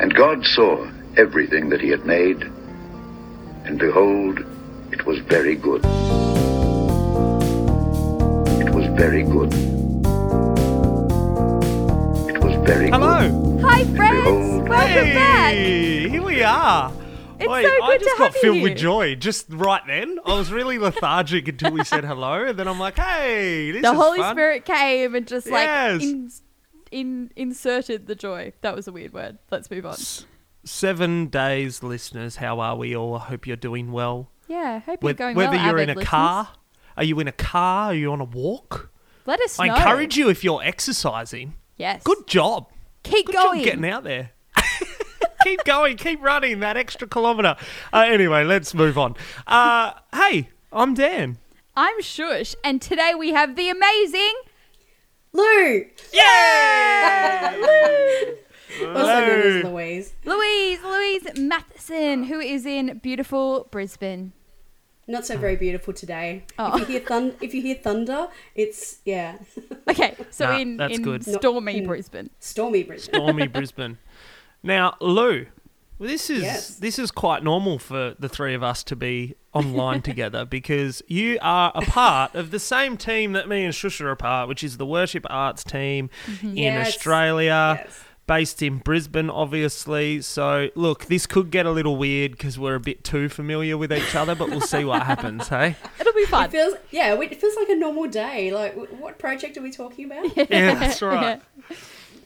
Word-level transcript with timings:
And 0.00 0.14
God 0.14 0.44
saw 0.46 0.88
everything 1.16 1.70
that 1.70 1.80
he 1.80 1.88
had 1.88 2.06
made, 2.06 2.42
and 3.64 3.78
behold, 3.78 4.38
it 4.92 5.04
was 5.04 5.18
very 5.20 5.56
good. 5.56 5.84
It 8.60 8.70
was 8.74 8.86
very 8.96 9.24
good. 9.24 9.52
It 12.28 12.38
was 12.44 12.54
very 12.66 12.90
good. 12.90 12.94
Hello. 12.94 13.56
good. 13.56 13.64
Hi, 13.64 13.84
friends. 13.96 14.24
behold, 14.24 14.68
Welcome 14.68 15.14
back. 15.14 15.54
Here 15.54 16.22
we 16.22 16.42
are. 16.44 16.92
It's 17.40 17.48
Wait, 17.48 17.64
so 17.64 17.70
I 17.84 17.98
just 17.98 18.10
to 18.10 18.18
got 18.18 18.32
have 18.32 18.40
filled 18.40 18.56
you. 18.56 18.62
with 18.64 18.76
joy 18.78 19.14
just 19.14 19.46
right 19.50 19.82
then. 19.86 20.18
I 20.24 20.34
was 20.36 20.50
really 20.52 20.78
lethargic 20.78 21.46
until 21.48 21.72
we 21.72 21.84
said 21.84 22.04
hello, 22.04 22.46
and 22.46 22.58
then 22.58 22.66
I'm 22.66 22.80
like, 22.80 22.96
"Hey, 22.98 23.70
this 23.70 23.82
The 23.82 23.92
is 23.92 23.96
Holy 23.96 24.18
fun. 24.18 24.34
Spirit 24.34 24.64
came 24.64 25.14
and 25.14 25.26
just 25.26 25.46
like 25.48 25.68
in, 26.02 26.30
in, 26.90 27.30
inserted 27.36 28.06
the 28.06 28.14
joy. 28.14 28.52
That 28.60 28.74
was 28.74 28.88
a 28.88 28.92
weird 28.92 29.12
word. 29.12 29.38
Let's 29.50 29.70
move 29.70 29.86
on. 29.86 29.96
Seven 30.64 31.26
days, 31.28 31.82
listeners. 31.82 32.36
How 32.36 32.60
are 32.60 32.76
we 32.76 32.96
all? 32.96 33.14
I 33.16 33.20
hope 33.20 33.46
you're 33.46 33.56
doing 33.56 33.92
well. 33.92 34.30
Yeah, 34.48 34.80
hope 34.80 35.02
you're 35.02 35.12
going 35.12 35.36
Whether 35.36 35.52
well. 35.52 35.58
Whether 35.58 35.70
you're 35.70 35.78
in 35.78 35.90
a 35.90 35.94
listeners. 35.94 36.08
car, 36.08 36.48
are 36.96 37.04
you 37.04 37.20
in 37.20 37.28
a 37.28 37.32
car? 37.32 37.90
Are 37.90 37.94
you 37.94 38.12
on 38.12 38.20
a 38.20 38.24
walk? 38.24 38.90
let 39.26 39.40
us 39.42 39.58
know. 39.58 39.64
I 39.64 39.76
encourage 39.76 40.16
you 40.16 40.30
if 40.30 40.42
you're 40.42 40.62
exercising. 40.62 41.54
Yes. 41.76 42.02
Good 42.02 42.26
job. 42.26 42.70
Keep 43.02 43.26
Good 43.26 43.34
going. 43.34 43.58
job 43.60 43.64
getting 43.64 43.84
out 43.84 44.04
there. 44.04 44.30
keep 45.44 45.62
going, 45.64 45.96
keep 45.96 46.20
running 46.22 46.60
that 46.60 46.76
extra 46.76 47.06
kilometre. 47.06 47.56
Uh, 47.92 48.04
anyway, 48.06 48.42
let's 48.44 48.74
move 48.74 48.98
on. 48.98 49.14
Uh, 49.46 49.92
hey, 50.14 50.48
I'm 50.72 50.94
Dan. 50.94 51.38
I'm 51.76 52.00
Shush, 52.02 52.54
and 52.64 52.82
today 52.82 53.14
we 53.16 53.30
have 53.30 53.54
the 53.54 53.68
amazing. 53.68 54.34
Lou! 55.32 55.84
Yay! 56.12 57.58
Lou! 57.60 58.88
Also 58.94 59.20
known 59.20 59.40
as 59.40 59.64
Louise. 59.64 60.12
Louise, 60.24 60.78
Louise 60.82 61.26
Matheson, 61.38 62.24
who 62.24 62.40
is 62.40 62.64
in 62.64 62.98
beautiful 62.98 63.68
Brisbane. 63.70 64.32
Not 65.06 65.24
so 65.26 65.38
very 65.38 65.56
beautiful 65.56 65.94
today. 65.94 66.44
Oh. 66.58 66.74
If 66.74 66.80
you 66.80 66.84
oh. 66.84 66.88
hear 66.88 67.00
thun- 67.00 67.34
if 67.40 67.54
you 67.54 67.62
hear 67.62 67.76
thunder, 67.76 68.28
it's 68.54 68.98
yeah, 69.06 69.38
Okay, 69.88 70.14
so 70.30 70.46
Nah, 70.46 70.58
in, 70.58 70.76
that's 70.76 70.96
in 70.96 71.02
good. 71.02 71.24
stormy 71.24 71.80
Not- 71.80 71.88
Brisbane. 71.88 72.30
stormy 72.40 72.82
Brisbane. 72.82 73.14
Stormy 73.14 73.46
Brisbane. 73.48 73.98
Now, 74.62 74.96
Lou, 75.00 75.46
this 76.06 76.30
is 76.30 76.42
Yes. 76.42 76.74
this 76.76 76.98
is 76.98 77.10
quite 77.10 77.42
normal 77.42 77.78
for 77.78 78.14
the 78.18 78.28
three 78.28 78.54
of 78.54 78.62
us 78.62 78.82
to 78.84 78.96
be 78.96 79.34
online 79.52 80.02
together 80.10 80.44
because 80.44 81.02
you 81.08 81.38
are 81.42 81.72
a 81.74 81.82
part 81.82 82.34
of 82.34 82.50
the 82.50 82.60
same 82.60 82.96
team 82.96 83.32
that 83.32 83.48
me 83.48 83.64
and 83.64 83.74
Shusha 83.74 84.02
are 84.02 84.10
a 84.10 84.16
part, 84.16 84.48
which 84.48 84.62
is 84.62 84.76
the 84.76 84.86
Worship 84.86 85.26
Arts 85.28 85.64
team 85.64 86.10
mm-hmm. 86.26 86.48
in 86.48 86.56
Yes. 86.56 86.88
Australia. 86.88 87.82
Yes. 87.84 88.04
Based 88.26 88.60
in 88.60 88.76
Brisbane, 88.80 89.30
obviously. 89.30 90.20
So, 90.20 90.68
look, 90.74 91.06
this 91.06 91.26
could 91.26 91.50
get 91.50 91.64
a 91.64 91.70
little 91.70 91.96
weird 91.96 92.32
because 92.32 92.58
we're 92.58 92.74
a 92.74 92.80
bit 92.80 93.02
too 93.02 93.30
familiar 93.30 93.78
with 93.78 93.90
each 93.90 94.14
other, 94.14 94.34
but 94.34 94.50
we'll 94.50 94.60
see 94.60 94.84
what 94.84 95.02
happens, 95.04 95.48
hey? 95.48 95.76
It'll 95.98 96.12
be 96.12 96.26
fun. 96.26 96.44
It 96.44 96.50
feels 96.50 96.74
yeah, 96.90 97.18
it 97.18 97.40
feels 97.40 97.56
like 97.56 97.70
a 97.70 97.74
normal 97.74 98.06
day. 98.06 98.52
Like 98.52 98.74
what 98.74 99.18
project 99.18 99.56
are 99.56 99.62
we 99.62 99.70
talking 99.70 100.04
about? 100.04 100.36
Yeah, 100.50 100.74
that's 100.74 101.00
right. 101.00 101.40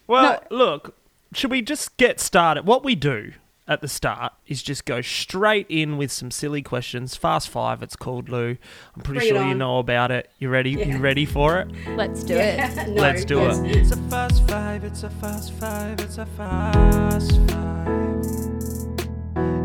Well, 0.09 0.43
look, 0.50 0.97
should 1.34 1.53
we 1.53 1.62
just 1.62 1.97
get 1.98 2.19
started? 2.19 2.67
What 2.67 2.83
we 2.83 2.97
do 2.97 3.34
at 3.69 3.81
the 3.81 3.89
start 3.89 4.33
is 4.47 4.63
just 4.63 4.85
go 4.85 5.01
straight 5.01 5.67
in 5.69 5.97
with 5.97 6.11
some 6.11 6.31
silly 6.31 6.63
questions. 6.63 7.15
Fast 7.17 7.49
five, 7.49 7.83
it's 7.83 7.95
called 7.97 8.29
Lou. 8.29 8.57
I'm 8.97 9.03
pretty 9.03 9.21
Bring 9.31 9.35
sure 9.43 9.49
you 9.49 9.55
know 9.55 9.79
about 9.79 10.11
it. 10.11 10.31
You 10.39 10.49
ready? 10.49 10.71
You 10.71 10.79
Yeah. 10.79 10.99
ready 11.01 11.25
for 11.25 11.59
it? 11.61 11.69
Let's 11.97 12.25
do 12.25 12.35
it. 12.37 12.89
No, 12.89 13.01
Let's 13.03 13.25
do 13.25 13.37
yes. 13.39 13.59
it. 13.61 13.77
It's 13.77 13.93
a 13.93 13.97
fast 14.09 14.47
five. 14.49 14.85
It's 14.85 15.03
a 15.05 15.11
fast 15.11 15.53
five. 15.55 16.01
It's 16.01 16.19
a 16.19 16.27
fast 16.27 17.33
five. 17.51 17.93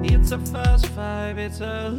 It's 0.03 0.31
a 0.31 0.37
fast 0.39 0.85
five. 0.87 1.37
It's 1.37 1.59
a 1.61 1.89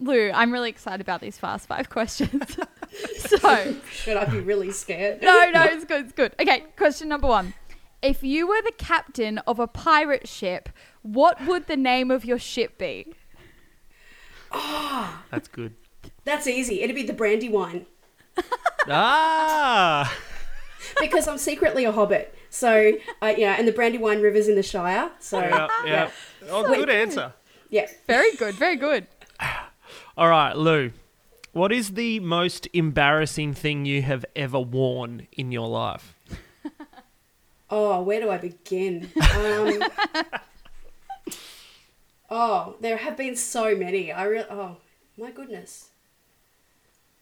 Lou, 0.00 0.30
I'm 0.32 0.50
really 0.52 0.70
excited 0.70 1.00
about 1.00 1.20
these 1.20 1.36
fast 1.38 1.68
five 1.68 1.90
questions. 1.96 2.56
so, 3.18 3.74
Should 3.92 4.16
I 4.16 4.24
be 4.24 4.40
really 4.40 4.72
scared? 4.72 5.22
no, 5.22 5.50
no, 5.50 5.64
it's 5.64 5.84
good, 5.84 6.04
it's 6.06 6.12
good. 6.12 6.34
Okay, 6.40 6.64
question 6.76 7.08
number 7.08 7.28
one. 7.28 7.54
If 8.02 8.22
you 8.22 8.46
were 8.48 8.62
the 8.62 8.72
captain 8.78 9.38
of 9.46 9.58
a 9.60 9.66
pirate 9.66 10.26
ship, 10.26 10.70
what 11.02 11.44
would 11.46 11.66
the 11.66 11.76
name 11.76 12.10
of 12.10 12.24
your 12.24 12.38
ship 12.38 12.78
be? 12.78 13.12
That's 15.30 15.48
good. 15.48 15.74
That's 16.24 16.46
easy. 16.46 16.80
It'd 16.82 16.96
be 16.96 17.02
the 17.02 17.12
Brandywine 17.12 17.86
Ah. 18.88 20.16
because 20.98 21.28
I'm 21.28 21.38
secretly 21.38 21.84
a 21.84 21.92
hobbit. 21.92 22.34
So 22.48 22.92
uh, 23.22 23.34
yeah, 23.36 23.56
and 23.58 23.68
the 23.68 23.72
Brandywine 23.72 24.22
River's 24.22 24.48
in 24.48 24.54
the 24.56 24.62
Shire. 24.62 25.10
So 25.20 25.38
Yeah, 25.40 25.68
yeah. 25.84 26.10
Oh, 26.48 26.64
good 26.74 26.88
answer. 26.90 27.34
yeah. 27.68 27.86
Very 28.06 28.34
good, 28.36 28.54
very 28.54 28.76
good. 28.76 29.06
All 30.16 30.28
right, 30.28 30.56
Lou. 30.56 30.92
What 31.52 31.72
is 31.72 31.92
the 31.92 32.20
most 32.20 32.68
embarrassing 32.72 33.54
thing 33.54 33.84
you 33.84 34.02
have 34.02 34.24
ever 34.36 34.60
worn 34.60 35.26
in 35.32 35.52
your 35.52 35.68
life? 35.68 36.14
Oh, 37.72 38.02
where 38.02 38.20
do 38.20 38.28
I 38.30 38.38
begin? 38.38 39.08
Um, 39.32 39.80
oh, 42.30 42.74
there 42.80 42.96
have 42.96 43.16
been 43.16 43.36
so 43.36 43.76
many. 43.76 44.10
I 44.10 44.24
really. 44.24 44.46
Oh, 44.50 44.78
my 45.16 45.30
goodness. 45.30 45.90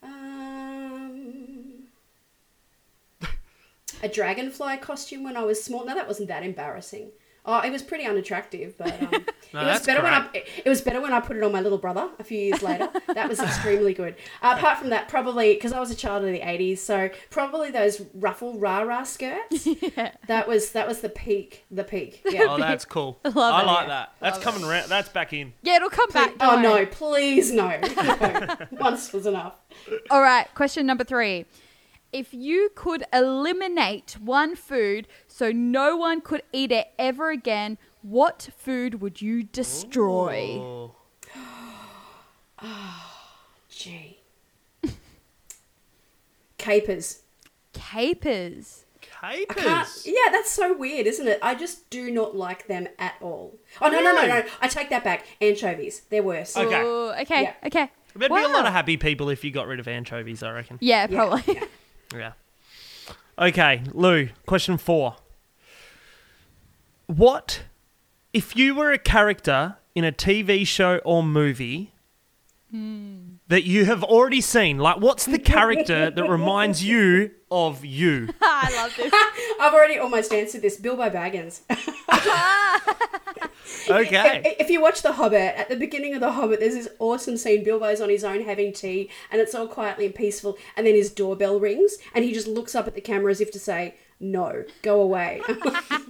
Um, 0.03 1.89
a 4.03 4.09
dragonfly 4.09 4.79
costume 4.79 5.23
when 5.23 5.37
I 5.37 5.43
was 5.43 5.63
small. 5.63 5.85
No, 5.85 5.95
that 5.95 6.09
wasn't 6.09 6.29
that 6.29 6.43
embarrassing. 6.43 7.11
Oh, 7.51 7.61
it 7.61 7.73
was 7.73 7.83
pretty 7.83 8.05
unattractive, 8.05 8.77
but 8.77 8.93
um, 9.01 9.09
it 9.15 9.25
was 9.25 9.33
that's 9.53 9.87
better 9.87 10.03
when 10.03 10.13
I. 10.13 10.29
It 10.35 10.69
was 10.69 10.83
better 10.83 11.01
when 11.01 11.15
I 11.15 11.21
put 11.21 11.39
it 11.39 11.43
on 11.43 11.51
my 11.51 11.63
little 11.63 11.79
brother 11.79 12.11
a 12.19 12.23
few 12.23 12.39
years 12.39 12.63
later. 12.63 12.91
that 13.15 13.27
was 13.27 13.41
extremely 13.41 13.95
good. 13.95 14.17
Uh, 14.41 14.55
apart 14.57 14.79
from 14.79 14.91
that, 14.91 15.09
probably 15.09 15.55
because 15.55 15.73
I 15.73 15.81
was 15.81 15.91
a 15.91 15.97
child 15.97 16.23
of 16.23 16.31
the 16.31 16.41
'80s, 16.41 16.79
so 16.79 17.09
probably 17.31 17.71
those 17.71 18.03
ruffle 18.15 18.59
rah 18.59 18.81
rah 18.83 19.03
skirts. 19.03 19.67
yeah. 19.97 20.13
That 20.27 20.47
was 20.47 20.73
that 20.73 20.87
was 20.87 21.01
the 21.01 21.09
peak. 21.09 21.65
The 21.71 21.83
peak. 21.83 22.21
Yeah. 22.27 22.47
Oh, 22.51 22.59
that's 22.59 22.85
cool. 22.85 23.19
I, 23.25 23.31
love 23.31 23.63
it. 23.63 23.67
like 23.67 23.89
that. 23.89 24.13
That's 24.21 24.39
coming 24.39 24.65
around. 24.65 24.89
That's 24.89 25.09
back 25.09 25.33
in. 25.33 25.55
Yeah, 25.63 25.77
it'll 25.77 25.89
come 25.89 26.11
back. 26.11 26.35
Oh 26.41 26.61
no! 26.61 26.85
Please 26.87 27.51
no. 27.53 27.81
no. 27.81 28.57
Once 28.73 29.13
was 29.13 29.27
enough. 29.27 29.55
All 30.11 30.23
right, 30.23 30.47
question 30.55 30.87
number 30.87 31.05
three. 31.05 31.47
If 32.13 32.33
you 32.33 32.71
could 32.75 33.05
eliminate 33.13 34.17
one 34.21 34.57
food 34.57 35.07
so 35.27 35.53
no 35.53 35.97
one 35.97 36.21
could 36.21 36.43
eat 36.53 36.73
it 36.73 36.89
ever 36.99 37.31
again, 37.31 37.77
what 38.03 38.49
food 38.57 39.01
would 39.03 39.21
you 39.21 39.43
destroy? 39.43 40.59
Oh. 40.61 40.95
Gee. 43.69 44.19
Capers. 46.57 47.23
Capers. 47.73 48.85
Capers. 49.21 50.07
Yeah, 50.07 50.31
that's 50.33 50.51
so 50.51 50.77
weird, 50.77 51.07
isn't 51.07 51.27
it? 51.29 51.39
I 51.43 51.55
just 51.55 51.89
do 51.91 52.11
not 52.11 52.37
like 52.37 52.67
them 52.67 52.89
at 52.99 53.15
all. 53.21 53.59
Oh 53.81 53.89
no 53.89 54.01
no 54.01 54.13
no 54.13 54.27
no! 54.27 54.43
I 54.61 54.69
take 54.69 54.91
that 54.91 55.03
back. 55.05 55.25
Anchovies. 55.41 56.03
They're 56.11 56.23
worse. 56.23 56.57
Okay. 56.57 56.83
Ooh, 56.83 57.11
okay, 57.21 57.43
Yeah. 57.43 57.55
okay. 57.67 57.91
There'd 58.15 58.33
be 58.33 58.43
a 58.43 58.49
lot 58.49 58.67
of 58.67 58.73
happy 58.73 58.97
people 58.97 59.29
if 59.29 59.45
you 59.45 59.51
got 59.51 59.67
rid 59.69 59.79
of 59.81 59.87
anchovies, 59.87 60.43
I 60.43 60.51
reckon. 60.51 60.79
Yeah, 60.81 61.07
Yeah, 61.09 61.17
probably. 61.17 61.55
yeah. 61.55 61.65
Yeah. 62.15 62.33
Okay, 63.39 63.83
Lou, 63.93 64.31
question 64.47 64.79
four. 64.79 65.17
What 67.07 67.63
if 68.33 68.57
you 68.57 68.75
were 68.75 68.93
a 68.93 68.99
character 68.99 69.77
in 69.95 70.05
a 70.05 70.13
TV 70.13 70.67
show 70.67 70.99
or 70.99 71.23
movie 71.23 71.93
hmm. 72.71 73.37
that 73.49 73.65
you 73.65 73.85
have 73.85 74.03
already 74.03 74.41
seen? 74.41 74.79
Like, 74.79 74.99
what's 74.99 75.25
the 75.25 75.39
character 75.39 76.11
that 76.11 76.29
reminds 76.29 76.85
you 76.85 77.31
of 77.51 77.85
you? 77.85 78.29
I 78.43 78.73
love 78.75 78.95
this. 78.97 79.13
I've 79.61 79.73
already 79.73 79.99
almost 79.99 80.33
answered 80.33 80.63
this. 80.63 80.77
Bilbo 80.77 81.09
Baggins. 81.11 81.61
Okay. 83.89 84.43
If- 84.45 84.61
If 84.61 84.71
you 84.71 84.81
watch 84.81 85.03
The 85.03 85.13
Hobbit, 85.13 85.55
at 85.57 85.69
the 85.69 85.77
beginning 85.77 86.15
of 86.15 86.21
The 86.21 86.33
Hobbit, 86.33 86.61
there's 86.61 86.75
this 86.75 86.89
awesome 86.99 87.37
scene. 87.37 87.65
Bilbo's 87.65 88.01
on 88.01 88.09
his 88.09 88.25
own 88.25 88.43
having 88.45 88.73
tea, 88.73 89.11
and 89.31 89.41
it's 89.41 89.55
all 89.55 89.67
quietly 89.67 90.07
and 90.07 90.15
peaceful, 90.15 90.59
and 90.77 90.87
then 90.87 90.95
his 90.95 91.11
doorbell 91.11 91.59
rings, 91.61 91.97
and 92.15 92.25
he 92.25 92.33
just 92.33 92.47
looks 92.49 92.75
up 92.75 92.87
at 92.87 92.95
the 92.95 93.01
camera 93.01 93.31
as 93.31 93.41
if 93.41 93.51
to 93.53 93.59
say, 93.59 93.95
No, 94.21 94.65
go 94.83 95.01
away. 95.01 95.41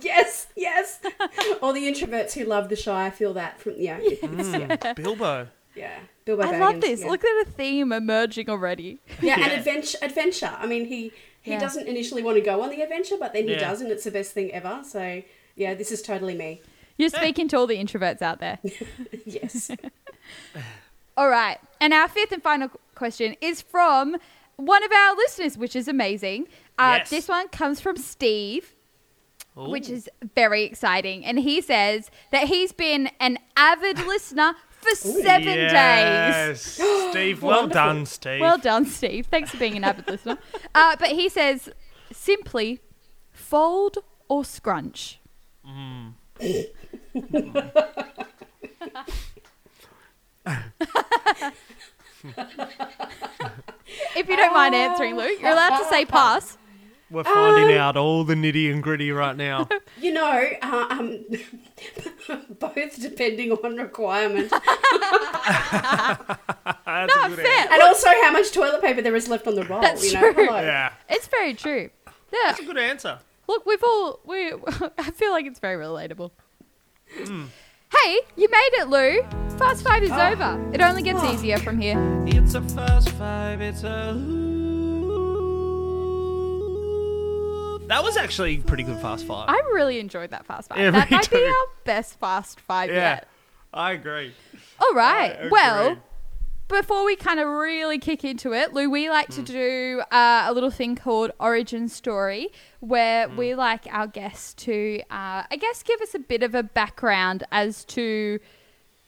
Yes, 0.00 0.46
yes. 0.56 1.00
All 1.60 1.72
the 1.72 1.82
introverts 1.82 2.32
who 2.32 2.44
love 2.44 2.68
the 2.68 2.76
Shire 2.76 3.10
feel 3.10 3.34
that 3.34 3.60
from, 3.60 3.74
yeah, 3.76 3.98
it's, 4.00 4.22
mm. 4.22 4.68
yeah, 4.82 4.92
Bilbo. 4.94 5.48
yeah. 5.74 5.98
Bilbo 6.24 6.42
I 6.44 6.46
Baggins. 6.52 6.60
love 6.60 6.80
this. 6.80 7.00
Yeah. 7.02 7.08
Look 7.10 7.24
at 7.24 7.46
a 7.46 7.50
theme 7.50 7.92
emerging 7.92 8.48
already. 8.48 9.00
Yeah, 9.20 9.36
Yeah. 9.38 9.44
and 9.44 9.52
adventure. 9.52 9.98
Adventure. 10.02 10.52
I 10.58 10.66
mean, 10.66 10.86
he 10.86 11.12
he 11.42 11.52
Yeah. 11.52 11.60
doesn't 11.60 11.86
initially 11.88 12.22
want 12.22 12.36
to 12.36 12.40
go 12.42 12.62
on 12.62 12.70
the 12.70 12.80
adventure, 12.82 13.16
but 13.18 13.32
then 13.32 13.44
he 13.48 13.52
Yeah. 13.54 13.60
does, 13.60 13.80
and 13.80 13.90
it's 13.90 14.04
the 14.04 14.10
best 14.10 14.32
thing 14.32 14.52
ever. 14.52 14.82
So 14.84 15.22
yeah, 15.56 15.74
this 15.74 15.90
is 15.90 16.00
totally 16.02 16.34
me. 16.34 16.62
You're 16.98 17.08
speaking 17.10 17.48
to 17.48 17.56
all 17.56 17.66
the 17.66 17.76
introverts 17.76 18.20
out 18.22 18.40
there. 18.40 18.58
Yes. 19.24 19.70
All 21.16 21.28
right. 21.28 21.58
And 21.80 21.92
our 21.92 22.06
fifth 22.08 22.30
and 22.32 22.42
final 22.42 22.70
question 22.94 23.34
is 23.40 23.60
from 23.60 24.16
one 24.56 24.84
of 24.84 24.92
our 24.92 25.16
listeners, 25.16 25.56
which 25.58 25.74
is 25.74 25.88
amazing. 25.88 26.46
Uh, 26.78 26.96
Yes. 26.98 27.10
This 27.10 27.28
one 27.28 27.48
comes 27.48 27.80
from 27.80 27.96
Steve, 27.96 28.74
which 29.56 29.88
is 29.88 30.08
very 30.36 30.62
exciting. 30.64 31.24
And 31.24 31.38
he 31.40 31.60
says 31.60 32.10
that 32.30 32.46
he's 32.48 32.70
been 32.72 33.10
an 33.20 33.38
avid 33.56 33.98
listener 34.06 34.54
for 34.70 34.94
seven 34.94 35.42
days. 35.44 35.72
yes. 35.72 36.62
Steve, 37.10 37.42
well 37.42 37.66
done, 37.66 38.06
Steve. 38.06 38.40
Well 38.40 38.58
done, 38.58 38.86
Steve. 38.86 39.26
Thanks 39.26 39.50
for 39.50 39.56
being 39.56 39.76
an 39.76 39.82
avid 39.84 40.06
listener. 40.08 40.38
Uh, 40.74 40.94
but 41.00 41.08
he 41.10 41.28
says 41.28 41.68
simply 42.12 42.80
fold 43.32 43.98
or 44.28 44.44
scrunch. 44.44 45.18
if 54.16 54.28
you 54.28 54.36
don't 54.36 54.54
mind 54.54 54.74
answering, 54.74 55.16
Luke, 55.16 55.40
you're 55.40 55.50
allowed 55.52 55.78
to 55.78 55.84
say 55.88 56.04
pass. 56.04 56.56
We're 57.10 57.24
finding 57.24 57.74
Um, 57.74 57.80
out 57.80 57.96
all 57.96 58.22
the 58.24 58.34
nitty 58.34 58.70
and 58.70 58.82
gritty 58.82 59.10
right 59.12 59.34
now. 59.36 59.66
You 60.00 60.12
know, 60.12 60.46
uh, 60.62 60.86
um, 60.90 61.24
both 62.60 63.00
depending 63.02 63.50
on 63.50 63.76
requirement 63.76 64.48
That's 64.50 64.62
good 66.86 67.36
fair. 67.36 67.72
and 67.72 67.82
also 67.82 68.06
how 68.06 68.30
much 68.30 68.52
toilet 68.52 68.80
paper 68.80 69.02
there 69.02 69.16
is 69.16 69.26
left 69.28 69.48
on 69.48 69.56
the 69.56 69.64
roll. 69.64 69.80
That's 69.80 70.04
you 70.06 70.12
know, 70.20 70.32
true. 70.32 70.46
Hello. 70.46 70.60
Yeah. 70.60 70.92
It's 71.08 71.26
very 71.26 71.54
true. 71.54 71.90
Yeah. 72.32 72.38
That's 72.44 72.60
a 72.60 72.64
good 72.64 72.78
answer. 72.78 73.18
Look, 73.48 73.66
we've 73.66 73.82
all 73.82 74.20
we. 74.24 74.52
I 74.98 75.10
feel 75.10 75.32
like 75.32 75.46
it's 75.46 75.58
very 75.58 75.82
relatable. 75.84 76.30
Hmm. 77.16 77.44
Hey, 78.04 78.20
you 78.36 78.48
made 78.50 78.70
it, 78.74 78.88
Lou. 78.88 79.22
Fast 79.56 79.82
five 79.82 80.02
is 80.02 80.10
Ah. 80.12 80.30
over. 80.30 80.70
It 80.74 80.82
only 80.82 81.00
gets 81.02 81.24
easier 81.24 81.56
from 81.56 81.80
here. 81.80 81.96
It's 82.26 82.52
a 82.54 82.60
fast 82.60 83.08
five. 83.12 83.62
It's 83.62 83.82
a. 83.82 84.12
That 87.88 88.04
was 88.04 88.18
actually 88.18 88.58
pretty 88.58 88.82
good 88.82 89.00
fast 89.00 89.26
five. 89.26 89.48
I 89.48 89.58
really 89.72 89.98
enjoyed 89.98 90.30
that 90.30 90.44
fast 90.44 90.68
five. 90.68 90.78
Yeah, 90.78 90.90
that 90.90 91.10
might 91.10 91.30
be 91.30 91.42
our 91.42 91.66
best 91.84 92.20
fast 92.20 92.60
five 92.60 92.90
yeah, 92.90 92.96
yet. 92.96 93.28
I 93.72 93.92
agree. 93.92 94.34
All 94.78 94.92
right. 94.94 95.34
I 95.44 95.48
well, 95.48 95.86
agree. 95.86 96.02
Before 96.68 97.04
we 97.04 97.16
kind 97.16 97.40
of 97.40 97.48
really 97.48 97.98
kick 97.98 98.24
into 98.24 98.52
it, 98.52 98.72
Lou, 98.74 98.88
we 98.90 99.08
like 99.10 99.28
to 99.30 99.42
do 99.42 100.02
uh, 100.10 100.44
a 100.46 100.52
little 100.52 100.70
thing 100.70 100.94
called 100.96 101.30
Origin 101.40 101.88
Story, 101.88 102.48
where 102.80 103.28
Hmm. 103.28 103.36
we 103.36 103.54
like 103.54 103.86
our 103.90 104.06
guests 104.06 104.54
to, 104.64 105.00
uh, 105.10 105.42
I 105.50 105.56
guess, 105.58 105.82
give 105.82 106.00
us 106.00 106.14
a 106.14 106.18
bit 106.18 106.42
of 106.42 106.54
a 106.54 106.62
background 106.62 107.44
as 107.50 107.84
to 107.86 108.38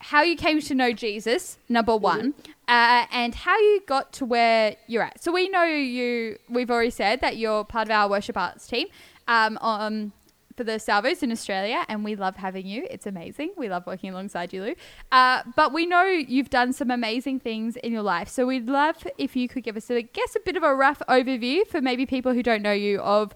how 0.03 0.23
you 0.23 0.35
came 0.37 0.61
to 0.62 0.75
know 0.75 0.93
Jesus, 0.93 1.59
number 1.69 1.95
one, 1.95 2.33
uh, 2.67 3.05
and 3.12 3.35
how 3.35 3.59
you 3.59 3.83
got 3.87 4.13
to 4.15 4.25
where 4.25 4.77
you're 4.87 5.03
at. 5.03 5.23
So 5.23 5.31
we 5.31 5.51
know 5.51 5.65
you. 5.65 6.39
We've 6.49 6.71
already 6.71 6.89
said 6.91 7.21
that 7.21 7.37
you're 7.37 7.65
part 7.65 7.89
of 7.89 7.93
our 7.93 8.09
worship 8.09 8.37
arts 8.39 8.67
team. 8.67 8.87
Um, 9.29 9.59
um, 9.61 10.13
for 10.56 10.64
the 10.64 10.79
Salvos 10.79 11.23
in 11.23 11.32
Australia, 11.32 11.85
and 11.88 12.05
we 12.05 12.17
love 12.17 12.37
having 12.37 12.67
you. 12.67 12.87
It's 12.91 13.06
amazing. 13.06 13.52
We 13.56 13.69
love 13.69 13.87
working 13.87 14.11
alongside 14.11 14.52
you, 14.52 14.62
Lou. 14.62 14.75
Uh, 15.12 15.43
but 15.56 15.73
we 15.73 15.87
know 15.87 16.05
you've 16.05 16.50
done 16.50 16.73
some 16.73 16.91
amazing 16.91 17.41
things 17.41 17.76
in 17.76 17.93
your 17.93 18.02
life, 18.02 18.29
so 18.29 18.47
we'd 18.47 18.69
love 18.69 19.06
if 19.19 19.37
you 19.37 19.49
could 19.49 19.62
give 19.62 19.76
us, 19.76 19.91
I 19.91 20.02
guess, 20.02 20.37
a 20.37 20.41
bit 20.41 20.56
of 20.56 20.62
a 20.62 20.75
rough 20.75 21.02
overview 21.08 21.67
for 21.67 21.81
maybe 21.81 22.06
people 22.06 22.35
who 22.35 22.43
don't 22.43 22.62
know 22.62 22.73
you 22.73 23.00
of 23.00 23.35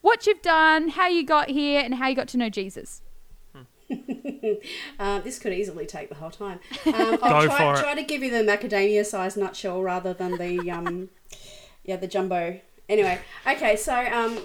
what 0.00 0.26
you've 0.26 0.42
done, 0.42 0.90
how 0.90 1.08
you 1.08 1.24
got 1.24 1.48
here, 1.48 1.82
and 1.84 1.94
how 1.94 2.08
you 2.08 2.14
got 2.14 2.28
to 2.28 2.36
know 2.36 2.48
Jesus. 2.48 3.02
Uh, 4.98 5.20
this 5.20 5.38
could 5.38 5.52
easily 5.52 5.86
take 5.86 6.08
the 6.08 6.14
whole 6.14 6.30
time. 6.30 6.60
Um, 6.86 7.18
I'll 7.22 7.42
try, 7.42 7.74
for 7.74 7.78
it. 7.78 7.82
try 7.82 7.94
to 7.94 8.02
give 8.02 8.22
you 8.22 8.30
the 8.30 8.44
macadamia-sized 8.44 9.36
nutshell 9.36 9.82
rather 9.82 10.14
than 10.14 10.38
the 10.38 10.70
um, 10.70 11.08
yeah 11.84 11.96
the 11.96 12.06
jumbo. 12.06 12.60
Anyway, 12.88 13.20
okay, 13.46 13.76
so 13.76 13.94
um, 13.94 14.38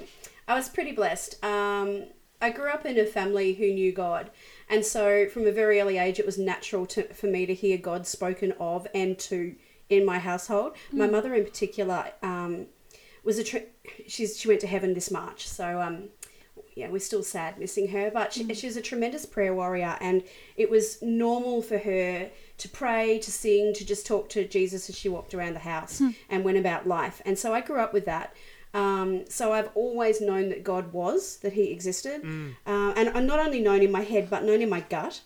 I 0.47 0.55
was 0.55 0.69
pretty 0.69 0.91
blessed. 0.91 1.43
Um, 1.43 2.05
I 2.41 2.49
grew 2.49 2.69
up 2.69 2.85
in 2.85 2.97
a 2.97 3.05
family 3.05 3.53
who 3.53 3.71
knew 3.73 3.91
God, 3.91 4.31
and 4.69 4.85
so 4.85 5.27
from 5.27 5.45
a 5.45 5.51
very 5.51 5.79
early 5.79 5.97
age, 5.97 6.19
it 6.19 6.25
was 6.25 6.37
natural 6.37 6.85
to, 6.87 7.03
for 7.13 7.27
me 7.27 7.45
to 7.45 7.53
hear 7.53 7.77
God 7.77 8.07
spoken 8.07 8.53
of 8.59 8.87
and 8.93 9.17
to 9.19 9.55
in 9.89 10.05
my 10.05 10.19
household. 10.19 10.75
My 10.91 11.07
mother, 11.07 11.35
in 11.35 11.43
particular, 11.43 12.11
um, 12.23 12.67
was 13.23 13.37
a 13.37 13.43
tr 13.43 13.57
she's 14.07 14.39
she 14.39 14.47
went 14.47 14.61
to 14.61 14.67
heaven 14.67 14.93
this 14.93 15.11
March, 15.11 15.47
so 15.47 15.81
um, 15.81 16.09
yeah, 16.75 16.89
we're 16.89 16.99
still 16.99 17.23
sad 17.23 17.59
missing 17.59 17.89
her, 17.89 18.09
but 18.11 18.33
she, 18.33 18.51
she 18.53 18.65
was 18.65 18.77
a 18.77 18.81
tremendous 18.81 19.25
prayer 19.25 19.53
warrior, 19.53 19.97
and 19.99 20.23
it 20.55 20.69
was 20.69 21.01
normal 21.01 21.61
for 21.61 21.77
her 21.77 22.29
to 22.57 22.69
pray, 22.69 23.19
to 23.19 23.31
sing, 23.31 23.73
to 23.73 23.85
just 23.85 24.05
talk 24.05 24.29
to 24.29 24.47
Jesus 24.47 24.89
as 24.89 24.97
she 24.97 25.09
walked 25.09 25.33
around 25.33 25.53
the 25.53 25.59
house 25.59 26.01
and 26.29 26.43
went 26.43 26.57
about 26.57 26.87
life. 26.87 27.21
And 27.25 27.37
so 27.37 27.53
I 27.53 27.61
grew 27.61 27.79
up 27.79 27.93
with 27.93 28.05
that. 28.05 28.33
Um, 28.73 29.25
so 29.29 29.51
I've 29.53 29.69
always 29.75 30.21
known 30.21 30.49
that 30.49 30.63
God 30.63 30.93
was, 30.93 31.37
that 31.37 31.53
He 31.53 31.71
existed, 31.71 32.21
uh, 32.23 32.93
and 32.95 33.09
I'm 33.09 33.25
not 33.25 33.39
only 33.39 33.59
known 33.61 33.81
in 33.81 33.91
my 33.91 34.01
head, 34.01 34.29
but 34.29 34.43
known 34.43 34.61
in 34.61 34.69
my 34.69 34.81
gut. 34.81 35.21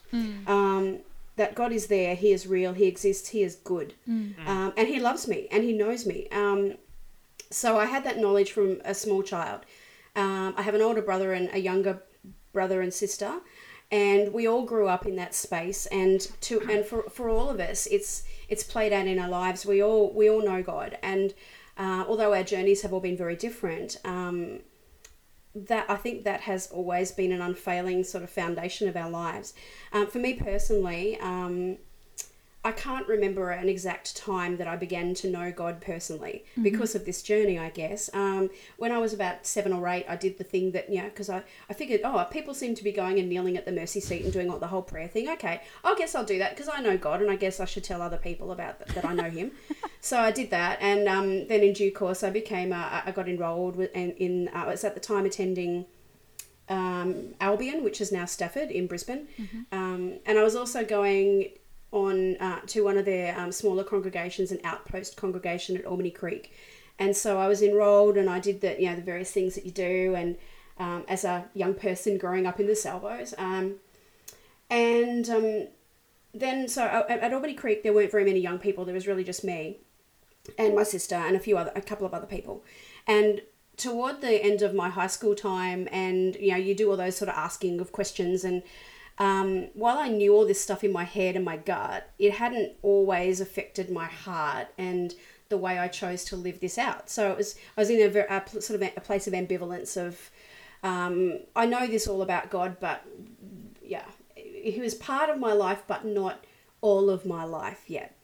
Um, 0.48 1.00
that 1.38 1.54
God 1.54 1.72
is 1.74 1.88
there, 1.88 2.16
He 2.16 2.32
is 2.32 2.48
real, 2.48 2.74
He 2.74 2.86
exists, 2.86 3.30
He 3.30 3.44
is 3.44 3.56
good, 3.56 3.94
um, 4.48 4.74
and 4.78 4.88
He 4.88 5.00
loves 5.00 5.28
me, 5.28 5.48
and 5.52 5.64
He 5.64 5.74
knows 5.74 6.06
me. 6.06 6.28
Um, 6.32 6.76
so 7.52 7.78
I 7.78 7.86
had 7.86 8.04
that 8.06 8.18
knowledge 8.18 8.52
from 8.52 8.82
a 8.84 8.94
small 8.96 9.22
child. 9.22 9.62
Um, 10.16 10.54
I 10.58 10.62
have 10.64 10.74
an 10.76 10.82
older 10.82 11.02
brother 11.02 11.34
and 11.34 11.50
a 11.54 11.60
younger 11.60 12.02
brother 12.54 12.82
and 12.82 12.94
sister, 12.94 13.34
and 13.92 14.34
we 14.34 14.48
all 14.48 14.64
grew 14.64 14.88
up 14.88 15.06
in 15.06 15.16
that 15.18 15.36
space. 15.36 15.86
And 15.88 16.22
to 16.42 16.62
and 16.72 16.86
for, 16.86 17.04
for 17.10 17.30
all 17.30 17.50
of 17.50 17.60
us, 17.60 17.86
it's 17.92 18.24
it's 18.50 18.64
played 18.64 18.94
out 18.94 19.08
in 19.08 19.20
our 19.20 19.30
lives. 19.30 19.66
We 19.66 19.84
all 19.84 20.12
we 20.14 20.30
all 20.30 20.44
know 20.44 20.64
God, 20.64 20.98
and 21.04 21.34
uh, 21.78 22.06
although 22.08 22.34
our 22.34 22.44
journeys 22.44 22.82
have 22.82 22.94
all 22.94 23.00
been 23.00 23.18
very 23.18 23.36
different, 23.36 23.98
um, 24.06 24.60
that 25.54 25.90
I 25.90 25.96
think 25.96 26.24
that 26.26 26.42
has 26.42 26.68
always 26.68 27.12
been 27.12 27.32
an 27.32 27.42
unfailing 27.42 28.04
sort 28.04 28.24
of 28.24 28.30
foundation 28.30 28.88
of 28.88 28.96
our 28.96 29.10
lives. 29.10 29.54
Um, 29.94 30.08
for 30.08 30.20
me 30.20 30.34
personally, 30.34 31.18
um, 31.20 31.78
I 32.66 32.72
can't 32.72 33.08
remember 33.08 33.52
an 33.52 33.70
exact 33.70 34.18
time 34.18 34.58
that 34.58 34.68
I 34.68 34.76
began 34.76 35.14
to 35.16 35.30
know 35.30 35.52
God 35.52 35.82
personally 35.82 36.44
because 36.64 36.96
of 36.96 37.06
this 37.06 37.22
journey, 37.22 37.60
I 37.60 37.70
guess. 37.70 38.10
Um, 38.12 38.50
when 38.78 38.92
I 38.92 38.98
was 38.98 39.14
about 39.14 39.46
seven 39.46 39.72
or 39.72 39.88
eight, 39.88 40.04
I 40.10 40.16
did 40.16 40.40
the 40.40 40.44
thing 40.44 40.72
that, 40.72 40.90
you 40.90 40.98
know, 40.98 41.06
because 41.06 41.30
I, 41.30 41.44
I 41.70 41.74
figured, 41.74 42.02
oh, 42.04 42.26
people 42.32 42.56
seem 42.56 42.74
to 42.74 42.84
be 42.84 42.92
going 42.92 43.20
and 43.20 43.30
kneeling 43.30 43.56
at 43.56 43.66
the 43.66 43.72
mercy 43.72 44.00
seat 44.00 44.24
and 44.24 44.34
doing 44.34 44.50
all 44.50 44.58
the 44.58 44.66
whole 44.66 44.82
prayer 44.82 45.08
thing. 45.08 45.30
Okay, 45.30 45.62
I 45.84 45.94
guess 45.96 46.16
I'll 46.16 46.26
do 46.26 46.40
that 46.40 46.56
because 46.56 46.68
I 46.68 46.82
know 46.82 46.98
God 46.98 47.22
and 47.22 47.30
I 47.30 47.36
guess 47.36 47.60
I 47.60 47.66
should 47.66 47.84
tell 47.84 48.02
other 48.02 48.18
people 48.18 48.52
about 48.52 48.80
that, 48.80 48.88
that 48.96 49.06
I 49.06 49.14
know 49.14 49.30
Him. 49.30 49.52
so 50.02 50.18
I 50.18 50.32
did 50.32 50.50
that. 50.50 50.80
And 50.82 51.08
um, 51.08 51.48
then 51.48 51.62
in 51.62 51.74
due 51.74 51.92
course, 51.92 52.24
I 52.24 52.32
became, 52.32 52.74
uh, 52.74 53.02
I 53.06 53.12
got 53.12 53.30
enrolled 53.30 53.76
with, 53.76 53.96
in, 53.96 54.14
in 54.14 54.48
uh, 54.48 54.64
I 54.64 54.68
was 54.70 54.84
at 54.84 54.96
the 54.96 55.00
time 55.00 55.28
attending 55.28 55.86
um, 56.68 57.36
Albion, 57.40 57.84
which 57.84 58.02
is 58.02 58.12
now 58.12 58.26
Stafford 58.26 58.72
in 58.72 58.88
Brisbane. 58.88 59.28
Um, 59.72 60.14
and 60.26 60.40
I 60.40 60.44
was 60.44 60.56
also 60.56 60.84
going 60.84 61.50
on 61.92 62.36
uh, 62.38 62.60
to 62.68 62.84
one 62.84 62.98
of 62.98 63.06
their 63.06 63.38
um, 63.40 63.52
smaller 63.52 63.84
congregations, 63.84 64.52
an 64.52 64.60
outpost 64.64 65.18
congregation 65.18 65.78
at 65.78 65.86
Albany 65.86 66.12
Creek. 66.12 66.54
And 66.98 67.16
so 67.16 67.38
I 67.38 67.48
was 67.48 67.62
enrolled 67.62 68.18
and 68.18 68.30
I 68.30 68.40
did 68.40 68.62
the, 68.62 68.80
you 68.80 68.90
know, 68.90 68.96
the 68.96 69.02
various 69.02 69.32
things 69.32 69.56
that 69.56 69.66
you 69.66 69.72
do 69.72 70.16
and 70.16 70.38
um, 70.78 71.04
as 71.08 71.24
a 71.24 71.46
young 71.54 71.74
person 71.74 72.18
growing 72.18 72.46
up 72.46 72.60
in 72.60 72.68
the 72.68 72.76
Salvos. 72.76 73.34
Um, 73.38 73.76
and 74.70 75.30
um, 75.30 75.68
then, 76.34 76.68
so 76.68 76.84
uh, 76.84 77.06
at, 77.10 77.20
at 77.20 77.34
Albany 77.34 77.54
Creek, 77.54 77.84
there 77.84 77.94
weren't 77.94 78.12
very 78.12 78.26
many 78.26 78.40
young 78.40 78.60
people. 78.60 78.86
There 78.86 78.94
was 78.94 79.08
really 79.08 79.24
just 79.24 79.44
me 79.44 79.80
and 80.58 80.76
my 80.76 80.84
sister 80.84 81.16
and 81.16 81.36
a 81.36 81.40
few 81.40 81.58
other, 81.58 81.72
a 81.76 81.82
couple 81.82 82.06
of 82.06 82.14
other 82.14 82.28
people. 82.28 82.64
And 83.08 83.42
toward 83.78 84.22
the 84.22 84.44
end 84.44 84.62
of 84.62 84.74
my 84.74 84.90
high 84.90 85.08
school 85.08 85.36
time, 85.36 85.88
and 85.92 86.36
you 86.36 86.52
know, 86.52 86.58
you 86.58 86.76
do 86.76 86.90
all 86.90 86.98
those 86.98 87.18
sort 87.18 87.30
of 87.30 87.36
asking 87.36 87.80
of 87.80 87.92
questions. 87.92 88.44
And 88.44 88.64
um, 89.18 89.70
while 89.74 89.98
I 89.98 90.10
knew 90.10 90.34
all 90.34 90.46
this 90.46 90.62
stuff 90.62 90.84
in 90.84 90.92
my 90.92 91.06
head 91.06 91.36
and 91.36 91.46
my 91.46 91.58
gut, 91.58 92.10
it 92.20 92.34
hadn't 92.34 92.74
always 92.82 93.40
affected 93.40 93.90
my 93.90 94.06
heart 94.06 94.68
and 94.78 95.14
the 95.50 95.58
way 95.58 95.78
I 95.78 95.88
chose 95.88 96.26
to 96.26 96.36
live 96.36 96.60
this 96.60 96.78
out. 96.78 97.10
So 97.10 97.32
it 97.32 97.38
was, 97.38 97.56
I 97.78 97.82
was 97.82 97.90
in 97.90 98.02
a, 98.02 98.10
ver- 98.10 98.28
a 98.30 98.62
sort 98.62 98.82
of 98.82 98.92
a, 98.98 99.02
place 99.02 99.28
of 99.28 99.34
ambivalence 99.34 99.96
of, 99.96 100.32
um, 100.84 101.40
I 101.56 101.66
know 101.66 101.88
this 101.88 102.08
all 102.08 102.22
about 102.22 102.50
God, 102.50 102.78
but 102.80 103.06
yeah, 103.82 104.06
he 104.36 104.80
was 104.82 104.96
part 104.96 105.30
of 105.30 105.40
my 105.40 105.54
life, 105.54 105.84
but 105.88 106.04
not 106.06 106.44
all 106.82 107.10
of 107.10 107.26
my 107.26 107.44
life 107.44 107.84
yet. 107.88 108.18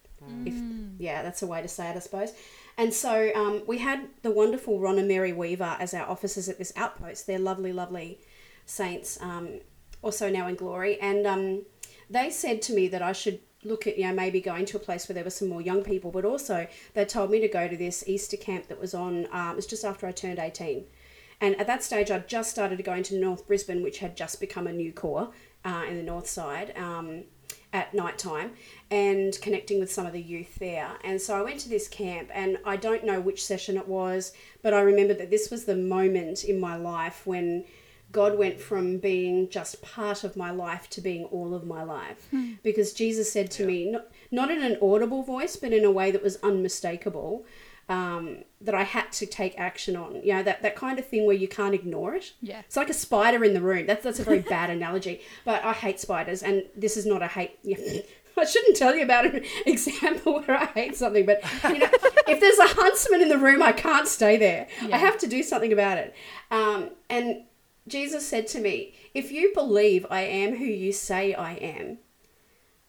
If 0.45 0.53
yeah, 0.99 1.23
that's 1.23 1.41
a 1.41 1.47
way 1.47 1.61
to 1.63 1.67
say 1.67 1.89
it, 1.89 1.95
I 1.95 1.99
suppose. 1.99 2.33
And 2.77 2.93
so 2.93 3.31
um, 3.35 3.63
we 3.65 3.79
had 3.79 4.07
the 4.21 4.31
wonderful 4.31 4.79
Ron 4.79 4.99
and 4.99 5.07
Mary 5.07 5.33
Weaver 5.33 5.77
as 5.79 5.93
our 5.93 6.07
officers 6.07 6.47
at 6.47 6.57
this 6.57 6.71
outpost. 6.75 7.25
They're 7.25 7.39
lovely, 7.39 7.73
lovely 7.73 8.19
saints, 8.65 9.19
um, 9.21 9.61
also 10.01 10.29
now 10.29 10.47
in 10.47 10.55
glory. 10.55 10.99
And 10.99 11.25
um, 11.27 11.65
they 12.09 12.29
said 12.29 12.61
to 12.63 12.73
me 12.73 12.87
that 12.89 13.01
I 13.01 13.11
should 13.11 13.39
look 13.63 13.85
at, 13.85 13.97
you 13.97 14.05
know, 14.07 14.13
maybe 14.13 14.41
going 14.41 14.65
to 14.65 14.77
a 14.77 14.79
place 14.79 15.07
where 15.07 15.13
there 15.13 15.23
were 15.23 15.29
some 15.29 15.49
more 15.49 15.61
young 15.61 15.83
people, 15.83 16.11
but 16.11 16.25
also 16.25 16.67
they 16.93 17.05
told 17.05 17.29
me 17.29 17.39
to 17.39 17.47
go 17.47 17.67
to 17.67 17.77
this 17.77 18.03
Easter 18.07 18.37
camp 18.37 18.67
that 18.67 18.79
was 18.79 18.93
on, 18.93 19.27
um, 19.31 19.51
it 19.51 19.55
was 19.55 19.67
just 19.67 19.85
after 19.85 20.07
I 20.07 20.11
turned 20.11 20.39
18. 20.39 20.85
And 21.39 21.59
at 21.59 21.67
that 21.67 21.83
stage, 21.83 22.11
I'd 22.11 22.27
just 22.27 22.51
started 22.51 22.83
going 22.83 23.03
to 23.03 23.17
North 23.17 23.47
Brisbane, 23.47 23.81
which 23.81 23.99
had 23.99 24.15
just 24.15 24.39
become 24.39 24.67
a 24.67 24.73
new 24.73 24.91
corps 24.93 25.31
uh, 25.65 25.85
in 25.87 25.97
the 25.97 26.03
north 26.03 26.27
side 26.27 26.73
um, 26.77 27.23
at 27.73 27.93
night 27.93 28.19
time. 28.19 28.51
and 28.91 29.39
connecting 29.41 29.79
with 29.79 29.91
some 29.91 30.05
of 30.05 30.13
the 30.13 30.21
youth 30.21 30.55
there. 30.55 30.97
And 31.03 31.19
so 31.19 31.35
I 31.37 31.41
went 31.41 31.59
to 31.61 31.69
this 31.69 31.87
camp, 31.87 32.29
and 32.33 32.57
I 32.65 32.75
don't 32.75 33.05
know 33.05 33.21
which 33.21 33.43
session 33.43 33.77
it 33.77 33.87
was, 33.87 34.33
but 34.61 34.73
I 34.73 34.81
remember 34.81 35.13
that 35.15 35.31
this 35.31 35.49
was 35.49 35.65
the 35.65 35.75
moment 35.75 36.43
in 36.43 36.59
my 36.59 36.75
life 36.75 37.25
when 37.25 37.65
God 38.11 38.37
went 38.37 38.59
from 38.59 38.97
being 38.97 39.49
just 39.49 39.81
part 39.81 40.23
of 40.23 40.35
my 40.35 40.51
life 40.51 40.89
to 40.91 41.01
being 41.01 41.25
all 41.25 41.53
of 41.53 41.65
my 41.65 41.83
life. 41.83 42.27
Because 42.63 42.93
Jesus 42.93 43.31
said 43.31 43.51
to 43.51 43.65
me, 43.65 43.91
not, 43.91 44.07
not 44.31 44.51
in 44.51 44.61
an 44.63 44.77
audible 44.81 45.23
voice, 45.23 45.55
but 45.55 45.73
in 45.73 45.85
a 45.85 45.91
way 45.91 46.11
that 46.11 46.23
was 46.23 46.37
unmistakable, 46.37 47.45
um, 47.89 48.39
that 48.61 48.73
I 48.73 48.83
had 48.83 49.11
to 49.13 49.25
take 49.25 49.59
action 49.59 49.95
on. 49.95 50.15
You 50.23 50.33
know, 50.33 50.43
that, 50.43 50.61
that 50.61 50.75
kind 50.75 50.97
of 50.97 51.05
thing 51.05 51.25
where 51.25 51.35
you 51.35 51.47
can't 51.47 51.75
ignore 51.75 52.15
it. 52.15 52.33
Yeah. 52.41 52.59
It's 52.59 52.77
like 52.77 52.89
a 52.89 52.93
spider 52.93 53.43
in 53.43 53.53
the 53.53 53.61
room. 53.61 53.85
That's, 53.85 54.03
that's 54.03 54.19
a 54.19 54.23
very 54.23 54.39
bad 54.39 54.69
analogy, 54.77 55.21
but 55.45 55.63
I 55.63 55.73
hate 55.73 55.99
spiders, 55.99 56.41
and 56.41 56.63
this 56.75 56.97
is 56.97 57.05
not 57.05 57.21
a 57.21 57.27
hate. 57.27 57.59
Yeah. 57.63 57.77
I 58.37 58.45
shouldn't 58.45 58.77
tell 58.77 58.95
you 58.95 59.03
about 59.03 59.25
an 59.25 59.43
example 59.65 60.41
where 60.41 60.57
I 60.57 60.65
hate 60.65 60.95
something, 60.95 61.25
but 61.25 61.43
you 61.65 61.79
know, 61.79 61.89
if 62.27 62.39
there's 62.39 62.57
a 62.59 62.67
huntsman 62.67 63.21
in 63.21 63.27
the 63.27 63.37
room, 63.37 63.61
I 63.61 63.73
can't 63.73 64.07
stay 64.07 64.37
there. 64.37 64.67
I 64.91 64.97
have 64.97 65.17
to 65.19 65.27
do 65.27 65.43
something 65.43 65.73
about 65.73 65.97
it. 65.97 66.15
Um, 66.49 66.91
and 67.09 67.43
Jesus 67.91 68.25
said 68.27 68.47
to 68.47 68.59
me, 68.59 68.93
If 69.13 69.31
you 69.31 69.51
believe 69.53 70.05
I 70.09 70.21
am 70.21 70.55
who 70.57 70.65
you 70.65 70.91
say 70.91 71.33
I 71.33 71.53
am, 71.55 71.97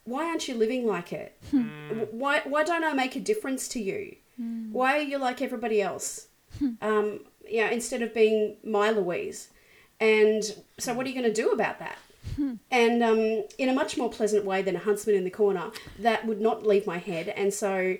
why 0.05 0.25
aren't 0.27 0.49
you 0.49 0.55
living 0.55 0.87
like 0.87 1.13
it? 1.13 1.37
W- 1.53 2.09
Why, 2.11 2.41
why 2.45 2.63
don't 2.65 2.85
I 2.85 2.93
make 2.93 3.17
a 3.17 3.21
difference 3.21 3.69
to 3.69 3.81
you? 3.81 4.17
Why 4.73 4.97
are 4.99 5.03
you 5.03 5.19
like 5.19 5.43
everybody 5.43 5.81
else? 5.83 6.29
um, 6.81 7.21
you 7.49 7.61
know, 7.65 7.71
instead 7.71 8.03
of 8.03 8.13
being 8.15 8.57
my 8.65 8.91
Louise. 8.91 9.49
And 10.01 10.43
so, 10.79 10.95
what 10.95 11.07
are 11.07 11.09
you 11.11 11.15
going 11.21 11.33
to 11.33 11.43
do 11.43 11.51
about 11.51 11.79
that? 11.79 11.99
And 12.71 13.03
um, 13.03 13.45
in 13.59 13.69
a 13.69 13.75
much 13.75 13.97
more 13.99 14.11
pleasant 14.11 14.45
way 14.45 14.63
than 14.63 14.75
a 14.75 14.79
huntsman 14.79 15.15
in 15.17 15.25
the 15.25 15.31
corner, 15.31 15.71
that 15.99 16.27
would 16.27 16.41
not 16.41 16.67
leave 16.67 16.87
my 16.87 16.99
head. 16.99 17.29
And 17.29 17.53
so, 17.53 17.97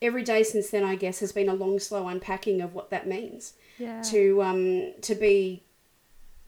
every 0.00 0.22
day 0.22 0.42
since 0.44 0.70
then, 0.70 0.84
I 0.84 0.94
guess, 0.94 1.18
has 1.20 1.32
been 1.32 1.48
a 1.48 1.54
long, 1.54 1.78
slow 1.80 2.06
unpacking 2.08 2.60
of 2.60 2.74
what 2.74 2.90
that 2.90 3.06
means 3.06 3.54
Yeah. 3.78 4.00
to 4.02 4.42
um, 4.42 4.92
to 5.02 5.14
be 5.14 5.64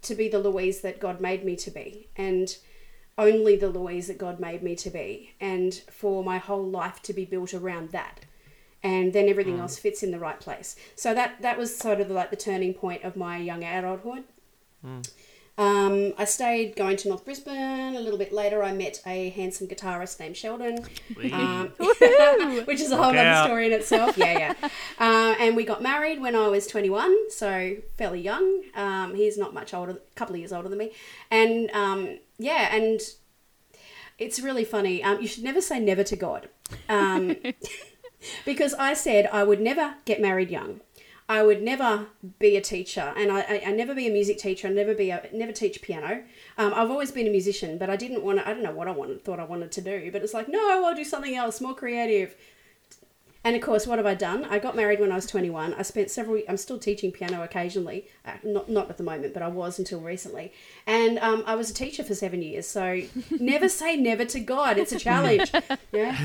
to 0.05 0.15
be 0.15 0.29
the 0.29 0.39
Louise 0.39 0.81
that 0.81 1.01
God 1.01 1.21
made 1.21 1.45
me 1.45 1.57
to 1.57 1.71
be, 1.71 2.09
and 2.17 2.57
only 3.17 3.57
the 3.57 3.69
Louise 3.69 4.09
that 4.09 4.19
God 4.19 4.41
made 4.41 4.63
me 4.63 4.75
to 4.77 4.91
be, 4.91 5.35
and 5.41 5.75
for 5.91 6.25
my 6.25 6.39
whole 6.39 6.67
life 6.67 7.01
to 7.03 7.13
be 7.13 7.25
built 7.25 7.55
around 7.55 7.91
that, 7.91 8.21
and 8.83 9.13
then 9.13 9.29
everything 9.29 9.57
mm. 9.57 9.61
else 9.61 9.79
fits 9.79 10.03
in 10.03 10.11
the 10.11 10.19
right 10.19 10.41
place. 10.41 10.77
So 10.95 11.15
that 11.15 11.43
that 11.43 11.59
was 11.59 11.77
sort 11.77 12.01
of 12.01 12.11
like 12.11 12.31
the 12.31 12.37
turning 12.37 12.75
point 12.75 13.05
of 13.05 13.17
my 13.17 13.39
young 13.39 13.65
adulthood. 13.65 14.25
Mm. 14.85 15.09
Um, 15.57 16.13
I 16.19 16.25
stayed 16.25 16.75
going 16.75 16.97
to 16.99 17.09
North 17.09 17.25
Brisbane. 17.25 17.95
A 17.95 18.01
little 18.01 18.19
bit 18.19 18.33
later, 18.33 18.63
I 18.63 18.73
met 18.73 19.01
a 19.07 19.29
handsome 19.31 19.69
guitarist 19.69 20.19
named 20.19 20.37
Sheldon, 20.37 20.85
um, 21.33 21.69
which 22.65 22.81
is 22.81 22.91
a 22.91 22.97
whole 22.97 23.17
other 23.17 23.45
story 23.45 23.67
in 23.67 23.73
itself. 23.73 24.19
Yeah, 24.19 24.55
yeah. 24.61 24.69
Uh, 24.99 25.35
and 25.39 25.55
we 25.55 25.65
got 25.65 25.83
married 25.83 26.21
when 26.21 26.35
I 26.35 26.49
was 26.49 26.67
21, 26.67 27.31
so 27.31 27.77
fairly 27.97 28.21
young. 28.21 28.63
Um, 28.75 29.15
he's 29.15 29.39
not 29.39 29.55
much 29.55 29.73
older, 29.73 29.93
a 29.93 30.15
couple 30.17 30.35
of 30.35 30.41
years 30.41 30.53
older 30.53 30.69
than 30.69 30.79
me. 30.79 30.91
And 31.31 31.71
um, 31.71 32.19
yeah, 32.39 32.75
and 32.75 33.01
it's 34.19 34.41
really 34.41 34.65
funny. 34.65 35.03
Um, 35.05 35.21
you 35.21 35.29
should 35.29 35.45
never 35.45 35.61
say 35.61 35.79
never 35.79 36.03
to 36.05 36.17
God. 36.17 36.49
Um, 36.89 37.37
because 38.45 38.75
I 38.75 38.95
said 38.95 39.29
I 39.33 39.45
would 39.45 39.61
never 39.61 39.95
get 40.05 40.21
married 40.21 40.51
young. 40.51 40.81
I 41.29 41.43
would 41.43 41.63
never 41.63 42.07
be 42.39 42.57
a 42.57 42.61
teacher, 42.61 43.15
and 43.17 43.33
I, 43.33 43.41
I, 43.41 43.63
I 43.69 43.73
never 43.73 43.95
be 43.95 44.07
a 44.07 44.11
music 44.11 44.37
teacher. 44.37 44.69
I 44.69 44.73
never 44.73 44.95
be 44.95 45.09
a, 45.09 45.27
never 45.33 45.53
teach 45.53 45.81
piano. 45.81 46.23
Um, 46.59 46.75
I've 46.75 46.91
always 46.91 47.11
been 47.11 47.27
a 47.27 47.31
musician, 47.31 47.79
but 47.79 47.89
I 47.89 47.97
didn't 47.97 48.23
want 48.23 48.41
to. 48.41 48.49
I 48.49 48.53
don't 48.53 48.63
know 48.63 48.73
what 48.73 48.89
I 48.89 48.91
wanted, 48.91 49.25
thought 49.25 49.41
I 49.41 49.45
wanted 49.45 49.73
to 49.73 49.81
do, 49.81 50.11
but 50.13 50.23
it's 50.23 50.35
like 50.35 50.49
no, 50.49 50.85
I'll 50.85 50.95
do 50.95 51.05
something 51.05 51.35
else, 51.35 51.61
more 51.61 51.75
creative. 51.75 52.35
And 53.43 53.55
of 53.55 53.61
course, 53.61 53.87
what 53.87 53.99
have 53.99 54.07
I 54.07 54.15
done? 54.15 54.47
I 54.47 54.59
got 54.59 54.75
married 54.75 55.01
when 55.01 55.13
I 55.13 55.17
was 55.17 55.27
21. 55.27 55.75
I 55.75 55.83
spent 55.83 56.11
several. 56.11 56.43
I'm 56.49 56.57
still 56.57 56.79
teaching 56.79 57.13
piano 57.13 57.43
occasionally, 57.43 58.07
uh, 58.27 58.33
not 58.43 58.69
not 58.69 58.91
at 58.91 58.99
the 58.99 59.03
moment, 59.03 59.33
but 59.33 59.43
I 59.43 59.49
was 59.49 59.79
until 59.79 60.01
recently. 60.01 60.53
And 60.87 61.19
um, 61.19 61.43
I 61.47 61.55
was 61.55 61.71
a 61.71 61.75
teacher 61.75 62.05
for 62.05 62.15
seven 62.15 62.43
years. 62.43 62.67
So 62.67 63.03
never 63.39 63.69
say 63.69 63.97
never 63.97 64.25
to 64.27 64.41
God. 64.41 64.77
It's 64.77 64.93
a 64.93 64.99
challenge. 64.99 65.53
yeah. 65.93 66.19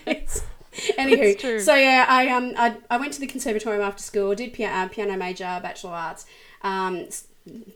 Anywho, 0.98 1.60
so 1.60 1.74
yeah, 1.74 2.06
I 2.08 2.28
um 2.28 2.52
I, 2.56 2.76
I 2.88 2.96
went 2.96 3.12
to 3.14 3.20
the 3.20 3.26
conservatorium 3.26 3.82
after 3.82 4.02
school, 4.02 4.34
did 4.34 4.52
piano, 4.52 4.86
uh, 4.86 4.88
piano 4.88 5.16
major, 5.16 5.58
bachelor 5.62 5.90
of 5.90 5.96
arts, 5.96 6.26
um, 6.62 7.08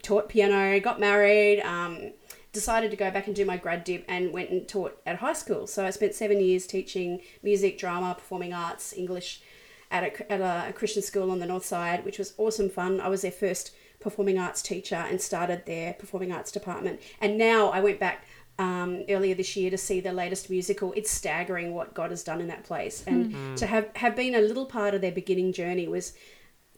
taught 0.03 0.29
piano, 0.29 0.79
got 0.81 1.01
married, 1.01 1.61
um, 1.63 2.13
decided 2.53 2.91
to 2.93 2.97
go 2.97 3.11
back 3.11 3.27
and 3.27 3.35
do 3.35 3.45
my 3.45 3.57
grad 3.57 3.83
dip, 3.83 4.05
and 4.09 4.33
went 4.33 4.51
and 4.51 4.69
taught 4.69 4.97
at 5.05 5.17
high 5.17 5.33
school. 5.33 5.67
So 5.67 5.85
I 5.85 5.91
spent 5.91 6.15
seven 6.15 6.41
years 6.41 6.67
teaching 6.67 7.21
music, 7.43 7.79
drama, 7.79 8.15
performing 8.15 8.53
arts, 8.53 8.93
English 8.93 9.43
at 9.91 10.05
a, 10.05 10.33
at 10.33 10.41
a 10.69 10.73
Christian 10.73 11.03
school 11.03 11.31
on 11.31 11.41
the 11.41 11.47
north 11.47 11.65
side, 11.65 12.05
which 12.05 12.19
was 12.19 12.35
awesome 12.39 12.69
fun. 12.69 13.01
I 13.01 13.09
was 13.09 13.23
their 13.23 13.33
first 13.33 13.75
performing 14.01 14.39
arts 14.39 14.63
teacher 14.63 14.97
and 14.97 15.21
started 15.21 15.67
their 15.67 15.95
performing 15.95 16.31
arts 16.33 16.53
department. 16.53 17.01
And 17.21 17.39
now 17.39 17.71
I 17.71 17.81
went 17.81 17.99
back 17.99 18.27
um, 18.59 19.03
earlier 19.09 19.35
this 19.35 19.57
year 19.57 19.71
to 19.71 19.79
see 19.79 20.01
the 20.01 20.13
latest 20.13 20.51
musical. 20.51 20.93
It's 20.95 21.11
staggering 21.11 21.75
what 21.75 21.95
God 21.95 22.11
has 22.11 22.23
done 22.23 22.41
in 22.41 22.49
that 22.49 22.65
place, 22.65 23.05
and 23.07 23.57
to 23.59 23.67
have 23.67 23.89
have 23.97 24.17
been 24.17 24.35
a 24.35 24.41
little 24.41 24.67
part 24.67 24.95
of 24.95 25.01
their 25.01 25.13
beginning 25.13 25.53
journey 25.53 25.89
was 25.89 26.15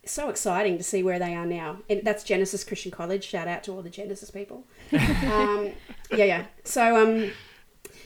so 0.04 0.28
exciting 0.28 0.78
to 0.78 0.84
see 0.84 1.02
where 1.02 1.18
they 1.18 1.34
are 1.34 1.46
now. 1.46 1.78
And 1.90 2.02
that's 2.04 2.22
Genesis 2.22 2.64
Christian 2.64 2.92
College. 2.92 3.24
Shout 3.24 3.48
out 3.48 3.64
to 3.64 3.72
all 3.72 3.82
the 3.82 3.90
Genesis 3.90 4.30
people. 4.30 4.64
um, 4.92 5.72
yeah, 6.10 6.24
yeah. 6.24 6.46
So 6.64 6.96
um, 6.96 7.32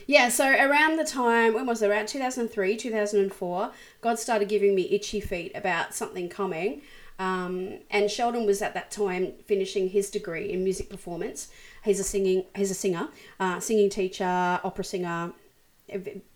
yeah, 0.07 0.29
so 0.29 0.49
around 0.49 0.97
the 0.97 1.05
time, 1.05 1.53
when 1.53 1.65
was 1.65 1.81
it? 1.81 1.89
Around 1.89 2.07
2003, 2.07 2.75
2004, 2.75 3.71
God 4.01 4.19
started 4.19 4.49
giving 4.49 4.75
me 4.75 4.89
itchy 4.91 5.19
feet 5.19 5.51
about 5.55 5.93
something 5.93 6.27
coming. 6.27 6.81
Um, 7.19 7.79
and 7.91 8.09
Sheldon 8.09 8.45
was 8.45 8.61
at 8.61 8.73
that 8.73 8.89
time 8.89 9.33
finishing 9.45 9.89
his 9.89 10.09
degree 10.09 10.51
in 10.51 10.63
music 10.63 10.89
performance. 10.89 11.49
He's 11.83 11.99
a 11.99 12.03
singing, 12.03 12.45
he's 12.55 12.71
a 12.71 12.75
singer, 12.75 13.09
uh, 13.39 13.59
singing 13.59 13.89
teacher, 13.89 14.59
opera 14.63 14.83
singer, 14.83 15.33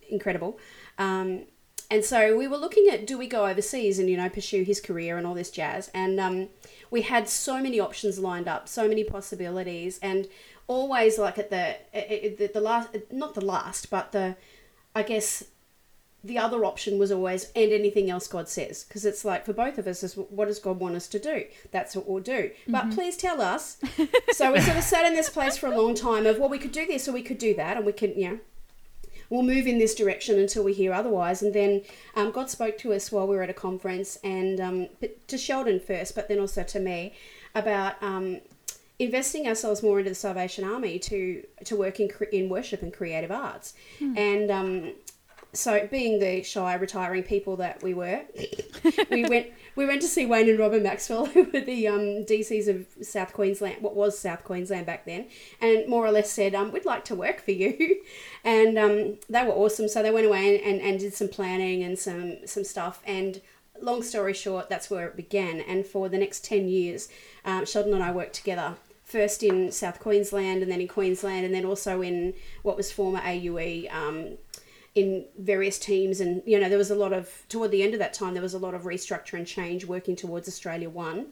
incredible. 0.10 0.60
Um, 0.98 1.44
and 1.92 2.04
so 2.04 2.36
we 2.36 2.48
were 2.48 2.58
looking 2.58 2.88
at 2.92 3.06
do 3.06 3.18
we 3.18 3.28
go 3.28 3.46
overseas 3.46 4.00
and 4.00 4.10
you 4.10 4.18
know 4.18 4.28
pursue 4.28 4.64
his 4.64 4.82
career 4.82 5.18
and 5.18 5.28
all 5.28 5.36
this 5.36 5.52
jazz. 5.52 5.92
And 5.94 6.20
um, 6.20 6.50
we 6.90 7.04
had 7.04 7.30
so 7.30 7.62
many 7.62 7.80
options 7.80 8.18
lined 8.18 8.48
up, 8.48 8.68
so 8.68 8.88
many 8.88 9.04
possibilities, 9.04 10.00
and 10.02 10.28
always 10.68 11.20
like 11.20 11.38
at 11.38 11.50
the 11.50 11.76
the, 11.94 12.50
the 12.54 12.62
last, 12.62 12.90
not 13.12 13.36
the 13.36 13.46
last, 13.46 13.90
but 13.90 14.12
the 14.12 14.36
I 14.96 15.04
guess 15.04 15.44
the 16.26 16.40
other 16.40 16.66
option 16.66 16.98
was 16.98 17.12
always 17.12 17.52
and 17.56 17.72
anything 17.72 18.10
else 18.10 18.28
God 18.28 18.50
says. 18.50 18.84
Because 18.84 19.06
it's 19.06 19.24
like 19.24 19.46
for 19.46 19.54
both 19.54 19.78
of 19.78 19.86
us 19.86 20.02
is 20.02 20.16
what 20.16 20.48
does 20.48 20.58
God 20.58 20.80
want 20.80 20.96
us 20.96 21.08
to 21.10 21.20
do? 21.20 21.46
That's 21.72 21.96
what 21.96 22.10
we'll 22.10 22.24
do. 22.24 22.50
But 22.68 22.92
please 22.92 23.16
tell 23.16 23.42
us. 23.42 23.78
So 24.34 24.52
we 24.52 24.60
sort 24.60 24.76
of 24.76 24.84
sat 24.84 25.06
in 25.06 25.14
this 25.14 25.30
place 25.30 25.56
for 25.56 25.68
a 25.68 25.78
long 25.78 25.96
time 25.96 26.26
of 26.26 26.40
well 26.40 26.50
we 26.50 26.60
could 26.60 26.74
do 26.74 26.86
this 26.86 27.08
or 27.08 27.14
we 27.14 27.22
could 27.22 27.38
do 27.38 27.54
that 27.56 27.78
and 27.78 27.86
we 27.86 27.94
you 28.02 28.30
know 28.30 28.40
we'll 29.30 29.44
move 29.44 29.66
in 29.66 29.78
this 29.78 29.96
direction 29.96 30.38
until 30.38 30.62
we 30.64 30.74
hear 30.74 30.92
otherwise. 30.92 31.42
And 31.42 31.54
then 31.54 31.84
um, 32.16 32.32
God 32.32 32.50
spoke 32.50 32.78
to 32.80 32.92
us 32.92 33.14
while 33.14 33.28
we 33.28 33.36
were 33.38 33.44
at 33.44 33.50
a 33.50 33.54
conference 33.54 34.18
and 34.26 34.60
um, 34.60 34.88
to 35.28 35.38
Sheldon 35.38 35.80
first 35.80 36.16
but 36.16 36.28
then 36.28 36.40
also 36.40 36.64
to 36.64 36.80
me 36.80 37.14
about 37.54 38.02
um, 38.04 38.42
investing 39.00 39.48
ourselves 39.48 39.82
more 39.82 40.00
into 40.00 40.10
the 40.10 40.16
Salvation 40.16 40.66
Army 40.66 41.00
to 41.00 41.44
to 41.64 41.76
work 41.78 42.00
in, 42.00 42.10
in 42.34 42.50
worship 42.50 42.82
and 42.82 42.92
creative 42.92 43.32
arts. 43.32 43.74
And 44.18 44.52
um, 44.52 44.94
so 45.56 45.88
being 45.88 46.20
the 46.20 46.44
shy 46.44 46.74
retiring 46.76 47.24
people 47.24 47.56
that 47.58 47.82
we 47.82 47.94
were 47.94 48.22
we 49.10 49.26
went 49.26 49.48
we 49.76 49.86
went 49.86 50.02
to 50.02 50.08
see 50.08 50.26
Wayne 50.26 50.50
and 50.50 50.60
Robin 50.60 50.84
Maxwell 50.84 51.26
who 51.34 51.44
were 51.46 51.62
the 51.62 51.88
um, 51.88 52.26
DCs 52.26 52.68
of 52.68 53.06
South 53.06 53.34
Queensland 53.34 53.82
what 53.82 53.96
was 53.96 54.18
South 54.18 54.44
Queensland 54.44 54.86
back 54.86 55.06
then 55.06 55.28
and 55.62 55.88
more 55.88 56.06
or 56.06 56.12
less 56.12 56.32
said 56.32 56.56
um, 56.56 56.72
we'd 56.72 56.86
like 56.86 57.06
to 57.06 57.16
work 57.16 57.42
for 57.42 57.52
you. 57.52 58.02
And 58.44 58.78
um, 58.78 59.18
they 59.28 59.44
were 59.44 59.54
awesome. 59.54 59.88
So 59.88 60.04
they 60.04 60.12
went 60.12 60.28
away 60.28 60.56
and, 60.56 60.64
and, 60.64 60.80
and 60.80 61.00
did 61.00 61.16
some 61.16 61.30
planning 61.30 61.82
and 61.82 61.98
some 61.98 62.46
some 62.46 62.64
stuff. 62.64 63.02
And 63.08 63.42
long 63.82 64.04
story 64.04 64.34
short 64.34 64.70
that's 64.70 64.92
where 64.92 65.08
it 65.08 65.16
began. 65.16 65.62
And 65.62 65.84
for 65.84 66.10
the 66.10 66.20
next 66.20 66.46
10 66.46 66.68
years 66.68 67.10
um, 67.44 67.66
Sheldon 67.66 67.94
and 67.94 68.04
I 68.04 68.12
worked 68.12 68.36
together 68.36 68.76
first 69.04 69.44
in 69.44 69.72
South 69.72 70.00
Queensland 70.00 70.64
and 70.64 70.72
then 70.72 70.82
in 70.82 70.88
Queensland 70.88 71.46
and 71.46 71.54
then 71.54 71.66
also 71.66 72.02
in 72.02 72.34
what 72.64 72.78
was 72.78 72.92
former 72.92 73.20
AUE 73.20 73.88
um, 73.94 74.38
in 74.96 75.26
various 75.38 75.78
teams 75.78 76.22
and 76.22 76.42
you 76.46 76.58
know 76.58 76.70
there 76.70 76.78
was 76.78 76.90
a 76.90 76.96
lot 76.96 77.12
of 77.12 77.30
toward 77.50 77.70
the 77.70 77.84
end 77.84 77.94
of 77.94 78.00
that 78.00 78.14
time 78.14 78.34
there 78.34 78.42
was 78.42 78.54
a 78.54 78.58
lot 78.60 78.74
of 78.74 78.84
restructure 78.84 79.34
and 79.34 79.46
change 79.46 79.86
working 79.86 80.16
towards 80.16 80.48
australia 80.48 80.90
one. 80.90 81.28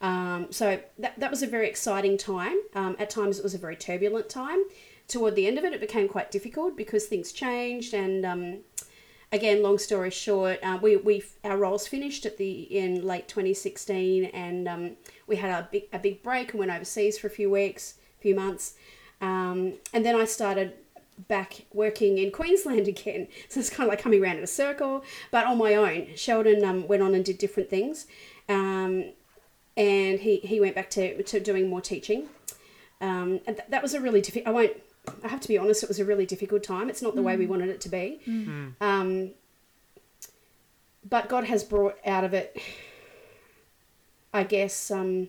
Um, 0.00 0.48
so 0.50 0.80
that, 0.98 1.18
that 1.18 1.30
was 1.30 1.42
a 1.42 1.46
very 1.46 1.68
exciting 1.68 2.18
time. 2.18 2.58
Um, 2.74 2.96
at 2.98 3.08
times 3.08 3.38
it 3.38 3.42
was 3.42 3.54
a 3.54 3.58
very 3.58 3.76
turbulent 3.76 4.28
time. 4.28 4.64
Toward 5.06 5.36
the 5.36 5.46
end 5.46 5.58
of 5.58 5.64
it 5.64 5.72
it 5.72 5.80
became 5.80 6.08
quite 6.08 6.30
difficult 6.30 6.76
because 6.76 7.04
things 7.04 7.30
changed 7.30 7.92
and 7.92 8.24
um, 8.24 8.56
again 9.32 9.62
long 9.62 9.76
story 9.76 10.10
short 10.10 10.58
uh, 10.62 10.78
we, 10.80 10.96
we 10.96 11.22
our 11.44 11.58
roles 11.58 11.86
finished 11.86 12.24
at 12.24 12.38
the 12.38 12.62
in 12.62 13.06
late 13.06 13.28
2016 13.28 14.24
and 14.26 14.66
um, 14.66 14.92
we 15.26 15.36
had 15.36 15.50
a 15.50 15.68
big, 15.70 15.84
a 15.92 15.98
big 15.98 16.22
break 16.22 16.50
and 16.52 16.58
went 16.58 16.70
overseas 16.70 17.18
for 17.18 17.26
a 17.26 17.30
few 17.30 17.50
weeks 17.50 17.94
a 18.18 18.22
few 18.22 18.34
months. 18.34 18.74
Um, 19.20 19.74
and 19.92 20.04
then 20.04 20.16
i 20.16 20.24
started 20.24 20.72
back 21.28 21.66
working 21.72 22.18
in 22.18 22.30
Queensland 22.30 22.88
again. 22.94 23.28
So 23.48 23.60
it's 23.60 23.70
kind 23.70 23.86
of 23.86 23.90
like 23.90 24.00
coming 24.02 24.22
around 24.22 24.38
in 24.38 24.44
a 24.44 24.48
circle, 24.48 25.04
but 25.30 25.46
on 25.46 25.58
my 25.58 25.74
own. 25.74 26.08
Sheldon 26.16 26.64
um, 26.64 26.88
went 26.88 27.02
on 27.02 27.14
and 27.14 27.24
did 27.24 27.38
different 27.38 27.70
things, 27.70 28.06
um, 28.48 29.12
and 29.76 30.20
he, 30.20 30.36
he 30.38 30.60
went 30.60 30.74
back 30.74 30.90
to, 30.90 31.22
to 31.22 31.40
doing 31.40 31.68
more 31.68 31.80
teaching. 31.80 32.28
Um, 33.00 33.40
and 33.46 33.56
th- 33.56 33.68
that 33.68 33.82
was 33.82 33.94
a 33.94 34.00
really 34.00 34.20
difficult. 34.20 34.48
I 34.48 34.52
won't. 34.52 34.72
I 35.22 35.28
have 35.28 35.40
to 35.40 35.48
be 35.48 35.58
honest. 35.58 35.82
It 35.82 35.88
was 35.88 35.98
a 35.98 36.04
really 36.04 36.24
difficult 36.24 36.62
time. 36.62 36.88
It's 36.88 37.02
not 37.02 37.14
the 37.14 37.20
way 37.22 37.36
we 37.36 37.46
wanted 37.46 37.68
it 37.68 37.80
to 37.82 37.88
be. 37.90 38.20
Um, 38.80 39.30
but 41.08 41.28
God 41.28 41.44
has 41.44 41.62
brought 41.62 41.98
out 42.06 42.24
of 42.24 42.32
it, 42.32 42.56
I 44.32 44.44
guess, 44.44 44.90
um, 44.90 45.28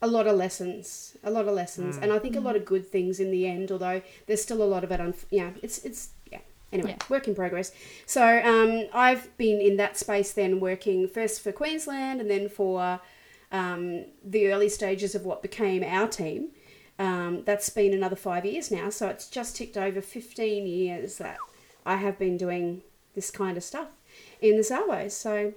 a 0.00 0.06
lot 0.06 0.26
of 0.26 0.36
lessons, 0.36 1.16
a 1.24 1.30
lot 1.30 1.48
of 1.48 1.54
lessons, 1.54 1.96
and 1.96 2.12
I 2.12 2.18
think 2.18 2.36
a 2.36 2.40
lot 2.40 2.54
of 2.56 2.64
good 2.64 2.86
things 2.86 3.18
in 3.20 3.30
the 3.30 3.46
end. 3.46 3.72
Although 3.72 4.02
there's 4.26 4.42
still 4.42 4.62
a 4.62 4.70
lot 4.74 4.84
of 4.84 4.90
it. 4.92 5.00
Unf- 5.00 5.24
yeah, 5.30 5.50
it's 5.62 5.78
it's 5.84 6.10
yeah. 6.30 6.38
Anyway, 6.72 6.90
Yeah. 6.90 7.04
work 7.08 7.26
in 7.26 7.34
progress. 7.34 7.72
So 8.06 8.22
um, 8.44 8.88
I've 8.92 9.36
been 9.38 9.60
in 9.60 9.76
that 9.78 9.96
space 9.96 10.32
then, 10.32 10.60
working 10.60 11.08
first 11.08 11.40
for 11.42 11.50
Queensland 11.50 12.20
and 12.20 12.30
then 12.30 12.48
for 12.48 13.00
um, 13.50 14.04
the 14.22 14.52
early 14.52 14.68
stages 14.68 15.14
of 15.14 15.24
what 15.24 15.42
became 15.42 15.82
our 15.82 16.06
team. 16.06 16.50
Um, 17.00 17.42
that's 17.44 17.70
been 17.70 17.94
another 17.94 18.16
five 18.16 18.44
years 18.44 18.70
now, 18.70 18.90
so 18.90 19.08
it's 19.08 19.28
just 19.28 19.56
ticked 19.56 19.76
over 19.76 20.00
15 20.00 20.66
years 20.66 21.18
that 21.18 21.36
I 21.86 21.96
have 21.96 22.18
been 22.18 22.36
doing 22.36 22.82
this 23.14 23.30
kind 23.30 23.56
of 23.56 23.62
stuff 23.64 23.88
in 24.40 24.56
the 24.56 24.64
Salvos. 24.64 25.14
So 25.14 25.54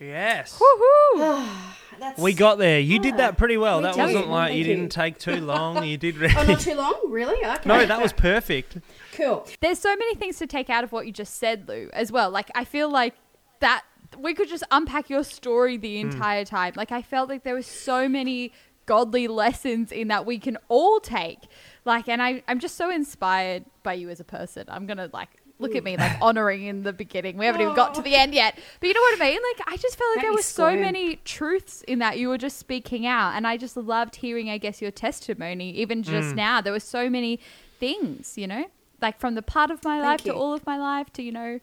Yes. 0.00 0.58
Woohoo! 0.58 1.48
that's 1.98 2.18
We 2.18 2.32
got 2.32 2.58
there. 2.58 2.80
You 2.80 2.98
did 2.98 3.18
that 3.18 3.36
pretty 3.36 3.58
well. 3.58 3.78
we 3.78 3.82
That 3.84 3.94
did. 3.94 4.02
wasn't 4.02 4.28
like 4.28 4.54
you 4.54 4.64
Thank 4.64 4.68
you. 4.68 4.76
didn't 4.76 4.92
take 4.92 5.18
too 5.18 5.36
long. 5.40 5.84
You 5.84 5.96
did 5.98 6.16
Oh, 6.16 6.20
really. 6.20 6.46
not 6.46 6.60
too 6.60 6.74
long, 6.74 7.00
really? 7.08 7.44
Okay. 7.44 7.68
no, 7.68 7.84
that 7.84 8.00
was 8.00 8.12
perfect. 8.12 8.78
cool. 9.12 9.46
There's 9.60 9.78
so 9.78 9.90
many 9.94 10.14
things 10.14 10.38
to 10.38 10.46
take 10.46 10.70
out 10.70 10.84
of 10.84 10.92
what 10.92 11.06
you 11.06 11.12
just 11.12 11.36
said, 11.36 11.68
Lou, 11.68 11.90
as 11.92 12.10
well. 12.10 12.30
Like, 12.30 12.50
I 12.54 12.64
feel 12.64 12.90
like 12.90 13.14
that 13.60 13.84
we 14.18 14.34
could 14.34 14.48
just 14.48 14.64
unpack 14.70 15.10
your 15.10 15.22
story 15.22 15.76
the 15.76 16.00
hmm. 16.00 16.10
entire 16.10 16.44
time. 16.44 16.72
Like, 16.76 16.90
I 16.92 17.02
felt 17.02 17.28
like 17.28 17.44
there 17.44 17.54
were 17.54 17.62
so 17.62 18.08
many 18.08 18.52
godly 18.86 19.28
lessons 19.28 19.92
in 19.92 20.08
that 20.08 20.24
we 20.26 20.38
can 20.38 20.56
all 20.68 20.98
take. 20.98 21.40
Like, 21.84 22.08
and 22.08 22.22
I, 22.22 22.42
I'm 22.48 22.58
just 22.58 22.76
so 22.76 22.90
inspired 22.90 23.64
by 23.82 23.92
you 23.94 24.08
as 24.08 24.18
a 24.18 24.24
person. 24.24 24.64
I'm 24.68 24.86
going 24.86 24.96
to, 24.96 25.10
like, 25.12 25.28
look 25.60 25.74
at 25.76 25.84
me, 25.84 25.96
like, 25.96 26.16
honoring 26.22 26.64
in 26.64 26.82
the 26.82 26.92
beginning. 26.92 27.36
We 27.36 27.46
haven't 27.46 27.60
even 27.60 27.74
got 27.74 27.94
to 27.94 28.02
the 28.02 28.14
oh. 28.14 28.18
end 28.18 28.34
yet. 28.34 28.58
But 28.80 28.86
you 28.88 28.94
know 28.94 29.00
what 29.00 29.20
I 29.20 29.30
mean? 29.30 29.40
Like, 29.42 29.68
I 29.68 29.76
just 29.76 29.96
felt 29.96 30.10
like 30.10 30.16
Make 30.16 30.24
there 30.24 30.32
were 30.32 30.42
so 30.42 30.68
squirm. 30.68 30.80
many 30.80 31.16
truths 31.16 31.82
in 31.82 31.98
that 32.00 32.18
you 32.18 32.28
were 32.28 32.38
just 32.38 32.58
speaking 32.58 33.06
out. 33.06 33.34
And 33.34 33.46
I 33.46 33.56
just 33.56 33.76
loved 33.76 34.16
hearing, 34.16 34.50
I 34.50 34.58
guess, 34.58 34.80
your 34.80 34.90
testimony. 34.90 35.70
Even 35.72 36.02
just 36.02 36.28
mm. 36.28 36.36
now, 36.36 36.60
there 36.60 36.72
were 36.72 36.80
so 36.80 37.08
many 37.10 37.40
things, 37.78 38.36
you 38.36 38.46
know? 38.46 38.64
Like, 39.00 39.18
from 39.18 39.34
the 39.34 39.42
part 39.42 39.70
of 39.70 39.84
my 39.84 40.00
Thank 40.00 40.04
life 40.04 40.24
to 40.24 40.34
all 40.34 40.52
of 40.54 40.66
my 40.66 40.76
life 40.76 41.12
to, 41.14 41.22
you 41.22 41.32
know, 41.32 41.60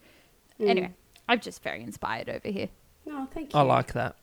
mm. 0.60 0.70
anyway, 0.70 0.94
I'm 1.28 1.40
just 1.40 1.64
very 1.64 1.84
inspired 1.84 2.30
over 2.30 2.48
here. 2.48 2.70
No, 3.06 3.28
thank 3.32 3.54
you. 3.54 3.60
I 3.60 3.64
like 3.64 3.94
that. 3.94 4.16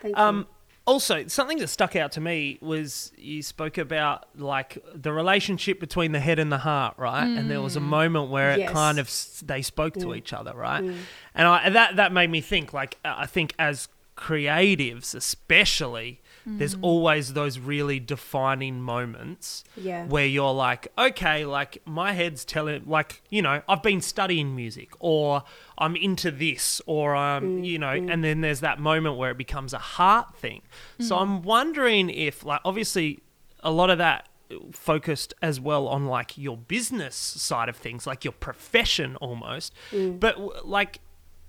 Thank 0.00 0.16
um, 0.16 0.38
you. 0.38 0.46
Also, 0.88 1.26
something 1.26 1.58
that 1.58 1.68
stuck 1.68 1.96
out 1.96 2.12
to 2.12 2.20
me 2.20 2.56
was 2.62 3.12
you 3.18 3.42
spoke 3.42 3.76
about 3.76 4.26
like 4.34 4.78
the 4.94 5.12
relationship 5.12 5.80
between 5.80 6.12
the 6.12 6.18
head 6.18 6.38
and 6.38 6.50
the 6.50 6.56
heart, 6.56 6.94
right? 6.96 7.26
And 7.26 7.50
there 7.50 7.60
was 7.60 7.76
a 7.76 7.80
mm. 7.80 7.88
moment 7.98 8.30
where 8.30 8.52
it 8.52 8.60
Yes. 8.60 8.72
kind 8.72 8.98
of 8.98 9.46
they 9.46 9.60
spoke 9.60 9.92
to 9.96 10.06
mm. 10.06 10.16
each 10.16 10.32
other, 10.32 10.54
right? 10.54 10.82
Mm. 10.82 10.96
And 11.34 11.46
I, 11.46 11.68
that 11.68 11.96
that 11.96 12.10
made 12.12 12.30
me 12.30 12.40
think. 12.40 12.72
Like 12.72 12.96
I 13.04 13.26
think 13.26 13.52
as 13.58 13.88
creatives, 14.16 15.14
especially, 15.14 16.22
there's 16.56 16.74
mm. 16.74 16.82
always 16.82 17.34
those 17.34 17.58
really 17.58 18.00
defining 18.00 18.80
moments 18.80 19.64
Yeah. 19.76 20.06
where 20.06 20.24
you're 20.26 20.52
like, 20.52 20.88
okay, 20.96 21.44
like 21.44 21.82
my 21.84 22.12
head's 22.12 22.44
telling, 22.44 22.84
like, 22.86 23.22
you 23.28 23.42
know, 23.42 23.62
I've 23.68 23.82
been 23.82 24.00
studying 24.00 24.56
music 24.56 24.90
or 24.98 25.42
I'm 25.76 25.94
into 25.96 26.30
this 26.30 26.80
or, 26.86 27.14
um, 27.14 27.62
you 27.64 27.78
know, 27.78 27.88
mm. 27.88 28.12
and 28.12 28.24
then 28.24 28.40
there's 28.40 28.60
that 28.60 28.78
moment 28.80 29.16
where 29.16 29.30
it 29.30 29.38
becomes 29.38 29.72
a 29.72 29.78
heart 29.78 30.34
thing. 30.36 30.62
So 31.00 31.16
I'm 31.16 31.42
wondering 31.42 32.08
if, 32.08 32.44
like, 32.44 32.60
obviously 32.64 33.20
a 33.60 33.70
lot 33.70 33.90
of 33.90 33.98
that 33.98 34.28
focused 34.72 35.34
as 35.42 35.60
well 35.60 35.86
on 35.88 36.06
like 36.06 36.38
your 36.38 36.56
business 36.56 37.14
side 37.14 37.68
of 37.68 37.76
things, 37.76 38.06
like 38.06 38.24
your 38.24 38.32
profession 38.32 39.16
almost, 39.16 39.74
but 39.92 40.66
like, 40.66 41.00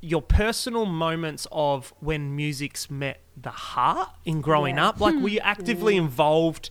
your 0.02 0.22
personal 0.22 0.86
moments 0.86 1.48
of 1.52 1.94
when 2.00 2.36
music's 2.36 2.90
met 2.90 3.22
the 3.36 3.50
heart 3.50 4.10
in 4.26 4.42
growing 4.42 4.76
Yeah. 4.76 4.90
up 4.90 5.00
like 5.00 5.16
were 5.16 5.30
you 5.30 5.42
hmm. 5.42 5.48
actively 5.48 5.96
involved 5.98 6.70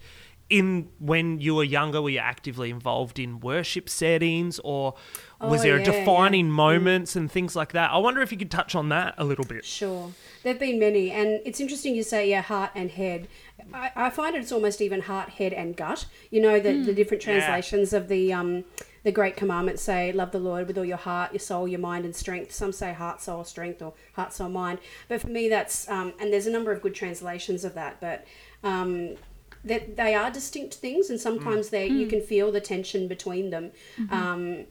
in 0.48 0.88
when 0.98 1.40
you 1.40 1.54
were 1.54 1.64
younger 1.64 2.00
were 2.00 2.08
you 2.08 2.18
actively 2.18 2.70
involved 2.70 3.18
in 3.18 3.38
worship 3.40 3.88
settings 3.88 4.58
or 4.60 4.94
was 5.40 5.60
Oh, 5.60 5.62
there 5.62 5.78
yeah, 5.78 5.84
defining 5.84 6.46
yeah. 6.46 6.52
moments 6.52 7.16
and 7.16 7.30
things 7.30 7.54
like 7.54 7.72
that 7.72 7.90
i 7.90 7.98
wonder 7.98 8.22
if 8.22 8.32
you 8.32 8.38
could 8.38 8.50
touch 8.50 8.74
on 8.74 8.88
that 8.88 9.14
a 9.18 9.24
little 9.24 9.44
bit 9.44 9.64
Sure. 9.64 10.12
There 10.44 10.52
have 10.52 10.60
been 10.60 10.78
many, 10.78 11.10
and 11.10 11.40
it's 11.44 11.58
interesting 11.60 11.96
you 11.96 12.04
say, 12.04 12.30
yeah, 12.30 12.42
heart 12.42 12.70
and 12.74 12.90
head. 12.92 13.26
I, 13.74 13.90
I 13.96 14.10
find 14.10 14.36
it's 14.36 14.52
almost 14.52 14.80
even 14.80 15.02
heart, 15.02 15.30
head, 15.30 15.52
and 15.52 15.76
gut. 15.76 16.06
You 16.30 16.40
know, 16.40 16.60
the, 16.60 16.74
hmm. 16.74 16.84
the 16.84 16.94
different 16.94 17.22
translations 17.22 17.92
of 17.92 18.06
the 18.08 18.32
um, 18.32 18.64
the 19.08 19.12
great 19.12 19.36
commandments 19.36 19.80
say, 19.80 20.12
love 20.12 20.32
the 20.32 20.38
Lord 20.38 20.66
with 20.66 20.76
all 20.76 20.84
your 20.84 20.98
heart, 20.98 21.32
your 21.32 21.40
soul, 21.40 21.66
your 21.66 21.80
mind, 21.80 22.04
and 22.04 22.14
strength. 22.14 22.52
Some 22.52 22.72
say 22.72 22.92
heart, 22.92 23.22
soul, 23.22 23.42
strength, 23.42 23.80
or 23.80 23.94
heart, 24.12 24.34
soul, 24.34 24.50
mind. 24.50 24.80
But 25.08 25.22
for 25.22 25.28
me, 25.28 25.48
that's, 25.48 25.88
um, 25.88 26.12
and 26.20 26.30
there's 26.30 26.46
a 26.46 26.50
number 26.50 26.72
of 26.72 26.82
good 26.82 26.94
translations 26.94 27.64
of 27.64 27.72
that, 27.72 28.02
but. 28.02 28.26
Um, 28.62 29.16
that 29.64 29.96
they 29.96 30.14
are 30.14 30.30
distinct 30.30 30.74
things, 30.74 31.10
and 31.10 31.20
sometimes 31.20 31.70
they 31.70 31.88
you 31.88 32.06
can 32.06 32.20
feel 32.20 32.52
the 32.52 32.60
tension 32.60 33.08
between 33.08 33.50
them. 33.50 33.72
Um, 34.10 34.66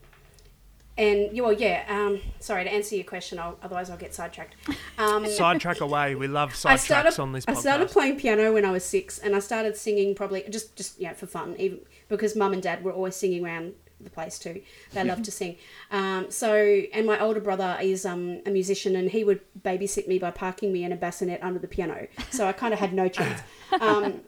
and 0.98 1.30
well, 1.34 1.52
yeah. 1.52 1.84
Um, 1.90 2.22
sorry 2.40 2.64
to 2.64 2.72
answer 2.72 2.96
your 2.96 3.04
question. 3.04 3.38
I'll, 3.38 3.58
otherwise, 3.62 3.90
I'll 3.90 3.98
get 3.98 4.14
sidetracked. 4.16 4.56
Um, 4.98 5.28
sidetrack 5.28 5.82
away 5.82 6.16
we 6.16 6.28
love 6.28 6.54
sidetracks 6.54 7.20
on 7.20 7.32
this 7.32 7.46
I 7.48 7.54
started 7.54 7.90
playing 7.90 8.18
piano 8.18 8.54
when 8.54 8.66
I 8.66 8.72
was 8.72 8.84
six, 8.84 9.20
and 9.20 9.36
I 9.36 9.40
started 9.40 9.76
singing 9.78 10.16
probably 10.16 10.44
just 10.50 10.76
just 10.76 11.00
yeah 11.00 11.14
for 11.14 11.28
fun, 11.28 11.56
even 11.60 11.82
because 12.08 12.36
mum 12.36 12.54
and 12.54 12.64
dad 12.64 12.84
were 12.84 12.94
always 12.94 13.16
singing 13.16 13.46
around 13.46 13.74
the 14.00 14.10
place 14.10 14.38
too. 14.40 14.62
They 14.94 15.04
love 15.04 15.24
to 15.24 15.32
sing. 15.40 15.58
Um, 15.92 16.30
so, 16.30 16.54
and 16.56 17.06
my 17.06 17.20
older 17.20 17.40
brother 17.40 17.78
is 17.82 18.06
um, 18.06 18.42
a 18.46 18.50
musician, 18.50 18.96
and 18.96 19.10
he 19.10 19.24
would 19.24 19.42
babysit 19.62 20.08
me 20.08 20.20
by 20.20 20.32
parking 20.32 20.72
me 20.72 20.84
in 20.84 20.92
a 20.92 20.96
bassinet 20.96 21.42
under 21.42 21.60
the 21.60 21.68
piano. 21.68 22.08
So 22.30 22.48
I 22.48 22.52
kind 22.52 22.74
of 22.74 22.80
had 22.80 22.94
no 22.94 23.08
chance. 23.10 23.42
Um, 23.80 24.22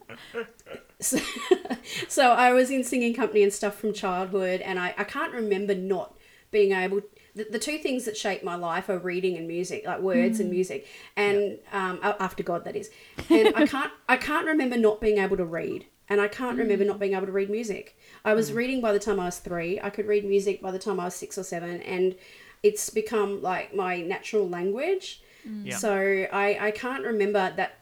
so, 0.99 1.19
so 2.08 2.32
I 2.32 2.53
was 2.53 2.69
in 2.69 2.84
singing 2.84 3.13
company 3.13 3.43
and 3.43 3.53
stuff 3.53 3.75
from 3.75 3.93
childhood, 3.93 4.62
and 4.62 4.79
I, 4.79 4.93
I 4.97 5.03
can't 5.03 5.34
remember 5.34 5.75
not 5.75 6.15
being 6.51 6.71
able. 6.71 7.01
The, 7.36 7.45
the 7.51 7.60
two 7.60 7.77
things 7.77 8.05
that 8.05 8.17
shape 8.17 8.43
my 8.43 8.55
life 8.55 8.89
are 8.89 8.97
reading 8.97 9.38
and 9.38 9.47
music, 9.47 9.86
like 9.86 10.01
words 10.01 10.39
and 10.39 10.49
music, 10.49 10.88
and 11.15 11.60
um, 11.71 11.99
after 12.01 12.43
God, 12.43 12.65
that 12.65 12.75
is. 12.75 12.89
And 13.29 13.53
I 13.55 13.65
can't 13.65 13.91
I 14.10 14.17
can't 14.17 14.47
remember 14.47 14.77
not 14.77 14.99
being 14.99 15.19
able 15.19 15.38
to 15.38 15.45
read, 15.45 15.86
and 16.10 16.19
I 16.19 16.27
can't 16.27 16.58
remember 16.58 16.86
not 16.86 16.99
being 16.99 17.13
able 17.13 17.27
to 17.27 17.32
read 17.32 17.49
music. 17.49 17.97
I 18.25 18.34
was 18.34 18.51
reading 18.53 18.82
by 18.82 18.91
the 18.93 18.99
time 18.99 19.19
I 19.19 19.25
was 19.25 19.39
three. 19.39 19.79
I 19.82 19.89
could 19.89 20.08
read 20.08 20.25
music 20.25 20.62
by 20.62 20.71
the 20.71 20.79
time 20.79 20.99
I 20.99 21.05
was 21.05 21.15
six 21.15 21.38
or 21.38 21.43
seven, 21.43 21.82
and 21.82 22.15
it's 22.63 22.89
become 22.89 23.41
like 23.41 23.73
my 23.73 24.01
natural 24.01 24.47
language. 24.47 25.21
Yeah. 25.63 25.77
So 25.77 26.27
I, 26.32 26.58
I 26.60 26.71
can't 26.71 27.03
remember 27.05 27.53
that 27.55 27.75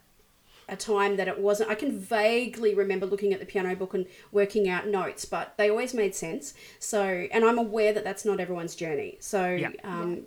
a 0.69 0.75
time 0.75 1.15
that 1.15 1.27
it 1.27 1.39
wasn't. 1.39 1.69
I 1.69 1.75
can 1.75 1.97
vaguely 1.97 2.75
remember 2.75 3.05
looking 3.05 3.33
at 3.33 3.39
the 3.39 3.45
piano 3.45 3.75
book 3.75 3.93
and 3.93 4.05
working 4.31 4.67
out 4.69 4.85
notes, 4.87 5.23
but 5.25 5.55
they 5.57 5.69
always 5.69 5.93
made 5.93 6.13
sense. 6.13 6.53
So, 6.79 7.01
and 7.31 7.45
I'm 7.45 7.57
aware 7.57 7.93
that 7.93 8.03
that's 8.03 8.25
not 8.25 8.39
everyone's 8.39 8.75
journey. 8.75 9.17
So, 9.21 9.47
Yeah. 9.49 9.69
um, 9.83 10.23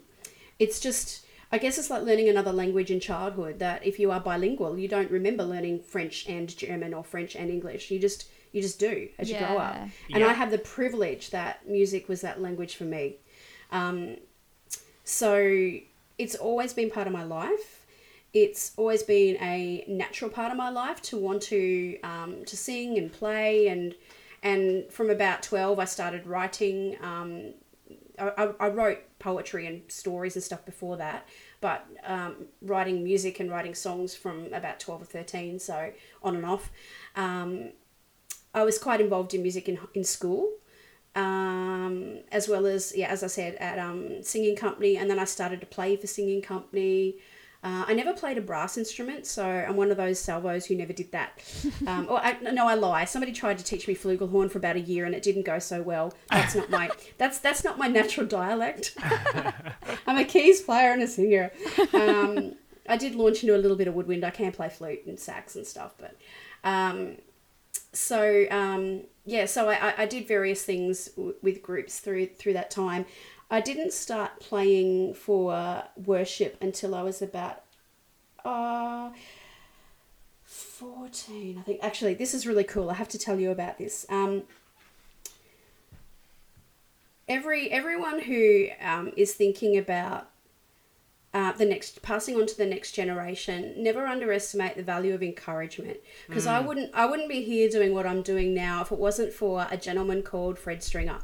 it's 0.59 0.81
just, 0.81 1.27
I 1.53 1.59
guess 1.59 1.79
it's 1.79 1.91
like 1.91 2.03
learning 2.03 2.29
another 2.31 2.53
language 2.53 2.91
in 2.91 3.01
childhood. 3.01 3.59
That 3.59 3.87
if 3.87 3.99
you 3.99 4.11
are 4.11 4.21
bilingual, 4.21 4.79
you 4.79 4.89
don't 4.89 5.11
remember 5.11 5.45
learning 5.45 5.81
French 5.83 6.27
and 6.27 6.55
German 6.57 6.95
or 6.95 7.05
French 7.05 7.37
and 7.37 7.51
English. 7.51 7.91
You 7.91 7.99
just, 7.99 8.29
you 8.53 8.61
just 8.63 8.79
do 8.81 9.09
as 9.19 9.29
you 9.31 9.37
grow 9.39 9.59
up. 9.59 9.75
Yeah. 9.77 10.17
And 10.17 10.25
I 10.25 10.33
have 10.33 10.51
the 10.51 10.59
privilege 10.59 11.31
that 11.31 11.69
music 11.69 12.09
was 12.09 12.21
that 12.23 12.41
language 12.43 12.77
for 12.77 12.85
me. 12.85 13.17
Um, 13.73 14.17
so 15.05 15.73
it's 16.19 16.35
always 16.35 16.73
been 16.73 16.91
part 16.91 17.07
of 17.07 17.13
my 17.13 17.25
life. 17.25 17.87
It's 18.33 18.73
always 18.77 19.03
been 19.03 19.37
a 19.41 19.85
natural 19.89 20.31
part 20.31 20.51
of 20.53 20.57
my 20.57 20.71
life 20.71 21.03
to 21.03 21.17
want 21.17 21.43
to 21.45 21.99
um, 22.03 22.45
to 22.47 22.57
sing 22.57 22.97
and 22.99 23.13
play 23.13 23.67
and 23.69 23.95
and 24.43 24.91
from 24.93 25.11
about 25.11 25.43
twelve 25.43 25.79
I 25.79 25.85
started 25.85 26.27
writing. 26.27 26.97
Um, 27.03 27.55
I, 28.19 28.29
I- 28.45 28.67
I 28.67 28.69
wrote 28.69 28.99
poetry 29.19 29.67
and 29.67 29.83
stories 29.89 30.35
and 30.37 30.43
stuff 30.43 30.65
before 30.65 30.97
that, 30.99 31.27
but 31.61 31.87
um, 32.05 32.37
writing 32.63 33.03
music 33.05 33.39
and 33.41 33.51
writing 33.51 33.75
songs 33.75 34.15
from 34.15 34.53
about 34.55 34.79
twelve 34.79 35.03
or 35.03 35.07
thirteen, 35.07 35.59
so 35.59 35.93
on 36.23 36.37
and 36.37 36.47
off. 36.47 36.71
Um, 37.17 37.71
I 38.55 38.65
was 38.65 38.79
quite 38.79 39.01
involved 39.01 39.35
in 39.35 39.43
music 39.43 39.69
in 39.69 39.79
in 39.95 40.05
school 40.05 40.53
um, 41.15 42.19
as 42.31 42.49
well 42.49 42.67
as 42.67 42.93
yeah, 42.97 43.09
as 43.09 43.23
I 43.23 43.27
said, 43.27 43.57
at 43.57 43.79
um, 43.79 44.23
singing 44.23 44.57
company, 44.57 44.97
and 44.97 45.11
then 45.11 45.19
I 45.19 45.25
started 45.25 45.61
to 45.61 45.67
play 45.67 45.97
for 45.97 46.07
singing 46.07 46.43
company. 46.43 47.17
Uh, 47.63 47.85
I 47.87 47.93
never 47.93 48.15
played 48.15 48.39
a 48.39 48.41
brass 48.41 48.79
instrument, 48.79 49.27
so 49.27 49.45
I'm 49.45 49.77
one 49.77 49.91
of 49.91 49.99
those 49.99 50.19
salvos 50.19 50.65
who 50.65 50.75
never 50.75 50.93
did 50.95 51.13
that. 51.13 51.43
Um, 51.87 52.07
or 52.11 52.19
I, 52.19 52.39
no, 52.41 52.69
I 52.69 52.75
lie. 52.75 53.05
Somebody 53.07 53.33
tried 53.33 53.59
to 53.59 53.65
teach 53.65 53.89
me 53.89 53.95
flugelhorn 53.95 54.51
for 54.51 54.59
about 54.59 54.77
a 54.77 54.81
year, 54.81 55.07
and 55.07 55.15
it 55.15 55.23
didn't 55.23 55.45
go 55.45 55.59
so 55.59 55.83
well. 55.83 56.13
That's 56.31 56.55
not 56.55 56.71
my 56.71 56.91
that's 57.19 57.39
that's 57.39 57.65
not 57.65 57.79
my 57.79 57.89
natural 57.89 58.27
dialect. 58.27 58.95
I'm 60.07 60.19
a 60.19 60.25
keys 60.25 60.61
player 60.61 60.93
and 60.93 61.03
a 61.03 61.09
singer. 61.09 61.51
Um, 61.93 62.55
I 62.89 62.97
did 62.97 63.15
launch 63.15 63.43
into 63.43 63.57
a 63.57 63.59
little 63.59 63.77
bit 63.77 63.89
of 63.89 63.95
woodwind. 63.95 64.25
I 64.25 64.31
can 64.31 64.53
play 64.53 64.69
flute 64.69 65.07
and 65.07 65.19
sax 65.19 65.57
and 65.57 65.67
stuff, 65.67 65.95
but 65.99 66.17
um, 66.63 67.17
so 67.93 68.47
um, 68.51 69.03
yeah, 69.25 69.47
so 69.47 69.69
I, 69.69 69.95
I- 69.99 70.07
did 70.07 70.27
various 70.29 70.63
things 70.65 71.07
w- 71.09 71.35
with 71.43 71.63
groups 71.63 71.99
through 72.01 72.27
through 72.39 72.55
that 72.55 72.71
time. 72.71 73.07
I 73.51 73.61
didn't 73.61 73.93
start 73.93 74.39
playing 74.41 75.15
for 75.15 75.83
worship 75.97 76.57
until 76.61 76.95
I 76.95 77.03
was 77.03 77.21
about 77.21 77.63
uh, 78.45 79.11
14, 80.45 81.59
I 81.59 81.63
think. 81.63 81.81
Actually, 81.83 82.15
this 82.15 82.33
is 82.33 82.47
really 82.47 82.65
cool. 82.65 82.91
I 82.91 82.95
have 82.95 83.09
to 83.09 83.19
tell 83.19 83.41
you 83.41 83.51
about 83.51 83.77
this. 83.79 84.07
Um, 84.09 84.45
every 87.29 87.71
everyone 87.71 88.21
who 88.21 88.69
um, 88.83 89.13
is 89.17 89.35
thinking 89.35 89.77
about 89.77 90.30
uh, 91.33 91.53
the 91.53 91.65
next 91.65 92.03
passing 92.03 92.37
on 92.37 92.47
to 92.47 92.57
the 92.57 92.67
next 92.67 92.93
generation 92.93 93.75
never 93.77 94.07
underestimate 94.07 94.77
the 94.77 94.83
value 94.83 95.15
of 95.15 95.23
encouragement. 95.23 95.99
Because 96.29 96.47
i 96.47 96.61
wouldn't 96.61 96.91
i 96.95 97.07
wouldn't 97.07 97.29
be 97.29 97.43
here 97.43 97.69
doing 97.69 97.95
what 97.95 98.07
i'm 98.07 98.23
doing 98.23 98.55
now 98.55 98.83
if 98.83 98.91
it 98.93 98.99
wasn't 98.99 99.33
for 99.33 99.67
a 99.71 99.77
gentleman 99.77 100.23
called 100.23 100.59
fred 100.59 100.83
stringer. 100.83 101.19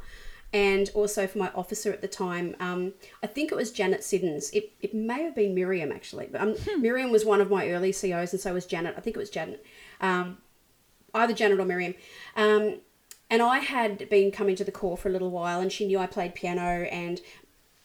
And 0.53 0.89
also 0.93 1.27
for 1.27 1.39
my 1.39 1.51
officer 1.53 1.91
at 1.91 2.01
the 2.01 2.07
time 2.07 2.55
um, 2.59 2.93
i 3.21 3.27
think 3.27 3.51
it 3.51 3.55
was 3.55 3.71
janet 3.71 4.03
siddons. 4.03 4.49
It, 4.51 4.71
it 4.81 4.93
may 4.93 5.23
have 5.23 5.35
been 5.35 5.53
miriam 5.53 5.91
actually 5.91 6.29
but 6.31 6.41
um, 6.41 6.55
miriam 6.79 7.11
was 7.11 7.25
one 7.25 7.41
of 7.41 7.49
my 7.49 7.69
early 7.69 7.91
ceos 7.91 8.31
and 8.33 8.41
so 8.41 8.53
was 8.53 8.65
janet. 8.65 8.95
I 8.97 9.01
think 9.01 9.15
it 9.15 9.19
was 9.19 9.29
janet. 9.29 9.65
Um, 9.99 10.37
either 11.13 11.33
Janet 11.33 11.59
or 11.59 11.65
Miriam. 11.65 11.95
Um, 12.35 12.79
and 13.29 13.41
I 13.41 13.59
had 13.59 14.09
been 14.09 14.31
coming 14.31 14.55
to 14.55 14.63
the 14.63 14.71
corps 14.71 14.97
for 14.97 15.09
a 15.09 15.11
little 15.11 15.31
while, 15.31 15.59
and 15.59 15.71
she 15.71 15.85
knew 15.85 15.99
I 15.99 16.07
played 16.07 16.33
piano. 16.33 16.83
And 16.83 17.19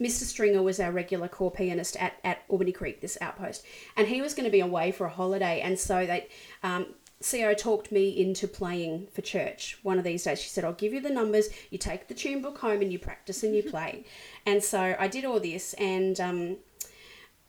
Mr. 0.03 0.25
Stringer 0.25 0.63
was 0.63 0.81
our 0.81 0.91
regular 0.91 1.29
corps 1.29 1.51
pianist 1.51 1.97
at, 1.97 2.15
at 2.25 2.43
Albany 2.49 2.73
Creek, 2.73 3.01
this 3.01 3.17
outpost, 3.21 3.65
and 3.97 4.09
he 4.09 4.21
was 4.21 4.35
going 4.35 4.45
to 4.45 4.51
be 4.51 4.61
away 4.61 4.91
for 4.91 5.07
a 5.07 5.11
holiday. 5.11 5.61
And 5.61 5.79
so 5.79 6.05
they, 6.07 6.29
um, 6.63 6.87
CO 7.23 7.55
talked 7.55 7.93
me 7.93 8.09
into 8.09 8.49
playing 8.49 9.07
for 9.13 9.23
church 9.23 9.79
one 9.83 9.99
of 9.99 10.05
these 10.05 10.25
days. 10.25 10.41
She 10.41 10.49
said, 10.49 10.65
I'll 10.65 10.73
give 10.73 10.93
you 10.93 11.01
the 11.01 11.11
numbers, 11.11 11.49
you 11.71 11.79
take 11.79 12.09
the 12.09 12.15
tune 12.15 12.43
book 12.43 12.59
home, 12.59 12.83
and 12.83 12.93
you 12.93 12.99
practice 12.99 13.43
and 13.43 13.55
you 13.55 13.63
play. 13.71 14.05
and 14.45 14.63
so 14.63 14.97
I 14.99 15.07
did 15.09 15.25
all 15.25 15.39
this, 15.39 15.75
and 15.75 16.19
um, 16.21 16.57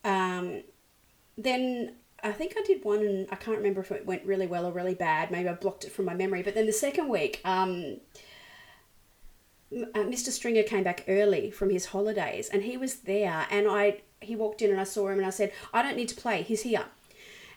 um, 0.03 0.63
then 1.37 1.95
I 2.23 2.31
think 2.31 2.53
I 2.57 2.63
did 2.65 2.85
one, 2.85 2.99
and 2.99 3.27
I 3.31 3.35
can't 3.35 3.57
remember 3.57 3.81
if 3.81 3.91
it 3.91 4.05
went 4.05 4.25
really 4.25 4.47
well 4.47 4.65
or 4.65 4.71
really 4.71 4.93
bad. 4.93 5.29
Maybe 5.29 5.49
I 5.49 5.53
blocked 5.53 5.83
it 5.83 5.91
from 5.91 6.05
my 6.05 6.13
memory. 6.13 6.41
But 6.41 6.55
then 6.55 6.65
the 6.65 6.73
second 6.73 7.09
week, 7.09 7.41
um, 7.43 7.97
uh, 9.95 9.99
Mr. 9.99 10.29
Stringer 10.29 10.63
came 10.63 10.83
back 10.83 11.05
early 11.07 11.51
from 11.51 11.69
his 11.69 11.87
holidays, 11.87 12.49
and 12.49 12.63
he 12.63 12.77
was 12.77 12.95
there. 13.01 13.47
And 13.49 13.67
I 13.67 14.01
he 14.19 14.35
walked 14.35 14.61
in, 14.61 14.71
and 14.71 14.79
I 14.79 14.85
saw 14.85 15.09
him, 15.09 15.17
and 15.17 15.25
I 15.25 15.31
said, 15.31 15.51
"I 15.73 15.81
don't 15.81 15.97
need 15.97 16.09
to 16.09 16.15
play. 16.15 16.43
He's 16.43 16.61
here." 16.61 16.85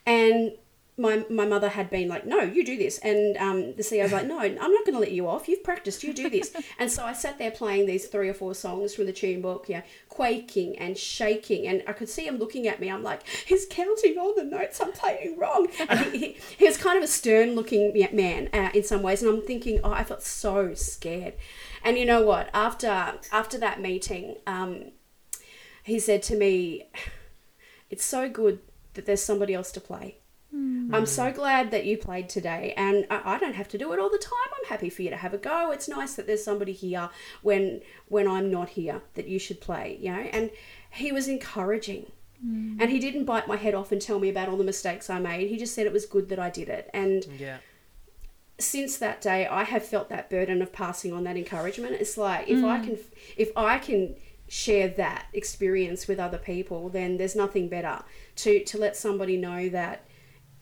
And 0.04 0.52
my, 0.98 1.26
my 1.28 1.46
mother 1.46 1.68
had 1.68 1.90
been 1.90 2.08
like, 2.08 2.26
no, 2.26 2.40
you 2.40 2.64
do 2.64 2.76
this. 2.78 2.98
And 2.98 3.36
um, 3.36 3.74
the 3.74 3.82
CEO 3.82 4.04
was 4.04 4.12
like, 4.12 4.26
no, 4.26 4.38
I'm 4.38 4.54
not 4.54 4.86
going 4.86 4.94
to 4.94 4.98
let 4.98 5.12
you 5.12 5.28
off. 5.28 5.46
You've 5.46 5.62
practiced. 5.62 6.02
You 6.02 6.14
do 6.14 6.30
this. 6.30 6.52
and 6.78 6.90
so 6.90 7.04
I 7.04 7.12
sat 7.12 7.38
there 7.38 7.50
playing 7.50 7.86
these 7.86 8.06
three 8.06 8.28
or 8.28 8.34
four 8.34 8.54
songs 8.54 8.94
from 8.94 9.04
the 9.04 9.12
tune 9.12 9.42
book, 9.42 9.66
yeah, 9.68 9.82
quaking 10.08 10.78
and 10.78 10.96
shaking. 10.96 11.66
And 11.66 11.82
I 11.86 11.92
could 11.92 12.08
see 12.08 12.26
him 12.26 12.38
looking 12.38 12.66
at 12.66 12.80
me. 12.80 12.90
I'm 12.90 13.02
like, 13.02 13.26
he's 13.28 13.66
counting 13.68 14.16
all 14.18 14.34
the 14.34 14.44
notes 14.44 14.80
I'm 14.80 14.92
playing 14.92 15.38
wrong. 15.38 15.68
And 15.88 16.00
he, 16.12 16.18
he, 16.18 16.36
he 16.58 16.64
was 16.64 16.78
kind 16.78 16.96
of 16.96 17.04
a 17.04 17.08
stern 17.08 17.54
looking 17.54 17.92
man 18.12 18.48
uh, 18.54 18.70
in 18.72 18.82
some 18.82 19.02
ways. 19.02 19.22
And 19.22 19.30
I'm 19.30 19.42
thinking, 19.42 19.80
oh, 19.84 19.92
I 19.92 20.02
felt 20.02 20.22
so 20.22 20.72
scared. 20.74 21.34
And 21.86 21.96
you 21.96 22.04
know 22.04 22.22
what? 22.22 22.50
After 22.52 23.14
after 23.32 23.58
that 23.58 23.80
meeting, 23.80 24.36
um, 24.46 24.90
he 25.84 25.98
said 26.00 26.22
to 26.24 26.36
me, 26.36 26.88
it's 27.90 28.04
so 28.04 28.28
good 28.28 28.58
that 28.94 29.06
there's 29.06 29.22
somebody 29.22 29.54
else 29.54 29.70
to 29.72 29.80
play. 29.80 30.18
I'm 30.94 31.06
so 31.06 31.32
glad 31.32 31.70
that 31.70 31.84
you 31.84 31.98
played 31.98 32.28
today, 32.28 32.72
and 32.76 33.06
I, 33.10 33.34
I 33.34 33.38
don't 33.38 33.54
have 33.54 33.68
to 33.68 33.78
do 33.78 33.92
it 33.92 33.98
all 33.98 34.08
the 34.10 34.18
time. 34.18 34.50
I'm 34.56 34.68
happy 34.68 34.88
for 34.88 35.02
you 35.02 35.10
to 35.10 35.16
have 35.16 35.34
a 35.34 35.38
go. 35.38 35.70
It's 35.70 35.88
nice 35.88 36.14
that 36.14 36.26
there's 36.26 36.42
somebody 36.42 36.72
here 36.72 37.10
when 37.42 37.82
when 38.08 38.26
I'm 38.26 38.50
not 38.50 38.70
here 38.70 39.02
that 39.14 39.28
you 39.28 39.38
should 39.38 39.60
play, 39.60 39.98
you 40.00 40.10
know. 40.12 40.22
And 40.36 40.50
he 40.90 41.12
was 41.12 41.28
encouraging, 41.28 42.10
and 42.80 42.90
he 42.90 42.98
didn't 42.98 43.24
bite 43.26 43.46
my 43.46 43.56
head 43.56 43.74
off 43.74 43.92
and 43.92 44.00
tell 44.00 44.18
me 44.18 44.28
about 44.28 44.48
all 44.48 44.56
the 44.56 44.64
mistakes 44.64 45.10
I 45.10 45.18
made. 45.18 45.50
He 45.50 45.58
just 45.58 45.74
said 45.74 45.86
it 45.86 45.92
was 45.92 46.06
good 46.06 46.28
that 46.30 46.38
I 46.38 46.50
did 46.50 46.68
it, 46.68 46.88
and 46.94 47.26
Yeah. 47.38 47.58
Since 48.58 48.96
that 48.96 49.20
day 49.20 49.46
i 49.46 49.64
have 49.64 49.84
felt 49.84 50.08
that 50.08 50.30
burden 50.30 50.62
of 50.62 50.72
passing 50.72 51.12
on 51.12 51.24
that 51.24 51.36
encouragement. 51.36 51.94
It's 51.94 52.16
like 52.16 52.48
if 52.48 52.64
i 52.64 52.78
mm. 52.78 52.84
can 52.84 52.98
if 53.36 53.50
i 53.56 53.78
can 53.78 54.16
share 54.48 54.88
that 54.88 55.26
experience 55.32 56.06
with 56.06 56.20
other 56.20 56.38
people 56.38 56.88
then 56.88 57.16
there's 57.16 57.34
nothing 57.34 57.68
better 57.68 58.02
to 58.36 58.64
to 58.64 58.78
let 58.78 58.96
somebody 58.96 59.36
know 59.36 59.68
that 59.68 60.06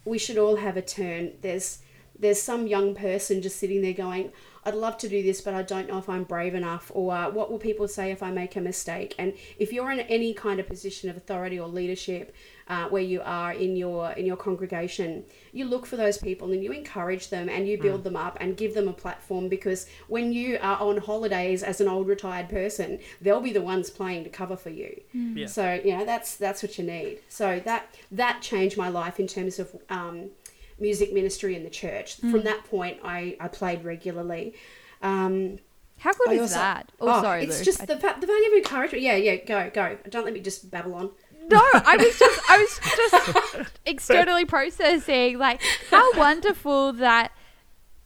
we 0.04 0.18
should 0.18 0.38
all 0.38 0.56
have 0.56 0.76
a 0.76 0.82
turn. 0.82 1.32
There's 1.40 1.78
there's 2.18 2.40
some 2.40 2.66
young 2.66 2.94
person 2.94 3.42
just 3.42 3.58
sitting 3.58 3.82
there 3.82 3.92
going 3.92 4.32
i'd 4.66 4.74
love 4.74 4.96
to 4.98 5.08
do 5.08 5.22
this 5.22 5.40
but 5.40 5.54
i 5.54 5.62
don't 5.62 5.88
know 5.88 5.98
if 5.98 6.08
i'm 6.08 6.24
brave 6.24 6.54
enough 6.54 6.90
or 6.94 7.14
uh, 7.14 7.30
what 7.30 7.50
will 7.50 7.58
people 7.58 7.86
say 7.86 8.10
if 8.10 8.22
i 8.22 8.30
make 8.30 8.56
a 8.56 8.60
mistake? 8.60 9.14
And 9.18 9.34
if 9.58 9.72
you're 9.72 9.90
in 9.90 10.00
any 10.00 10.34
kind 10.34 10.58
of 10.60 10.66
position 10.66 11.08
of 11.08 11.16
authority 11.16 11.58
or 11.58 11.68
leadership 11.68 12.34
uh, 12.66 12.88
where 12.88 13.02
you 13.02 13.20
are 13.22 13.52
in 13.52 13.76
your 13.76 14.12
in 14.12 14.24
your 14.24 14.36
congregation 14.36 15.24
you 15.52 15.66
look 15.66 15.84
for 15.84 15.96
those 15.96 16.16
people 16.16 16.50
and 16.52 16.64
you 16.64 16.72
encourage 16.72 17.28
them 17.28 17.48
and 17.48 17.68
you 17.68 17.78
build 17.78 18.04
them 18.04 18.16
up 18.16 18.38
and 18.40 18.56
give 18.56 18.74
them 18.74 18.88
a 18.88 18.92
platform 18.92 19.48
because 19.48 19.86
when 20.08 20.32
you 20.32 20.58
are 20.62 20.80
on 20.80 20.96
holidays 20.96 21.62
as 21.62 21.80
an 21.80 21.88
old 21.88 22.08
retired 22.08 22.48
person 22.48 22.98
they'll 23.20 23.40
be 23.40 23.52
the 23.52 23.60
ones 23.60 23.90
playing 23.90 24.24
to 24.24 24.30
cover 24.30 24.56
for 24.56 24.70
you. 24.70 25.00
Yeah. 25.12 25.46
so 25.46 25.80
you 25.84 25.96
know 25.96 26.04
that's 26.04 26.36
that's 26.36 26.62
what 26.62 26.78
you 26.78 26.84
need. 26.84 27.20
So 27.28 27.60
that 27.64 27.94
that 28.10 28.40
changed 28.40 28.76
my 28.78 28.88
life 28.88 29.20
in 29.20 29.26
terms 29.26 29.58
of 29.58 29.76
um, 29.90 30.30
music 30.78 31.12
ministry 31.12 31.54
in 31.56 31.62
the 31.64 31.70
church. 31.70 32.16
From 32.16 32.42
that 32.44 32.64
point 32.64 32.98
i 33.04 33.36
i 33.40 33.48
played 33.48 33.84
regularly. 33.84 34.54
Um, 35.02 35.58
How 35.98 36.12
good 36.12 36.30
I 36.30 36.32
is 36.34 36.40
also- 36.42 36.54
that? 36.56 36.92
Oh, 37.00 37.20
sorry, 37.22 37.44
it's 37.44 37.58
Lou. 37.58 37.64
just 37.64 37.82
I- 37.82 37.86
the, 37.86 37.94
the 37.94 38.26
value 38.26 38.46
of 38.48 38.52
encouragement. 38.58 39.02
Yeah 39.02 39.16
yeah 39.16 39.36
go 39.36 39.70
go. 39.72 39.96
Don't 40.08 40.24
let 40.24 40.34
me 40.34 40.40
just 40.40 40.70
babble 40.70 40.94
on. 40.94 41.10
No, 41.48 41.60
I 41.74 41.96
was 41.98 42.18
just 42.18 42.40
I 42.50 42.56
was 42.58 42.80
just 43.62 43.70
externally 43.84 44.44
processing 44.46 45.38
like 45.38 45.60
how 45.90 46.14
wonderful 46.14 46.94
that 46.94 47.32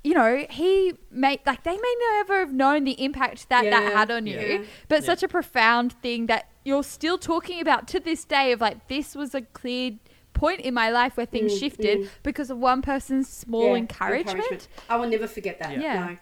you 0.02 0.14
know 0.14 0.44
he 0.50 0.94
made 1.10 1.40
like 1.46 1.62
they 1.62 1.76
may 1.76 1.94
never 2.16 2.40
have 2.40 2.52
known 2.52 2.82
the 2.84 3.00
impact 3.02 3.48
that 3.48 3.64
that 3.64 3.92
had 3.92 4.10
on 4.10 4.26
you, 4.26 4.66
but 4.88 5.02
Yeah. 5.02 5.06
such 5.06 5.22
a 5.22 5.28
profound 5.28 5.92
thing 6.02 6.26
that 6.26 6.48
you're 6.64 6.82
still 6.84 7.16
talking 7.16 7.60
about 7.60 7.86
to 7.88 8.00
this 8.00 8.24
day 8.24 8.50
of 8.52 8.60
like 8.60 8.88
this 8.88 9.14
was 9.14 9.34
a 9.34 9.42
clear 9.42 9.92
point 10.38 10.60
in 10.60 10.74
my 10.74 10.88
life 10.90 11.16
where 11.16 11.26
things 11.26 11.52
Mm, 11.52 11.60
shifted 11.60 11.98
mm. 12.00 12.08
because 12.22 12.48
of 12.50 12.58
one 12.58 12.80
person's 12.82 13.28
small 13.28 13.70
Yeah, 13.72 13.82
encouragement. 13.84 14.68
I 14.88 14.96
will 14.96 15.08
never 15.08 15.26
forget 15.26 15.58
that. 15.60 15.72
Yeah. 15.72 15.80
Yeah. 15.82 16.06
No. 16.06 16.16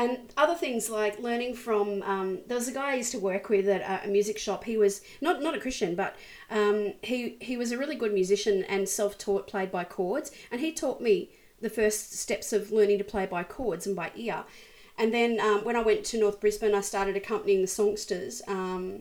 And 0.00 0.18
other 0.36 0.54
things 0.54 0.88
like 0.88 1.18
learning 1.18 1.54
from 1.54 2.02
um, 2.04 2.28
there 2.46 2.56
was 2.56 2.68
a 2.68 2.72
guy 2.72 2.92
I 2.92 2.94
used 3.02 3.10
to 3.12 3.18
work 3.18 3.48
with 3.48 3.68
at 3.68 3.80
a, 3.82 4.06
a 4.06 4.08
music 4.08 4.38
shop. 4.38 4.62
He 4.64 4.76
was 4.76 5.00
not 5.20 5.42
not 5.42 5.56
a 5.56 5.60
Christian, 5.60 5.96
but 5.96 6.14
um, 6.50 6.92
he 7.02 7.36
he 7.40 7.56
was 7.56 7.72
a 7.72 7.78
really 7.78 7.96
good 7.96 8.12
musician 8.12 8.62
and 8.74 8.88
self 8.88 9.18
taught, 9.18 9.48
played 9.48 9.70
by 9.72 9.82
chords, 9.84 10.30
and 10.52 10.60
he 10.60 10.72
taught 10.72 11.00
me 11.00 11.30
the 11.60 11.68
first 11.70 12.12
steps 12.24 12.52
of 12.52 12.70
learning 12.70 12.98
to 12.98 13.04
play 13.04 13.26
by 13.26 13.42
chords 13.42 13.86
and 13.88 13.96
by 13.96 14.12
ear. 14.14 14.44
And 14.96 15.12
then 15.12 15.40
um, 15.40 15.64
when 15.64 15.74
I 15.76 15.82
went 15.82 16.04
to 16.10 16.18
North 16.18 16.38
Brisbane, 16.40 16.74
I 16.76 16.80
started 16.80 17.16
accompanying 17.16 17.60
the 17.62 17.66
songsters. 17.68 18.40
Um, 18.46 19.00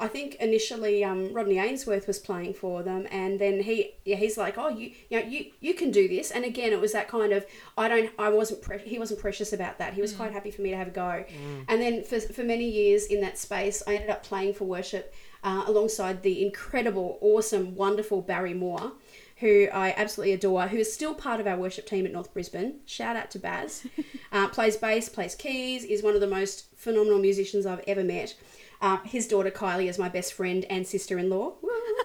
I 0.00 0.06
think 0.06 0.36
initially 0.36 1.02
um, 1.02 1.32
Rodney 1.32 1.58
Ainsworth 1.58 2.06
was 2.06 2.18
playing 2.18 2.54
for 2.54 2.82
them, 2.82 3.06
and 3.10 3.38
then 3.40 3.60
he 3.60 3.94
yeah 4.04 4.16
he's 4.16 4.38
like 4.38 4.56
oh 4.56 4.68
you 4.68 4.92
you 5.10 5.20
know 5.20 5.26
you 5.26 5.46
you 5.60 5.74
can 5.74 5.90
do 5.90 6.08
this, 6.08 6.30
and 6.30 6.44
again 6.44 6.72
it 6.72 6.80
was 6.80 6.92
that 6.92 7.08
kind 7.08 7.32
of 7.32 7.44
I 7.76 7.88
don't 7.88 8.10
I 8.18 8.28
wasn't 8.28 8.62
pre- 8.62 8.78
he 8.78 8.98
wasn't 8.98 9.20
precious 9.20 9.52
about 9.52 9.78
that. 9.78 9.94
He 9.94 10.00
was 10.00 10.12
quite 10.12 10.32
happy 10.32 10.50
for 10.50 10.62
me 10.62 10.70
to 10.70 10.76
have 10.76 10.88
a 10.88 10.92
go, 10.92 11.24
and 11.68 11.82
then 11.82 12.04
for 12.04 12.20
for 12.20 12.44
many 12.44 12.68
years 12.68 13.06
in 13.06 13.20
that 13.22 13.38
space, 13.38 13.82
I 13.86 13.94
ended 13.94 14.10
up 14.10 14.22
playing 14.22 14.54
for 14.54 14.64
worship 14.64 15.12
uh, 15.42 15.64
alongside 15.66 16.22
the 16.22 16.44
incredible, 16.44 17.18
awesome, 17.20 17.74
wonderful 17.74 18.22
Barry 18.22 18.54
Moore. 18.54 18.92
Who 19.38 19.68
I 19.72 19.94
absolutely 19.96 20.32
adore, 20.32 20.66
who 20.66 20.78
is 20.78 20.92
still 20.92 21.14
part 21.14 21.38
of 21.38 21.46
our 21.46 21.56
worship 21.56 21.86
team 21.86 22.04
at 22.06 22.12
North 22.12 22.34
Brisbane. 22.34 22.80
Shout 22.86 23.14
out 23.14 23.30
to 23.30 23.38
Baz. 23.38 23.86
uh, 24.32 24.48
plays 24.48 24.76
bass, 24.76 25.08
plays 25.08 25.36
keys, 25.36 25.84
is 25.84 26.02
one 26.02 26.16
of 26.16 26.20
the 26.20 26.26
most 26.26 26.64
phenomenal 26.74 27.20
musicians 27.20 27.64
I've 27.64 27.84
ever 27.86 28.02
met. 28.02 28.34
Uh, 28.80 28.98
his 28.98 29.26
daughter 29.26 29.50
Kylie 29.50 29.88
is 29.88 29.98
my 29.98 30.08
best 30.08 30.32
friend 30.34 30.64
and 30.70 30.86
sister 30.86 31.18
in 31.18 31.30
law. 31.30 31.54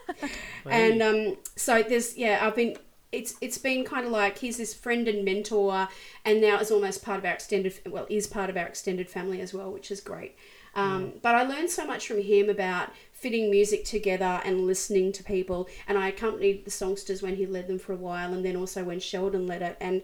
and 0.70 1.02
um, 1.02 1.38
so 1.56 1.84
there's, 1.84 2.18
yeah, 2.18 2.40
I've 2.42 2.56
been 2.56 2.76
it's 3.12 3.36
it's 3.42 3.60
been 3.60 3.86
kind 3.86 4.08
of 4.08 4.12
like 4.12 4.40
he's 4.40 4.58
this 4.58 4.74
friend 4.74 5.08
and 5.08 5.24
mentor, 5.24 5.88
and 6.26 6.42
now 6.42 6.60
is 6.60 6.72
almost 6.72 7.06
part 7.06 7.20
of 7.20 7.26
our 7.26 7.34
extended 7.34 7.80
well 7.86 8.08
is 8.10 8.26
part 8.28 8.50
of 8.50 8.58
our 8.58 8.66
extended 8.66 9.08
family 9.08 9.40
as 9.40 9.54
well, 9.54 9.72
which 9.72 9.92
is 9.92 10.02
great. 10.02 10.36
Um, 10.76 11.14
But 11.22 11.36
I 11.36 11.44
learned 11.44 11.70
so 11.70 11.86
much 11.86 12.08
from 12.08 12.22
him 12.22 12.50
about 12.50 12.90
fitting 13.12 13.52
music 13.52 13.86
together 13.86 14.42
and 14.44 14.66
listening 14.66 15.12
to 15.14 15.24
people. 15.24 15.70
And 15.88 15.98
I 15.98 16.08
accompanied 16.08 16.66
the 16.66 16.72
songsters 16.72 17.22
when 17.22 17.36
he 17.36 17.46
led 17.46 17.68
them 17.68 17.78
for 17.78 17.94
a 17.94 17.98
while, 17.98 18.34
and 18.34 18.44
then 18.44 18.56
also 18.56 18.84
when 18.84 19.00
Sheldon 19.00 19.46
led 19.46 19.62
it. 19.62 19.78
And 19.80 20.02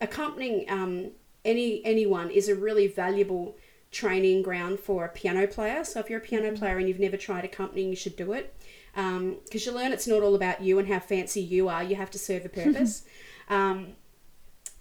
accompanying 0.00 0.70
um, 0.70 1.10
any 1.44 1.84
anyone 1.84 2.30
is 2.30 2.48
a 2.48 2.54
really 2.54 2.86
valuable 2.86 3.56
training 3.94 4.42
ground 4.42 4.80
for 4.80 5.04
a 5.04 5.08
piano 5.08 5.46
player. 5.46 5.84
So 5.84 6.00
if 6.00 6.10
you're 6.10 6.18
a 6.18 6.22
piano 6.22 6.52
player 6.56 6.76
and 6.78 6.88
you've 6.88 7.00
never 7.00 7.16
tried 7.16 7.44
accompanying, 7.44 7.88
you 7.90 7.96
should 7.96 8.16
do 8.16 8.32
it 8.32 8.54
because 8.94 9.64
you 9.64 9.72
learn 9.72 9.92
it's 9.92 10.06
not 10.06 10.22
all 10.22 10.34
about 10.34 10.60
you 10.62 10.78
and 10.78 10.88
how 10.88 10.98
fancy 11.00 11.40
you 11.40 11.68
are. 11.68 11.82
You 11.82 11.96
have 11.96 12.10
to 12.10 12.18
serve 12.18 12.44
a 12.44 12.48
purpose. 12.48 13.04
um, 13.48 13.94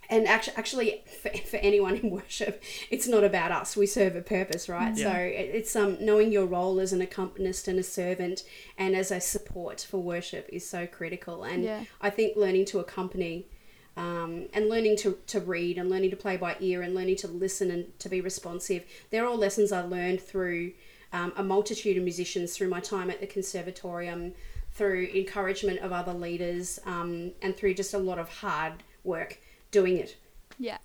and 0.10 0.28
actually, 0.28 0.56
actually 0.58 1.04
for, 1.22 1.30
for 1.50 1.58
anyone 1.58 1.96
in 1.96 2.10
worship, 2.12 2.62
it's 2.92 3.08
not 3.08 3.24
about 3.24 3.52
us. 3.52 3.78
We 3.78 3.86
serve 3.86 4.16
a 4.16 4.22
purpose, 4.22 4.68
right? 4.68 4.96
So 4.98 5.10
it- 5.12 5.52
it's 5.54 5.76
um, 5.76 5.98
knowing 6.02 6.32
your 6.32 6.46
role 6.46 6.80
as 6.80 6.92
an 6.94 7.02
accompanist 7.02 7.68
and 7.68 7.80
a 7.80 7.84
servant 7.84 8.44
and 8.78 8.96
as 8.96 9.12
a 9.12 9.22
support 9.22 9.82
for 9.90 10.00
worship 10.00 10.48
is 10.52 10.68
so 10.70 10.86
critical. 10.88 11.44
And 11.44 11.64
Yeah. 11.64 11.84
I 12.02 12.10
think 12.10 12.36
learning 12.36 12.66
to 12.66 12.80
accompany 12.80 13.48
um, 13.96 14.48
and 14.54 14.70
learning 14.70 14.98
to, 14.98 15.18
to 15.28 15.40
read 15.40 15.78
and 15.78 15.90
learning 15.90 16.10
to 16.12 16.16
play 16.16 16.38
by 16.38 16.56
ear 16.60 16.82
and 16.82 16.96
learning 16.96 17.18
to 17.18 17.28
listen 17.28 17.72
and 17.72 18.00
to 18.00 18.10
be 18.10 18.22
responsive, 18.22 18.86
they're 19.10 19.26
all 19.26 19.38
lessons 19.38 19.72
I 19.72 19.82
learned 19.82 20.22
through 20.22 20.74
um, 21.12 21.32
a 21.36 21.44
multitude 21.44 21.98
of 21.98 22.04
musicians 22.04 22.56
through 22.56 22.70
my 22.70 22.80
time 22.80 23.10
at 23.10 23.20
the 23.20 23.28
conservatorium, 23.28 24.34
through 24.72 25.10
encouragement 25.14 25.80
of 25.80 25.92
other 25.92 26.14
leaders, 26.14 26.80
um, 26.86 27.32
and 27.42 27.56
through 27.56 27.76
just 27.76 27.94
a 27.94 28.00
lot 28.00 28.18
of 28.18 28.30
hard 28.30 28.74
work 29.04 29.38
doing 29.72 29.98
it. 29.98 30.18
Yeah. 30.58 30.80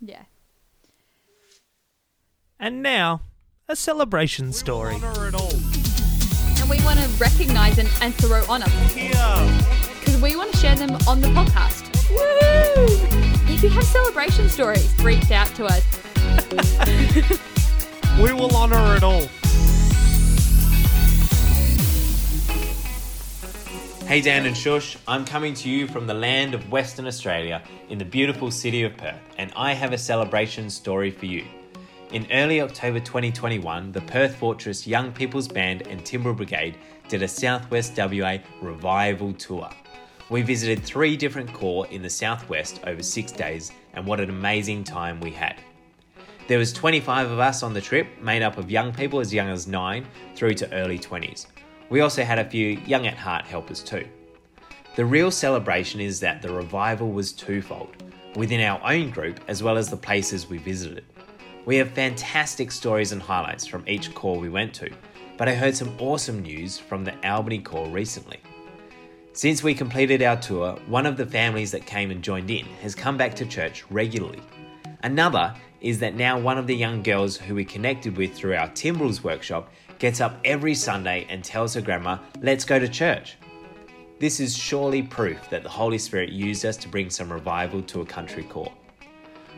Yeah. 0.00 0.22
And 2.60 2.82
now, 2.82 3.22
a 3.68 3.76
celebration 3.76 4.52
story. 4.52 4.94
Honor 4.96 5.28
it 5.28 5.34
all. 5.34 5.52
And 6.60 6.70
we 6.70 6.82
want 6.84 7.00
to 7.00 7.08
recognize 7.18 7.78
and, 7.78 7.88
and 8.00 8.14
throw 8.14 8.44
honor 8.48 8.66
because 8.94 10.20
we 10.20 10.36
want 10.36 10.52
to 10.52 10.58
share 10.58 10.76
them 10.76 10.90
on 11.08 11.20
the 11.20 11.28
podcast. 11.28 11.83
Woo! 12.10 12.86
If 13.52 13.62
you 13.62 13.68
have 13.70 13.84
celebration 13.84 14.48
stories, 14.48 14.92
reach 15.02 15.30
out 15.30 15.48
to 15.54 15.66
us. 15.66 17.40
We 18.20 18.32
will 18.32 18.54
honor 18.54 18.94
it 18.94 19.02
all. 19.02 19.26
Hey 24.06 24.20
Dan 24.20 24.46
and 24.46 24.56
Shush, 24.56 24.96
I'm 25.08 25.24
coming 25.24 25.52
to 25.54 25.68
you 25.68 25.88
from 25.88 26.06
the 26.06 26.14
land 26.14 26.54
of 26.54 26.70
Western 26.70 27.08
Australia 27.08 27.60
in 27.88 27.98
the 27.98 28.04
beautiful 28.04 28.52
city 28.52 28.84
of 28.84 28.96
Perth, 28.96 29.18
and 29.36 29.52
I 29.56 29.72
have 29.72 29.92
a 29.92 29.98
celebration 29.98 30.70
story 30.70 31.10
for 31.10 31.26
you. 31.26 31.44
In 32.12 32.28
early 32.30 32.60
October 32.60 33.00
2021, 33.00 33.90
the 33.90 34.02
Perth 34.02 34.36
Fortress 34.36 34.86
Young 34.86 35.10
People's 35.10 35.48
Band 35.48 35.88
and 35.88 36.04
Timbrel 36.06 36.34
Brigade 36.34 36.76
did 37.08 37.22
a 37.22 37.28
Southwest 37.28 37.96
WA 37.96 38.38
revival 38.62 39.32
tour. 39.32 39.68
We 40.30 40.40
visited 40.40 40.82
three 40.82 41.16
different 41.16 41.52
corps 41.52 41.86
in 41.88 42.00
the 42.00 42.08
southwest 42.08 42.80
over 42.86 43.02
six 43.02 43.30
days, 43.30 43.72
and 43.92 44.06
what 44.06 44.20
an 44.20 44.30
amazing 44.30 44.84
time 44.84 45.20
we 45.20 45.30
had. 45.30 45.60
There 46.48 46.58
was 46.58 46.72
25 46.72 47.30
of 47.30 47.38
us 47.38 47.62
on 47.62 47.74
the 47.74 47.80
trip, 47.80 48.06
made 48.20 48.42
up 48.42 48.56
of 48.56 48.70
young 48.70 48.92
people 48.92 49.20
as 49.20 49.34
young 49.34 49.48
as 49.48 49.66
9 49.66 50.06
through 50.34 50.54
to 50.54 50.72
early 50.72 50.98
20s. 50.98 51.46
We 51.90 52.00
also 52.00 52.24
had 52.24 52.38
a 52.38 52.48
few 52.48 52.78
young 52.86 53.06
at 53.06 53.18
heart 53.18 53.44
helpers 53.44 53.82
too. 53.82 54.06
The 54.96 55.04
real 55.04 55.30
celebration 55.30 56.00
is 56.00 56.20
that 56.20 56.40
the 56.40 56.52
revival 56.52 57.10
was 57.10 57.32
twofold, 57.32 57.94
within 58.34 58.60
our 58.62 58.80
own 58.82 59.10
group 59.10 59.40
as 59.48 59.62
well 59.62 59.76
as 59.76 59.90
the 59.90 59.96
places 59.96 60.48
we 60.48 60.56
visited. 60.58 61.04
We 61.66 61.76
have 61.76 61.90
fantastic 61.90 62.72
stories 62.72 63.12
and 63.12 63.20
highlights 63.20 63.66
from 63.66 63.84
each 63.86 64.14
corps 64.14 64.38
we 64.38 64.48
went 64.48 64.72
to, 64.74 64.90
but 65.36 65.48
I 65.48 65.54
heard 65.54 65.76
some 65.76 65.94
awesome 65.98 66.42
news 66.42 66.78
from 66.78 67.04
the 67.04 67.14
Albany 67.28 67.58
corps 67.58 67.88
recently. 67.88 68.40
Since 69.36 69.64
we 69.64 69.74
completed 69.74 70.22
our 70.22 70.36
tour, 70.36 70.78
one 70.86 71.06
of 71.06 71.16
the 71.16 71.26
families 71.26 71.72
that 71.72 71.86
came 71.86 72.12
and 72.12 72.22
joined 72.22 72.52
in 72.52 72.66
has 72.82 72.94
come 72.94 73.16
back 73.16 73.34
to 73.34 73.44
church 73.44 73.84
regularly. 73.90 74.40
Another 75.02 75.52
is 75.80 75.98
that 75.98 76.14
now 76.14 76.38
one 76.38 76.56
of 76.56 76.68
the 76.68 76.76
young 76.76 77.02
girls 77.02 77.36
who 77.36 77.56
we 77.56 77.64
connected 77.64 78.16
with 78.16 78.32
through 78.32 78.54
our 78.54 78.68
Timbrels 78.68 79.24
workshop 79.24 79.72
gets 79.98 80.20
up 80.20 80.38
every 80.44 80.72
Sunday 80.72 81.26
and 81.28 81.42
tells 81.42 81.74
her 81.74 81.80
grandma, 81.80 82.18
Let's 82.42 82.64
go 82.64 82.78
to 82.78 82.86
church. 82.86 83.36
This 84.20 84.38
is 84.38 84.56
surely 84.56 85.02
proof 85.02 85.50
that 85.50 85.64
the 85.64 85.68
Holy 85.68 85.98
Spirit 85.98 86.30
used 86.30 86.64
us 86.64 86.76
to 86.76 86.88
bring 86.88 87.10
some 87.10 87.32
revival 87.32 87.82
to 87.82 88.02
a 88.02 88.06
country 88.06 88.44
corps. 88.44 88.72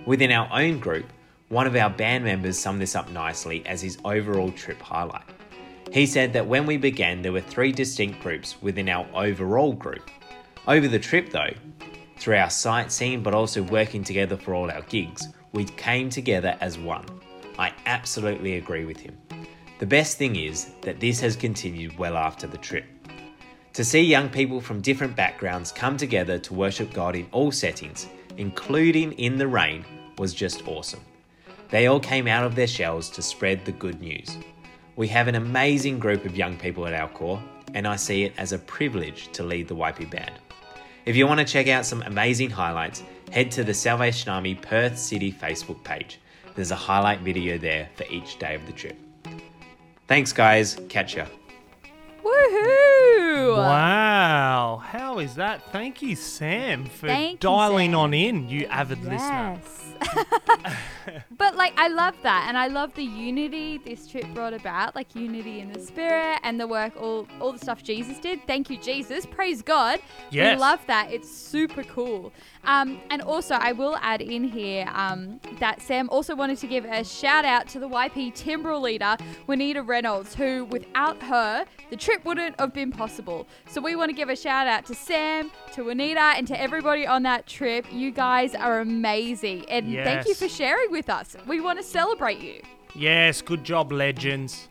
Within 0.06 0.32
our 0.32 0.48
own 0.58 0.80
group, 0.80 1.04
one 1.48 1.66
of 1.66 1.76
our 1.76 1.90
band 1.90 2.24
members 2.24 2.58
summed 2.58 2.80
this 2.80 2.96
up 2.96 3.10
nicely 3.10 3.62
as 3.66 3.82
his 3.82 3.98
overall 4.06 4.50
trip 4.52 4.80
highlight. 4.80 5.35
He 5.92 6.06
said 6.06 6.32
that 6.32 6.46
when 6.46 6.66
we 6.66 6.76
began, 6.76 7.22
there 7.22 7.32
were 7.32 7.40
three 7.40 7.72
distinct 7.72 8.20
groups 8.20 8.60
within 8.60 8.88
our 8.88 9.06
overall 9.14 9.72
group. 9.72 10.10
Over 10.66 10.88
the 10.88 10.98
trip, 10.98 11.30
though, 11.30 11.54
through 12.18 12.36
our 12.36 12.50
sightseeing 12.50 13.22
but 13.22 13.34
also 13.34 13.62
working 13.62 14.02
together 14.02 14.36
for 14.36 14.54
all 14.54 14.70
our 14.70 14.82
gigs, 14.82 15.28
we 15.52 15.64
came 15.64 16.10
together 16.10 16.56
as 16.60 16.78
one. 16.78 17.04
I 17.58 17.72
absolutely 17.86 18.56
agree 18.56 18.84
with 18.84 18.98
him. 18.98 19.16
The 19.78 19.86
best 19.86 20.18
thing 20.18 20.36
is 20.36 20.72
that 20.82 21.00
this 21.00 21.20
has 21.20 21.36
continued 21.36 21.96
well 21.98 22.16
after 22.16 22.46
the 22.46 22.58
trip. 22.58 22.86
To 23.74 23.84
see 23.84 24.00
young 24.00 24.28
people 24.30 24.60
from 24.60 24.80
different 24.80 25.14
backgrounds 25.14 25.70
come 25.70 25.96
together 25.96 26.38
to 26.38 26.54
worship 26.54 26.92
God 26.92 27.14
in 27.14 27.26
all 27.30 27.52
settings, 27.52 28.06
including 28.38 29.12
in 29.12 29.36
the 29.36 29.46
rain, 29.46 29.84
was 30.18 30.34
just 30.34 30.66
awesome. 30.66 31.04
They 31.68 31.86
all 31.86 32.00
came 32.00 32.26
out 32.26 32.44
of 32.44 32.54
their 32.54 32.66
shells 32.66 33.10
to 33.10 33.22
spread 33.22 33.64
the 33.64 33.72
good 33.72 34.00
news. 34.00 34.38
We 34.96 35.08
have 35.08 35.28
an 35.28 35.34
amazing 35.34 35.98
group 35.98 36.24
of 36.24 36.38
young 36.38 36.56
people 36.56 36.86
at 36.86 36.94
our 36.94 37.08
corps, 37.10 37.42
and 37.74 37.86
I 37.86 37.96
see 37.96 38.24
it 38.24 38.32
as 38.38 38.52
a 38.52 38.58
privilege 38.58 39.30
to 39.32 39.42
lead 39.42 39.68
the 39.68 39.76
YP 39.76 40.10
band. 40.10 40.32
If 41.04 41.16
you 41.16 41.26
want 41.26 41.38
to 41.38 41.44
check 41.44 41.68
out 41.68 41.84
some 41.84 42.00
amazing 42.02 42.48
highlights, 42.48 43.02
head 43.30 43.50
to 43.52 43.62
the 43.62 43.74
Salvation 43.74 44.30
Army 44.30 44.54
Perth 44.54 44.98
City 44.98 45.30
Facebook 45.30 45.84
page. 45.84 46.18
There's 46.54 46.70
a 46.70 46.76
highlight 46.76 47.20
video 47.20 47.58
there 47.58 47.90
for 47.94 48.04
each 48.10 48.38
day 48.38 48.54
of 48.54 48.64
the 48.64 48.72
trip. 48.72 48.96
Thanks, 50.08 50.32
guys. 50.32 50.78
Catch 50.88 51.16
ya. 51.16 51.26
Woohoo! 52.26 53.56
Wow, 53.56 54.82
how 54.84 55.20
is 55.20 55.36
that? 55.36 55.62
Thank 55.70 56.02
you, 56.02 56.16
Sam, 56.16 56.86
for 56.86 57.06
Thank 57.06 57.34
you, 57.34 57.38
dialing 57.38 57.92
Sam. 57.92 58.00
on 58.00 58.14
in, 58.14 58.48
you 58.48 58.66
avid 58.66 59.04
listener. 59.04 59.60
Yes. 59.60 59.82
but 61.38 61.56
like 61.56 61.72
I 61.76 61.88
love 61.88 62.14
that 62.22 62.46
and 62.48 62.58
I 62.58 62.66
love 62.68 62.94
the 62.94 63.04
unity 63.04 63.78
this 63.78 64.06
trip 64.06 64.26
brought 64.34 64.54
about, 64.54 64.94
like 64.94 65.14
unity 65.14 65.60
in 65.60 65.72
the 65.72 65.80
spirit 65.80 66.40
and 66.42 66.60
the 66.60 66.66
work 66.66 66.94
all 67.00 67.26
all 67.40 67.52
the 67.52 67.58
stuff 67.58 67.82
Jesus 67.82 68.18
did. 68.18 68.46
Thank 68.46 68.70
you 68.70 68.78
Jesus. 68.78 69.26
Praise 69.26 69.62
God. 69.62 70.00
Yes. 70.30 70.56
We 70.56 70.60
love 70.60 70.80
that. 70.86 71.10
It's 71.10 71.30
super 71.30 71.84
cool. 71.84 72.32
Um, 72.64 73.00
and 73.10 73.22
also 73.22 73.54
I 73.54 73.72
will 73.72 73.96
add 74.00 74.20
in 74.20 74.44
here 74.44 74.86
um, 74.92 75.40
that 75.60 75.80
Sam 75.80 76.08
also 76.10 76.34
wanted 76.34 76.58
to 76.58 76.66
give 76.66 76.84
a 76.84 77.04
shout 77.04 77.44
out 77.44 77.68
to 77.68 77.78
the 77.78 77.88
YP 77.88 78.34
Timbrel 78.34 78.80
leader, 78.80 79.16
Juanita 79.46 79.82
Reynolds, 79.82 80.34
who 80.34 80.64
without 80.66 81.22
her 81.22 81.64
the 81.90 81.96
trip 81.96 82.15
wouldn't 82.24 82.58
have 82.60 82.72
been 82.72 82.92
possible. 82.92 83.46
So 83.68 83.80
we 83.80 83.96
want 83.96 84.10
to 84.10 84.14
give 84.14 84.28
a 84.28 84.36
shout 84.36 84.66
out 84.66 84.86
to 84.86 84.94
Sam, 84.94 85.50
to 85.74 85.90
Anita, 85.90 86.20
and 86.20 86.46
to 86.48 86.60
everybody 86.60 87.06
on 87.06 87.22
that 87.24 87.46
trip. 87.46 87.86
You 87.92 88.10
guys 88.10 88.54
are 88.54 88.80
amazing. 88.80 89.68
And 89.68 89.92
thank 89.92 90.26
you 90.26 90.34
for 90.34 90.48
sharing 90.48 90.90
with 90.90 91.08
us. 91.08 91.36
We 91.46 91.60
want 91.60 91.78
to 91.78 91.84
celebrate 91.84 92.40
you. 92.40 92.62
Yes, 92.94 93.42
good 93.42 93.62
job, 93.64 93.92
legends. 93.92 94.68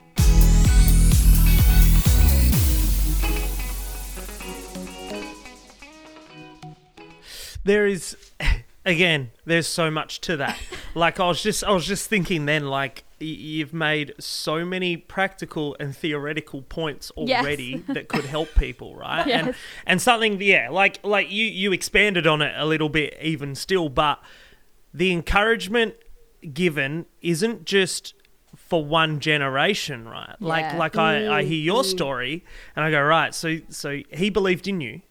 There 7.64 7.88
is 7.88 8.16
again, 8.86 9.32
there's 9.46 9.68
so 9.68 9.92
much 9.92 10.22
to 10.22 10.38
that. 10.38 10.58
like 10.96 11.20
I 11.20 11.28
was 11.28 11.42
just 11.42 11.64
I 11.64 11.72
was 11.72 11.86
just 11.86 12.10
thinking 12.10 12.46
then 12.46 12.68
like 12.68 13.04
you've 13.20 13.74
made 13.74 14.14
so 14.20 14.66
many 14.66 14.98
practical 14.98 15.76
and 15.80 15.96
theoretical 15.96 16.62
points 16.62 17.12
Yes. 17.18 17.42
already 17.42 17.78
that 17.88 18.08
could 18.10 18.26
help 18.26 18.54
people, 18.56 18.96
right? 18.96 19.28
And 19.28 19.48
Yes. 19.48 19.56
and 19.86 20.02
something 20.02 20.42
yeah, 20.42 20.70
like 20.70 21.00
like 21.04 21.32
you 21.32 21.46
you 21.46 21.72
expanded 21.72 22.28
on 22.28 22.42
it 22.42 22.54
a 22.58 22.66
little 22.66 22.90
bit 22.90 23.18
even 23.22 23.56
still, 23.56 23.90
but 23.90 24.20
the 24.94 25.12
encouragement 25.12 25.96
given 26.54 27.06
isn't 27.22 27.66
just 27.66 28.14
for 28.56 28.84
one 28.84 29.20
generation, 29.20 30.08
right? 30.08 30.36
Like 30.40 30.66
Yeah. 30.66 30.78
like 30.78 30.96
I, 30.98 31.40
I 31.40 31.44
hear 31.44 31.60
your 31.60 31.84
mm. 31.84 31.86
story 31.86 32.46
and 32.76 32.86
I 32.86 32.92
go, 32.92 33.02
right, 33.02 33.34
so 33.34 33.58
so 33.70 34.02
he 34.12 34.30
believed 34.30 34.68
in 34.68 34.82
you 34.82 35.02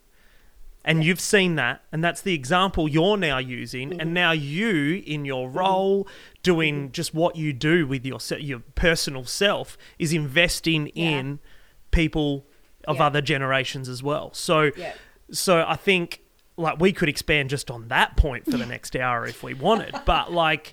and 0.84 1.02
you've 1.02 1.20
seen 1.20 1.54
that 1.56 1.82
and 1.90 2.04
that's 2.04 2.20
the 2.20 2.34
example 2.34 2.88
you're 2.88 3.16
now 3.16 3.38
using 3.38 3.92
and 4.00 4.10
mm. 4.10 4.14
now 4.14 4.32
you 4.32 5.02
in 5.06 5.24
your 5.24 5.48
mm. 5.48 5.56
role 5.56 6.06
doing 6.44 6.92
just 6.92 7.12
what 7.12 7.34
you 7.34 7.52
do 7.52 7.84
with 7.88 8.06
your 8.06 8.20
your 8.38 8.60
personal 8.76 9.24
self 9.24 9.76
is 9.98 10.12
investing 10.12 10.92
Yeah. 10.94 11.08
in 11.18 11.38
people 11.90 12.46
of 12.86 12.96
Yeah. 12.96 13.06
other 13.06 13.20
generations 13.20 13.88
as 13.88 14.00
well. 14.02 14.32
So 14.34 14.70
Yeah. 14.76 14.92
so 15.32 15.64
I 15.66 15.74
think 15.74 16.20
like 16.56 16.78
we 16.78 16.92
could 16.92 17.08
expand 17.08 17.50
just 17.50 17.68
on 17.70 17.88
that 17.88 18.16
point 18.16 18.44
for 18.44 18.56
the 18.56 18.66
next 18.66 18.94
hour 18.94 19.26
if 19.26 19.42
we 19.42 19.54
wanted, 19.54 19.92
but 20.04 20.30
like 20.32 20.72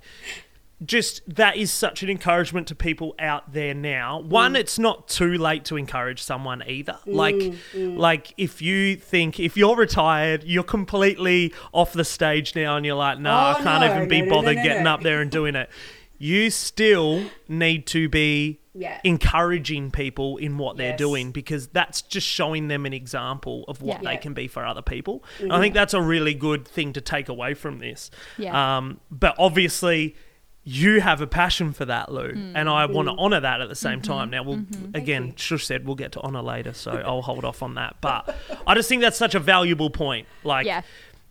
just 0.85 1.21
that 1.35 1.57
is 1.57 1.71
such 1.71 2.01
an 2.03 2.09
encouragement 2.09 2.67
to 2.67 2.75
people 2.75 3.13
out 3.19 3.53
there 3.53 3.73
now. 3.73 4.19
One, 4.21 4.55
it's 4.55 4.79
not 4.79 5.07
too 5.07 5.37
late 5.37 5.63
to 5.65 5.77
encourage 5.77 6.21
someone 6.21 6.63
either. 6.67 6.97
Like, 7.05 7.53
like 7.75 8.33
if 8.37 8.61
you 8.61 8.95
think 8.95 9.39
if 9.39 9.55
you're 9.57 9.75
retired, 9.75 10.43
you're 10.43 10.63
completely 10.63 11.53
off 11.71 11.93
the 11.93 12.05
stage 12.05 12.55
now, 12.55 12.77
and 12.77 12.85
you're 12.85 12.95
like, 12.95 13.19
no, 13.19 13.31
I 13.31 13.55
Oh, 13.59 13.63
can't 13.63 13.81
no, 13.85 13.95
even 13.95 14.07
be 14.09 14.19
no, 14.21 14.25
no, 14.25 14.29
no, 14.31 14.35
bothered 14.41 14.55
getting 14.63 14.87
up 14.87 15.01
there 15.01 15.21
and 15.21 15.29
doing 15.29 15.55
it. 15.55 15.69
You 16.17 16.49
still 16.51 17.23
need 17.47 17.87
to 17.87 18.07
be 18.07 18.59
Yeah. 18.75 18.99
encouraging 19.03 19.89
people 19.91 20.37
in 20.37 20.57
what 20.59 20.77
they're 20.77 20.95
doing 20.95 21.31
because 21.31 21.67
that's 21.67 22.01
just 22.03 22.27
showing 22.27 22.67
them 22.67 22.85
an 22.85 22.93
example 22.93 23.65
of 23.67 23.81
what 23.81 23.97
Yeah. 23.97 24.09
they 24.09 24.13
Yeah. 24.15 24.19
can 24.21 24.33
be 24.33 24.47
for 24.47 24.63
other 24.65 24.81
people. 24.83 25.23
Mm-hmm. 25.39 25.51
I 25.51 25.59
think 25.59 25.73
that's 25.73 25.93
a 25.95 26.01
really 26.01 26.33
good 26.35 26.67
thing 26.67 26.93
to 26.93 27.01
take 27.01 27.27
away 27.27 27.53
from 27.55 27.79
this. 27.79 28.11
Um, 28.49 28.99
but 29.09 29.35
obviously, 29.39 30.15
you 30.63 31.01
have 31.01 31.21
a 31.21 31.27
passion 31.27 31.73
for 31.73 31.85
that, 31.85 32.11
Lou, 32.11 32.33
Mm. 32.33 32.51
and 32.55 32.69
I 32.69 32.85
want 32.85 33.07
to 33.07 33.13
honour 33.15 33.39
that 33.39 33.61
at 33.61 33.69
the 33.69 33.75
same 33.75 33.99
Mm-hmm. 34.01 34.11
time. 34.11 34.29
Now, 34.29 34.43
we'll 34.43 34.61
again, 34.93 35.27
you. 35.27 35.33
Shush 35.35 35.65
said 35.65 35.85
we'll 35.87 35.95
get 35.95 36.11
to 36.13 36.21
honour 36.21 36.41
later, 36.43 36.73
so 36.73 36.91
I'll 37.05 37.23
hold 37.23 37.45
off 37.45 37.63
on 37.63 37.73
that. 37.75 37.95
But 38.01 38.35
I 38.67 38.75
just 38.75 38.87
think 38.87 39.01
that's 39.01 39.17
such 39.17 39.33
a 39.35 39.39
valuable 39.39 39.89
point. 39.89 40.27
Like, 40.43 40.67
Yeah. 40.67 40.81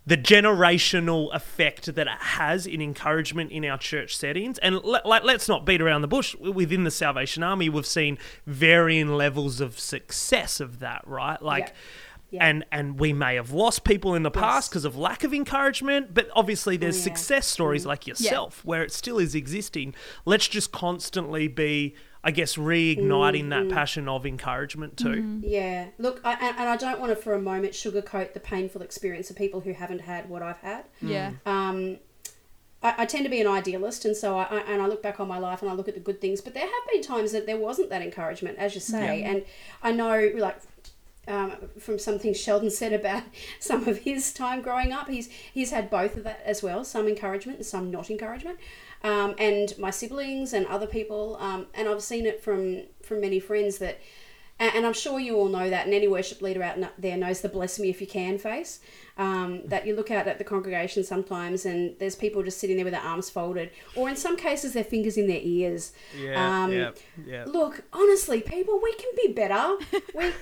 the 0.05 0.17
generational 0.17 1.33
effect 1.33 1.85
that 1.95 2.07
it 2.07 2.17
has 2.19 2.65
in 2.65 2.81
encouragement 2.81 3.51
in 3.51 3.63
our 3.65 3.77
church 3.77 4.15
settings. 4.17 4.57
And 4.59 4.83
like, 4.83 5.23
let's 5.23 5.47
not 5.47 5.65
beat 5.65 5.81
around 5.81 6.01
the 6.01 6.07
bush. 6.07 6.35
Within 6.35 6.83
the 6.83 6.91
Salvation 6.91 7.43
Army, 7.43 7.69
we've 7.69 7.85
seen 7.85 8.17
varying 8.45 9.09
levels 9.15 9.61
of 9.61 9.79
success 9.79 10.59
of 10.59 10.79
that, 10.79 11.03
right? 11.07 11.41
Like, 11.41 11.67
Yeah. 11.67 11.73
Yeah. 12.31 12.47
and 12.47 12.65
and 12.71 12.97
we 12.97 13.11
may 13.11 13.35
have 13.35 13.51
lost 13.51 13.83
people 13.83 14.15
in 14.15 14.23
the 14.23 14.31
past 14.31 14.71
because 14.71 14.85
of 14.85 14.97
lack 14.97 15.25
of 15.25 15.33
encouragement, 15.33 16.13
but 16.13 16.29
obviously 16.33 16.77
there's 16.77 16.97
yeah. 16.97 17.03
success 17.03 17.45
stories 17.45 17.83
mm. 17.83 17.87
like 17.87 18.07
yourself 18.07 18.63
where 18.63 18.83
it 18.83 18.93
still 18.93 19.19
is 19.19 19.35
existing. 19.35 19.93
Let's 20.23 20.47
just 20.47 20.71
constantly 20.71 21.49
be, 21.49 21.93
I 22.23 22.31
guess, 22.31 22.55
reigniting 22.55 23.49
that 23.49 23.63
mm-hmm. 23.63 23.73
passion 23.73 24.07
of 24.07 24.25
encouragement 24.25 24.95
too. 24.95 25.09
Mm-hmm. 25.09 25.39
Yeah. 25.43 25.87
Look, 25.97 26.21
I, 26.23 26.33
and, 26.33 26.57
and 26.57 26.69
I 26.69 26.77
don't 26.77 27.01
want 27.01 27.11
to 27.11 27.17
for 27.17 27.33
a 27.33 27.41
moment 27.41 27.73
sugarcoat 27.73 28.31
the 28.31 28.39
painful 28.39 28.81
experience 28.81 29.29
of 29.29 29.35
people 29.35 29.59
who 29.59 29.73
haven't 29.73 29.99
had 29.99 30.29
what 30.29 30.41
I've 30.41 30.59
had. 30.59 30.85
Mm. 31.03 31.09
Yeah. 31.09 31.31
Um, 31.45 31.97
I, 32.83 32.93
I 32.99 33.05
tend 33.05 33.25
to 33.25 33.29
be 33.29 33.41
an 33.41 33.47
idealist, 33.47 34.05
and 34.05 34.15
so 34.15 34.37
I, 34.37 34.43
I 34.43 34.59
and 34.61 34.81
I 34.81 34.87
look 34.87 35.03
back 35.03 35.19
on 35.19 35.27
my 35.27 35.37
life 35.37 35.61
and 35.61 35.69
I 35.69 35.73
look 35.73 35.87
at 35.87 35.93
the 35.93 35.99
good 35.99 36.21
things. 36.21 36.41
But 36.41 36.53
there 36.53 36.63
have 36.63 36.87
been 36.91 37.01
times 37.01 37.31
that 37.31 37.45
there 37.45 37.57
wasn't 37.57 37.89
that 37.89 38.01
encouragement, 38.01 38.57
as 38.57 38.73
you 38.73 38.81
say, 38.81 39.23
and 39.23 39.43
I 39.83 39.91
know 39.91 40.31
like. 40.37 40.59
Um, 41.27 41.53
from 41.79 41.99
something 41.99 42.33
Sheldon 42.33 42.71
said 42.71 42.93
about 42.93 43.21
some 43.59 43.87
of 43.87 43.99
his 43.99 44.33
time 44.33 44.61
growing 44.61 44.91
up, 44.91 45.07
he's 45.07 45.29
he's 45.53 45.69
had 45.69 45.89
both 45.89 46.17
of 46.17 46.23
that 46.23 46.41
as 46.45 46.63
well. 46.63 46.83
Some 46.83 47.07
encouragement 47.07 47.59
and 47.59 47.65
some 47.65 47.91
not 47.91 48.09
encouragement, 48.09 48.57
um, 49.03 49.35
and 49.37 49.73
my 49.77 49.91
siblings 49.91 50.53
and 50.53 50.65
other 50.65 50.87
people, 50.87 51.37
um, 51.39 51.67
and 51.75 51.87
I've 51.87 52.01
seen 52.01 52.25
it 52.25 52.41
from 52.41 52.83
from 53.03 53.21
many 53.21 53.39
friends 53.39 53.77
that, 53.77 53.99
and, 54.59 54.73
and 54.75 54.85
I'm 54.85 54.93
sure 54.93 55.19
you 55.19 55.37
all 55.37 55.47
know 55.47 55.69
that, 55.69 55.85
and 55.85 55.93
any 55.93 56.07
worship 56.07 56.41
leader 56.41 56.63
out 56.63 56.77
there 56.97 57.17
knows 57.17 57.41
the 57.41 57.49
"bless 57.49 57.77
me 57.77 57.89
if 57.89 58.01
you 58.01 58.07
can" 58.07 58.39
face. 58.39 58.79
Um, 59.17 59.67
that 59.67 59.85
you 59.85 59.95
look 59.95 60.09
out 60.09 60.27
at 60.27 60.39
the 60.39 60.43
congregation 60.43 61.03
sometimes, 61.03 61.67
and 61.67 61.95
there's 61.99 62.15
people 62.15 62.41
just 62.41 62.57
sitting 62.57 62.77
there 62.77 62.85
with 62.85 62.95
their 62.95 63.03
arms 63.03 63.29
folded, 63.29 63.69
or 63.95 64.09
in 64.09 64.15
some 64.15 64.37
cases 64.37 64.73
their 64.73 64.83
fingers 64.83 65.17
in 65.17 65.27
their 65.27 65.41
ears. 65.43 65.93
Um, 66.55 66.71
yeah. 66.71 66.91
Look, 67.45 67.83
honestly, 67.93 68.41
people, 68.41 68.79
we 68.81 68.93
can 68.95 69.11
be 69.15 69.33
better. 69.33 69.77
We. 70.15 70.31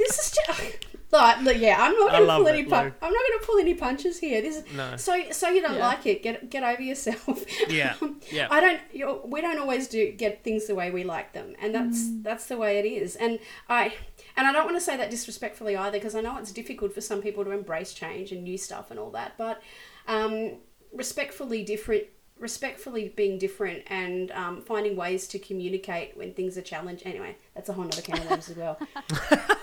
this 0.00 0.18
is 0.18 0.30
just. 0.32 0.78
Like, 1.12 1.40
look, 1.42 1.56
yeah, 1.58 1.74
I'm 1.80 1.92
not 1.98 2.14
I 2.14 2.18
going 2.18 2.28
to 2.28 2.36
pull 2.36 2.46
it, 2.46 2.52
any. 2.52 2.62
Pu- 2.62 2.70
Lou. 2.70 2.76
I'm 2.76 3.12
not 3.12 3.22
going 3.28 3.40
to 3.40 3.44
pull 3.44 3.58
any 3.58 3.74
punches 3.74 4.20
here. 4.20 4.40
This 4.40 4.58
is 4.58 4.72
No. 4.76 4.96
so. 4.96 5.20
So 5.32 5.48
you 5.48 5.60
don't 5.60 5.74
Yeah. 5.74 5.88
like 5.88 6.06
it? 6.06 6.22
Get 6.22 6.48
get 6.50 6.62
over 6.62 6.80
yourself. 6.80 7.44
Yeah, 7.68 7.96
yeah. 8.30 8.46
I 8.48 8.60
don't. 8.60 8.80
You 8.92 9.20
we 9.24 9.40
don't 9.40 9.58
always 9.58 9.88
do 9.88 10.12
get 10.12 10.44
things 10.44 10.68
the 10.68 10.76
way 10.76 10.92
we 10.92 11.02
like 11.02 11.32
them, 11.32 11.56
and 11.60 11.74
that's 11.74 11.98
that's 12.22 12.46
the 12.46 12.56
way 12.56 12.78
it 12.78 12.84
is. 12.84 13.16
And 13.16 13.40
I 13.68 13.92
and 14.36 14.46
I 14.46 14.52
don't 14.52 14.64
want 14.66 14.76
to 14.76 14.80
say 14.80 14.96
that 14.98 15.10
disrespectfully 15.10 15.74
either, 15.76 15.98
because 15.98 16.14
I 16.14 16.20
know 16.20 16.36
it's 16.38 16.52
difficult 16.52 16.92
for 16.94 17.00
some 17.00 17.20
people 17.20 17.44
to 17.44 17.50
embrace 17.50 17.92
change 17.92 18.30
and 18.30 18.44
new 18.44 18.56
stuff 18.56 18.92
and 18.92 19.00
all 19.00 19.10
that. 19.10 19.32
But 19.36 19.60
um, 20.06 20.58
respectfully 20.92 21.64
different, 21.64 22.04
respectfully 22.38 23.08
being 23.16 23.36
different, 23.36 23.82
and 23.88 24.30
um, 24.30 24.62
finding 24.62 24.94
ways 24.94 25.26
to 25.26 25.40
communicate 25.40 26.16
when 26.16 26.34
things 26.34 26.56
are 26.56 26.62
challenged. 26.62 27.02
Anyway, 27.04 27.34
that's 27.56 27.68
a 27.68 27.72
whole 27.72 27.84
other 27.86 28.00
can 28.00 28.16
of 28.18 28.30
worms 28.30 28.48
as 28.48 28.56
well. 28.56 28.78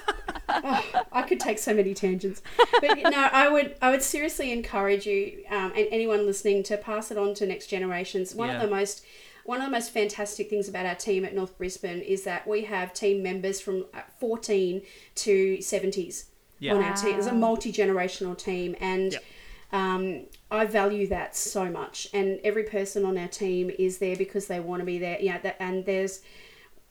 Oh, 0.64 1.04
I 1.12 1.22
could 1.24 1.40
take 1.40 1.60
so 1.60 1.74
many 1.74 1.94
tangents, 1.94 2.42
but 2.82 2.98
no, 2.98 3.30
I 3.32 3.50
would 3.50 3.76
I 3.82 3.92
would 3.92 4.02
seriously 4.02 4.52
encourage 4.52 5.06
you 5.06 5.44
um, 5.50 5.74
and 5.76 5.88
anyone 5.92 6.26
listening 6.26 6.64
to 6.64 6.78
pass 6.78 7.12
it 7.12 7.18
on 7.18 7.34
to 7.36 7.46
next 7.46 7.68
generations. 7.68 8.34
One 8.34 8.50
Yeah. 8.50 8.56
of 8.56 8.62
the 8.62 8.68
most 8.76 9.04
one 9.44 9.60
of 9.60 9.66
the 9.66 9.72
most 9.72 9.92
fantastic 9.92 10.50
things 10.50 10.68
about 10.68 10.86
our 10.86 10.96
team 10.96 11.24
at 11.26 11.34
North 11.34 11.58
Brisbane 11.58 12.02
is 12.02 12.24
that 12.24 12.46
we 12.48 12.64
have 12.66 12.94
team 12.94 13.24
members 13.24 13.62
from 13.62 13.86
uh, 13.94 14.02
14 14.20 14.82
to 15.16 15.58
70s 15.60 16.26
Yeah. 16.60 16.74
on 16.76 16.84
our 16.84 16.94
team. 16.96 17.18
It's 17.18 17.28
a 17.28 17.34
multi 17.34 17.72
generational 17.72 18.38
team, 18.38 18.76
and 18.82 19.14
Yep. 19.14 19.24
um, 19.72 20.26
I 20.52 20.66
value 20.66 21.08
that 21.08 21.36
so 21.36 21.66
much. 21.70 22.08
And 22.14 22.40
every 22.44 22.64
person 22.64 23.06
on 23.06 23.18
our 23.18 23.28
team 23.30 23.70
is 23.78 24.00
there 24.00 24.16
because 24.18 24.48
they 24.48 24.60
want 24.60 24.82
to 24.82 24.86
be 24.86 24.98
there. 24.98 25.18
Yeah, 25.20 25.38
that, 25.40 25.56
and 25.62 25.86
there's 25.86 26.22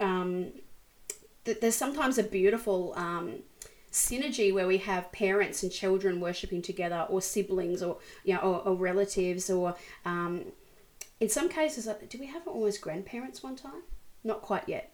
um, 0.00 0.52
th- 1.46 1.60
there's 1.60 1.76
sometimes 1.76 2.18
a 2.18 2.22
beautiful 2.22 2.92
um, 2.96 3.36
synergy 3.90 4.52
where 4.52 4.66
we 4.66 4.78
have 4.78 5.10
parents 5.12 5.62
and 5.62 5.72
children 5.72 6.20
worshiping 6.20 6.60
together, 6.60 7.06
or 7.08 7.22
siblings, 7.22 7.82
or 7.82 7.98
you 8.24 8.34
know, 8.34 8.40
or, 8.40 8.68
or 8.68 8.74
relatives, 8.74 9.48
or 9.48 9.74
um, 10.04 10.44
in 11.20 11.30
some 11.30 11.48
cases, 11.48 11.88
uh, 11.88 11.94
do 12.10 12.18
we 12.18 12.26
have 12.26 12.46
almost 12.46 12.80
grandparents 12.82 13.42
one 13.42 13.56
time? 13.56 13.82
Not 14.22 14.42
quite 14.42 14.68
yet. 14.68 14.92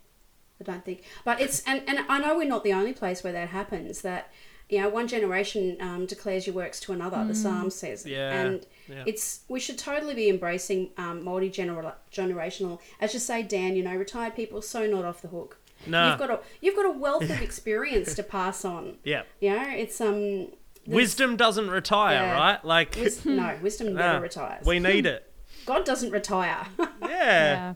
I 0.60 0.64
don't 0.64 0.84
think. 0.84 1.02
But 1.24 1.40
it's 1.40 1.62
and, 1.66 1.82
and 1.88 2.00
I 2.08 2.20
know 2.20 2.36
we're 2.36 2.48
not 2.48 2.62
the 2.62 2.74
only 2.74 2.92
place 2.92 3.24
where 3.24 3.32
that 3.32 3.48
happens. 3.48 4.02
That 4.02 4.30
you 4.68 4.80
know, 4.80 4.88
one 4.88 5.08
generation 5.08 5.76
um, 5.80 6.06
declares 6.06 6.46
your 6.46 6.54
works 6.54 6.80
to 6.80 6.92
another. 6.92 7.24
The 7.26 7.34
Psalm 7.34 7.68
says, 7.70 8.06
Yeah, 8.06 8.32
and 8.32 8.66
yeah. 8.88 9.02
it's 9.06 9.40
we 9.48 9.60
should 9.60 9.78
totally 9.78 10.14
be 10.14 10.28
embracing 10.28 10.90
um, 10.96 11.24
multi 11.24 11.50
generational. 11.50 12.78
As 13.00 13.12
you 13.12 13.20
say, 13.20 13.42
Dan, 13.42 13.76
you 13.76 13.82
know, 13.82 13.94
retired 13.96 14.34
people 14.34 14.62
so 14.62 14.86
not 14.86 15.04
off 15.04 15.20
the 15.20 15.28
hook. 15.28 15.58
No. 15.86 16.10
You've 16.10 16.18
got 16.18 16.30
a 16.30 16.40
you've 16.60 16.76
got 16.76 16.86
a 16.86 16.90
wealth 16.92 17.24
of 17.24 17.42
experience 17.42 18.14
to 18.14 18.22
pass 18.22 18.64
on. 18.64 18.96
Yeah. 19.04 19.22
You 19.40 19.50
know, 19.50 19.66
it's 19.70 20.00
um 20.00 20.48
Wisdom 20.86 21.36
doesn't 21.36 21.70
retire, 21.70 22.14
Yeah. 22.14 22.34
right? 22.34 22.64
Like, 22.64 22.96
wis- 22.96 23.24
no 23.26 23.56
wisdom 23.62 23.88
ah, 23.88 24.00
never 24.00 24.20
retires. 24.22 24.66
we 24.66 24.78
need 24.80 25.06
it. 25.14 25.30
God 25.66 25.84
doesn't 25.84 26.10
retire. 26.10 26.66
Yeah. 26.78 26.88
Yeah. 27.08 27.74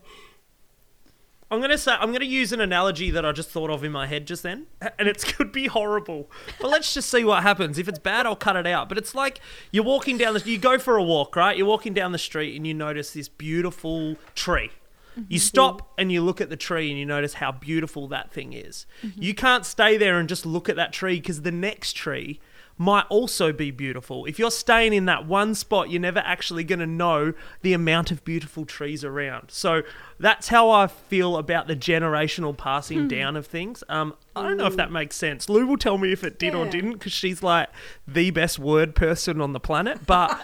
I'm 1.48 1.60
gonna 1.60 1.78
say 1.78 1.92
I'm 1.92 2.10
gonna 2.10 2.24
use 2.24 2.50
an 2.52 2.60
analogy 2.60 3.12
that 3.12 3.24
I 3.24 3.30
just 3.30 3.50
thought 3.50 3.70
of 3.70 3.84
in 3.84 3.92
my 3.92 4.08
head 4.08 4.26
just 4.26 4.42
then, 4.42 4.66
and 4.98 5.06
it 5.06 5.22
could 5.36 5.52
be 5.52 5.68
horrible. 5.68 6.28
But 6.60 6.70
let's 6.70 6.92
just 6.92 7.08
see 7.08 7.22
what 7.22 7.44
happens. 7.44 7.78
If 7.78 7.86
it's 7.86 8.00
bad, 8.00 8.26
I'll 8.26 8.34
cut 8.34 8.56
it 8.56 8.66
out. 8.66 8.88
But 8.88 8.98
it's 8.98 9.14
like 9.14 9.40
you're 9.70 9.84
walking 9.84 10.18
down 10.18 10.34
the, 10.34 10.40
you 10.40 10.58
go 10.58 10.76
for 10.76 10.96
a 10.96 11.04
walk, 11.04 11.36
right? 11.36 11.56
You're 11.56 11.68
walking 11.68 11.94
down 11.94 12.10
the 12.10 12.18
street 12.18 12.56
and 12.56 12.66
you 12.66 12.74
notice 12.74 13.12
this 13.12 13.28
beautiful 13.28 14.16
tree. 14.34 14.70
You 15.16 15.22
mm-hmm. 15.22 15.36
stop 15.36 15.92
and 15.98 16.12
you 16.12 16.22
look 16.22 16.40
at 16.40 16.50
the 16.50 16.56
tree 16.56 16.90
and 16.90 16.98
you 16.98 17.06
notice 17.06 17.34
how 17.34 17.52
beautiful 17.52 18.06
that 18.08 18.30
thing 18.30 18.52
is. 18.52 18.86
Mm-hmm. 19.02 19.22
You 19.22 19.34
can't 19.34 19.64
stay 19.64 19.96
there 19.96 20.18
and 20.18 20.28
just 20.28 20.44
look 20.44 20.68
at 20.68 20.76
that 20.76 20.92
tree 20.92 21.16
because 21.20 21.42
the 21.42 21.52
next 21.52 21.94
tree 21.94 22.40
might 22.78 23.06
also 23.08 23.52
be 23.52 23.70
beautiful. 23.70 24.26
If 24.26 24.38
you're 24.38 24.50
staying 24.50 24.92
in 24.92 25.06
that 25.06 25.26
one 25.26 25.54
spot, 25.54 25.90
you're 25.90 26.00
never 26.00 26.18
actually 26.20 26.64
going 26.64 26.80
to 26.80 26.86
know 26.86 27.32
the 27.62 27.72
amount 27.72 28.10
of 28.10 28.24
beautiful 28.24 28.66
trees 28.66 29.02
around. 29.02 29.50
So 29.50 29.82
that's 30.18 30.48
how 30.48 30.70
I 30.70 30.86
feel 30.86 31.36
about 31.36 31.66
the 31.66 31.76
generational 31.76 32.56
passing 32.56 33.02
hmm. 33.02 33.08
down 33.08 33.36
of 33.36 33.46
things. 33.46 33.84
Um, 33.88 34.14
I 34.34 34.42
don't 34.42 34.56
know 34.56 34.66
if 34.66 34.72
hmm. 34.72 34.78
that 34.78 34.90
makes 34.90 35.16
sense. 35.16 35.48
Lou 35.48 35.66
will 35.66 35.76
tell 35.76 35.98
me 35.98 36.12
if 36.12 36.24
it 36.24 36.38
did 36.38 36.54
or 36.54 36.66
didn't 36.66 36.94
because 36.94 37.12
she's 37.12 37.42
like 37.42 37.68
the 38.06 38.30
best 38.30 38.58
word 38.58 38.94
person 38.94 39.40
on 39.40 39.52
the 39.52 39.60
planet. 39.60 40.06
But 40.06 40.38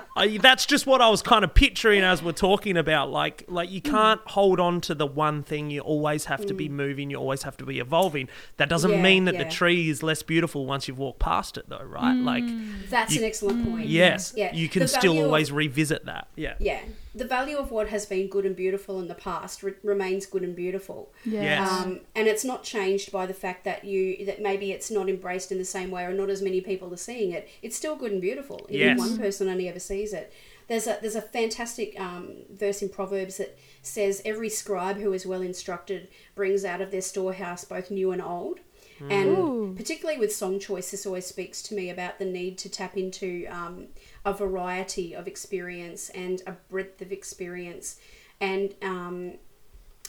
I, 0.16 0.38
that's 0.38 0.64
just 0.64 0.86
what 0.86 1.02
I 1.02 1.08
was 1.08 1.22
kind 1.22 1.44
of 1.44 1.54
picturing 1.54 2.02
as 2.02 2.22
we're 2.22 2.32
talking 2.32 2.76
about. 2.76 3.10
Like, 3.10 3.44
like 3.48 3.70
you 3.70 3.80
hmm. 3.84 3.90
can't 3.90 4.20
hold 4.26 4.60
on 4.60 4.80
to 4.82 4.94
the 4.94 5.06
one 5.06 5.42
thing. 5.42 5.70
You 5.70 5.80
always 5.80 6.26
have 6.26 6.46
to 6.46 6.54
be 6.54 6.68
moving. 6.68 7.10
You 7.10 7.16
always 7.16 7.42
have 7.42 7.56
to 7.58 7.66
be 7.66 7.80
evolving. 7.80 8.28
That 8.58 8.68
doesn't 8.68 8.90
Yeah, 8.90 9.02
mean 9.02 9.24
that 9.24 9.34
yeah. 9.34 9.44
the 9.44 9.50
tree 9.50 9.90
is 9.90 10.02
less 10.02 10.22
beautiful 10.22 10.66
once 10.66 10.88
you've 10.88 10.98
walked 10.98 11.18
past 11.18 11.58
it, 11.58 11.68
though, 11.68 11.82
right? 11.84 12.14
Like, 12.14 12.44
That's 12.88 13.14
You- 13.14 13.20
an 13.20 13.26
excellent 13.26 13.68
point. 13.68 13.86
yes, 13.86 14.32
Yeah. 14.36 14.54
you 14.54 14.68
can 14.68 14.86
still 14.86 15.12
value 15.12 15.20
of- 15.20 15.26
always 15.26 15.50
revisit 15.50 16.06
that. 16.06 16.28
Yeah. 16.36 16.54
Yeah, 16.58 16.80
the 17.16 17.24
value 17.24 17.56
of 17.56 17.70
what 17.70 17.88
has 17.88 18.04
been 18.06 18.28
good 18.28 18.44
and 18.44 18.54
beautiful 18.54 19.00
in 19.00 19.08
the 19.08 19.14
past 19.14 19.62
re- 19.62 19.72
remains 19.82 20.26
good 20.26 20.42
and 20.42 20.54
beautiful. 20.54 21.12
Yeah. 21.24 21.42
Yes. 21.42 21.70
Um, 21.70 22.00
and 22.14 22.28
it's 22.28 22.44
not 22.44 22.62
changed 22.62 23.10
by 23.10 23.24
the 23.26 23.34
fact 23.34 23.64
that 23.64 23.84
you 23.84 24.24
that 24.26 24.40
maybe 24.42 24.70
it's 24.72 24.90
not 24.90 25.08
embraced 25.08 25.50
in 25.50 25.58
the 25.58 25.64
same 25.64 25.90
way 25.90 26.04
or 26.04 26.12
not 26.12 26.28
as 26.30 26.42
many 26.42 26.60
people 26.60 26.92
are 26.92 26.96
seeing 26.98 27.32
it. 27.32 27.48
It's 27.62 27.76
still 27.76 27.96
good 27.96 28.12
and 28.12 28.20
beautiful. 28.20 28.66
Even 28.68 28.88
Yes. 28.88 28.98
one 28.98 29.18
person 29.18 29.48
only 29.48 29.68
ever 29.68 29.80
sees 29.80 30.12
it. 30.12 30.32
There's 30.68 30.86
a 30.86 30.98
there's 31.00 31.14
a 31.16 31.22
fantastic 31.22 31.98
um, 31.98 32.28
verse 32.50 32.82
in 32.82 32.88
Proverbs 32.90 33.36
that 33.38 33.56
says 33.82 34.20
every 34.24 34.48
scribe 34.48 34.96
who 34.98 35.12
is 35.12 35.24
well 35.24 35.40
instructed 35.42 36.08
brings 36.34 36.64
out 36.64 36.80
of 36.80 36.90
their 36.90 37.00
storehouse 37.02 37.64
both 37.64 37.90
new 37.90 38.10
and 38.12 38.20
old. 38.20 38.58
And 39.00 39.28
Ooh. 39.38 39.74
particularly 39.76 40.18
with 40.18 40.34
song 40.34 40.58
choice, 40.58 40.90
this 40.90 41.06
always 41.06 41.26
speaks 41.26 41.62
to 41.62 41.74
me 41.74 41.90
about 41.90 42.18
the 42.18 42.24
need 42.24 42.56
to 42.58 42.68
tap 42.68 42.96
into 42.96 43.46
um, 43.50 43.88
a 44.24 44.32
variety 44.32 45.14
of 45.14 45.28
experience 45.28 46.08
and 46.10 46.42
a 46.46 46.52
breadth 46.52 47.02
of 47.02 47.12
experience 47.12 47.98
and 48.40 48.74
um, 48.82 49.34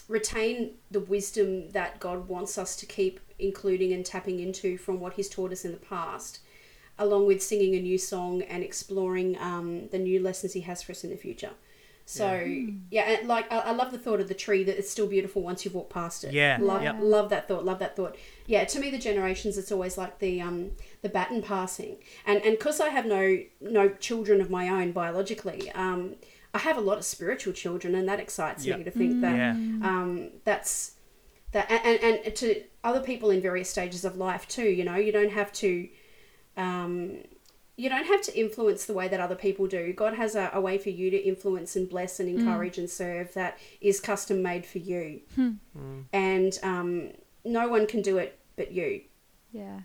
retain 0.08 0.76
the 0.90 1.00
wisdom 1.00 1.70
that 1.72 2.00
God 2.00 2.28
wants 2.28 2.58
us 2.58 2.76
to 2.78 2.86
keep 2.86 3.20
including 3.40 3.94
and 3.94 4.06
tapping 4.06 4.40
into 4.40 4.78
from 4.78 5.00
what 5.00 5.14
He's 5.14 5.30
taught 5.30 5.52
us 5.52 5.66
in 5.66 5.72
the 5.72 5.78
past, 5.78 6.40
along 6.98 7.28
with 7.28 7.44
singing 7.44 7.76
a 7.76 7.82
new 7.82 7.98
song 7.98 8.42
and 8.42 8.64
exploring 8.64 9.38
um, 9.40 9.90
the 9.90 10.00
new 10.00 10.22
lessons 10.22 10.54
He 10.54 10.62
has 10.62 10.82
for 10.82 10.94
us 10.94 11.04
in 11.04 11.10
the 11.10 11.18
future. 11.18 11.52
So 12.10 12.42
yeah, 12.90 13.02
and 13.20 13.28
like 13.28 13.52
I, 13.52 13.58
I 13.58 13.72
love 13.72 13.92
the 13.92 13.98
thought 13.98 14.22
of 14.22 14.30
the 14.30 14.34
tree 14.34 14.64
that 14.64 14.78
it's 14.80 14.90
still 14.90 15.08
beautiful 15.08 15.42
once 15.42 15.66
you've 15.66 15.74
walked 15.76 15.92
past 15.92 16.24
it. 16.24 16.34
Yeah. 16.34 16.58
love 16.62 17.00
love 17.02 17.30
that 17.32 17.48
thought. 17.50 17.66
Love 17.66 17.80
that 17.80 17.98
thought. 17.98 18.16
Yeah, 18.46 18.64
to 18.64 18.80
me 18.80 18.90
the 18.90 18.98
generations 18.98 19.58
it's 19.58 19.74
always 19.74 19.98
like 19.98 20.20
the 20.20 20.40
um 20.42 20.72
the 21.02 21.10
baton 21.10 21.42
passing, 21.42 21.98
and 22.26 22.42
and 22.44 22.58
because 22.58 22.80
I 22.80 22.90
have 22.90 23.06
no 23.06 23.40
no 23.60 23.90
children 23.90 24.40
of 24.40 24.50
my 24.50 24.70
own 24.70 24.94
biologically, 24.94 25.70
um 25.72 26.16
I 26.54 26.60
have 26.60 26.78
a 26.78 26.82
lot 26.82 26.98
of 26.98 27.04
spiritual 27.04 27.52
children, 27.52 27.94
and 27.94 28.08
that 28.08 28.22
excites 28.22 28.66
Yep. 28.66 28.78
me 28.78 28.84
to 28.86 28.92
think 28.92 29.20
that 29.20 29.36
Yeah. 29.36 29.58
um, 29.82 30.30
that's 30.46 30.94
that 31.52 31.70
and, 31.70 32.00
and, 32.02 32.26
and 32.26 32.36
to 32.38 32.64
other 32.86 33.02
people 33.02 33.32
in 33.32 33.42
various 33.42 33.70
stages 33.70 34.06
of 34.06 34.16
life 34.16 34.48
too 34.48 34.70
you 34.70 34.84
know 34.86 34.96
you 34.96 35.12
don't 35.12 35.32
have 35.32 35.52
to 35.54 35.90
um, 36.56 37.18
you 37.78 37.90
don't 37.90 38.08
have 38.08 38.22
to 38.24 38.38
influence 38.38 38.86
the 38.86 38.94
way 38.94 39.08
that 39.08 39.20
other 39.20 39.36
people 39.36 39.68
do. 39.68 39.94
God 39.94 40.16
has 40.16 40.36
a, 40.36 40.50
a 40.52 40.60
way 40.60 40.80
for 40.80 40.90
you 40.90 41.12
to 41.12 41.18
influence 41.18 41.76
and 41.76 41.88
bless 41.88 42.20
and 42.20 42.28
mm. 42.28 42.40
encourage 42.40 42.80
and 42.80 42.90
serve 42.90 43.34
that 43.36 43.58
is 43.80 44.00
custom 44.00 44.42
made 44.42 44.66
for 44.66 44.80
you. 44.80 45.22
Hmm. 45.36 45.52
Hmm. 45.78 46.02
And 46.12 46.58
um, 46.64 47.12
no 47.46 47.70
one 47.70 47.86
can 47.86 48.02
do 48.02 48.18
it 48.18 48.40
but 48.56 48.72
you. 48.72 49.04
Yeah. 49.54 49.82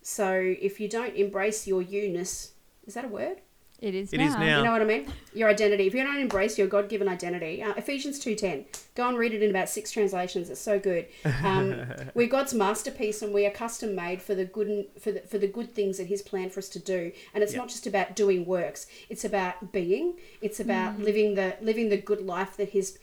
so 0.00 0.30
if 0.32 0.80
you 0.80 0.88
don't 0.88 1.14
embrace 1.14 1.66
your 1.66 1.82
you-ness 1.82 2.52
is 2.86 2.94
that 2.94 3.04
a 3.04 3.08
word 3.08 3.42
It 3.82 3.94
is 3.94 4.10
It 4.12 4.18
now. 4.18 4.26
is 4.28 4.34
now. 4.36 4.58
you 4.58 4.64
know 4.64 4.72
what 4.72 4.80
I 4.80 4.86
mean? 4.86 5.06
Your 5.34 5.50
identity. 5.50 5.86
If 5.86 5.92
you 5.94 6.02
don't 6.02 6.16
embrace 6.18 6.56
your 6.56 6.66
God 6.66 6.88
given 6.88 7.08
identity, 7.08 7.62
uh, 7.62 7.74
Ephesians 7.74 8.18
two 8.18 8.34
ten. 8.34 8.64
Go 8.94 9.06
and 9.06 9.18
read 9.18 9.34
it 9.34 9.42
in 9.42 9.50
about 9.50 9.68
six 9.68 9.90
translations. 9.90 10.48
It's 10.48 10.60
so 10.60 10.78
good. 10.78 11.06
Um, 11.44 11.82
we're 12.14 12.26
God's 12.26 12.54
masterpiece, 12.54 13.20
and 13.20 13.34
we 13.34 13.44
are 13.44 13.50
custom 13.50 13.94
made 13.94 14.22
for 14.22 14.34
the 14.34 14.46
good 14.46 14.86
for 14.98 15.12
the, 15.12 15.20
for 15.20 15.36
the 15.36 15.46
good 15.46 15.74
things 15.74 15.98
that 15.98 16.06
He's 16.06 16.22
planned 16.22 16.52
for 16.52 16.60
us 16.60 16.70
to 16.70 16.78
do. 16.78 17.12
And 17.34 17.42
it's 17.44 17.52
Yeah. 17.52 17.58
not 17.58 17.68
just 17.68 17.86
about 17.86 18.16
doing 18.16 18.46
works. 18.46 18.86
It's 19.10 19.24
about 19.26 19.72
being. 19.72 20.14
It's 20.40 20.58
about 20.58 20.98
Mm. 20.98 21.04
living 21.04 21.34
the 21.34 21.56
living 21.60 21.90
the 21.90 21.98
good 21.98 22.22
life 22.22 22.56
that 22.56 22.70
He's 22.70 22.98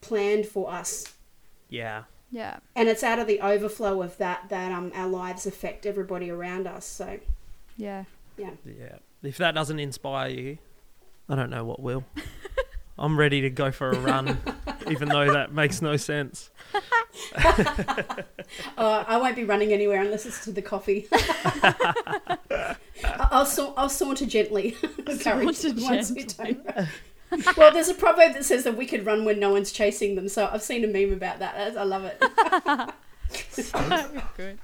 planned 0.00 0.46
for 0.46 0.70
us. 0.72 1.12
Yeah. 1.68 2.04
Yeah. 2.30 2.56
And 2.74 2.88
it's 2.88 3.02
out 3.02 3.18
of 3.18 3.26
the 3.26 3.40
overflow 3.40 4.00
of 4.02 4.16
that 4.16 4.48
that 4.48 4.72
um 4.72 4.92
our 4.94 5.08
lives 5.08 5.44
affect 5.46 5.84
everybody 5.84 6.30
around 6.30 6.66
us. 6.66 6.86
So 6.86 7.20
Yeah. 7.76 8.04
yeah. 8.38 8.50
Yeah. 8.64 8.96
If 9.22 9.38
that 9.38 9.54
doesn't 9.54 9.78
inspire 9.78 10.28
you, 10.30 10.58
I 11.28 11.34
don't 11.36 11.50
know 11.50 11.64
what 11.64 11.80
will. 11.80 12.04
I'm 12.98 13.18
ready 13.18 13.42
to 13.42 13.50
go 13.50 13.70
for 13.72 13.90
a 13.90 13.98
run, 13.98 14.38
even 14.90 15.08
though 15.10 15.32
that 15.32 15.52
makes 15.52 15.82
no 15.82 15.96
sense. 15.96 16.50
Uh, 18.78 19.04
I 19.08 19.16
won't 19.16 19.34
be 19.36 19.44
running 19.44 19.72
anywhere 19.72 20.02
unless 20.02 20.26
it's 20.26 20.44
to 20.44 20.52
the 20.52 20.60
coffee. 20.62 21.08
I- 21.12 22.36
I'll, 23.30 23.46
sa- 23.46 23.72
I'll 23.76 23.88
saunter 23.88 24.26
gently. 24.26 24.72
Courage 25.22 25.56
Saunter 25.56 26.14
gently. 26.14 26.58
well, 27.56 27.72
there's 27.72 27.88
a 27.88 27.94
proverb 27.94 28.34
that 28.34 28.44
says 28.44 28.64
the 28.64 28.72
wicked 28.72 29.04
run 29.06 29.24
when 29.24 29.40
no 29.40 29.50
one's 29.50 29.72
chasing 29.72 30.14
them. 30.14 30.28
So 30.28 30.48
I've 30.52 30.62
seen 30.62 30.84
a 30.84 30.86
meme 30.86 31.12
about 31.12 31.38
that. 31.40 31.76
I 31.76 31.82
love 31.84 32.04
it. 32.04 32.22
so 33.50 34.22
Good. 34.36 34.58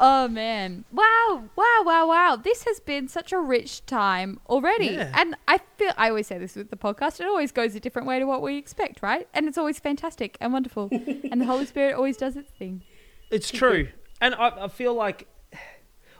Oh 0.00 0.28
man. 0.28 0.84
Wow. 0.92 1.44
Wow, 1.56 1.82
wow, 1.84 2.08
wow. 2.08 2.36
This 2.36 2.64
has 2.64 2.80
been 2.80 3.08
such 3.08 3.32
a 3.32 3.38
rich 3.38 3.84
time 3.86 4.40
already. 4.48 4.86
Yeah. 4.88 5.12
And 5.14 5.36
I 5.48 5.58
feel 5.76 5.92
I 5.96 6.08
always 6.08 6.26
say 6.26 6.38
this 6.38 6.56
with 6.56 6.70
the 6.70 6.76
podcast, 6.76 7.20
it 7.20 7.26
always 7.26 7.52
goes 7.52 7.74
a 7.74 7.80
different 7.80 8.08
way 8.08 8.18
to 8.18 8.24
what 8.24 8.42
we 8.42 8.56
expect, 8.56 9.02
right? 9.02 9.28
And 9.34 9.46
it's 9.48 9.58
always 9.58 9.78
fantastic 9.78 10.36
and 10.40 10.52
wonderful. 10.52 10.88
and 10.92 11.40
the 11.40 11.46
Holy 11.46 11.66
Spirit 11.66 11.94
always 11.94 12.16
does 12.16 12.36
its 12.36 12.50
thing. 12.52 12.82
It's 13.30 13.50
true, 13.50 13.88
and 14.20 14.34
I, 14.34 14.64
I 14.64 14.68
feel 14.68 14.94
like 14.94 15.26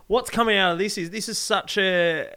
what's 0.06 0.30
coming 0.30 0.56
out 0.56 0.72
of 0.72 0.78
this 0.78 0.98
is 0.98 1.10
this 1.10 1.28
is 1.28 1.38
such 1.38 1.76
a 1.78 2.28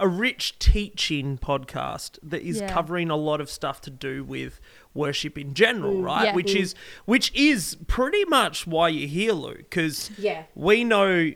a 0.00 0.08
rich 0.08 0.58
teaching 0.58 1.36
podcast 1.36 2.18
that 2.22 2.40
is 2.42 2.60
Yeah. 2.60 2.72
covering 2.72 3.10
a 3.10 3.16
lot 3.16 3.40
of 3.40 3.50
stuff 3.50 3.82
to 3.82 3.90
do 3.90 4.24
with 4.24 4.58
worship 4.94 5.38
in 5.38 5.54
general, 5.54 6.02
right? 6.02 6.24
Yeah. 6.26 6.34
Which 6.34 6.54
is 6.54 6.74
which 7.04 7.32
is 7.34 7.76
pretty 7.86 8.24
much 8.24 8.66
why 8.66 8.88
you're 8.88 9.08
here, 9.08 9.32
Lou, 9.32 9.54
because 9.56 10.10
Yeah. 10.18 10.44
we 10.54 10.84
know 10.84 11.32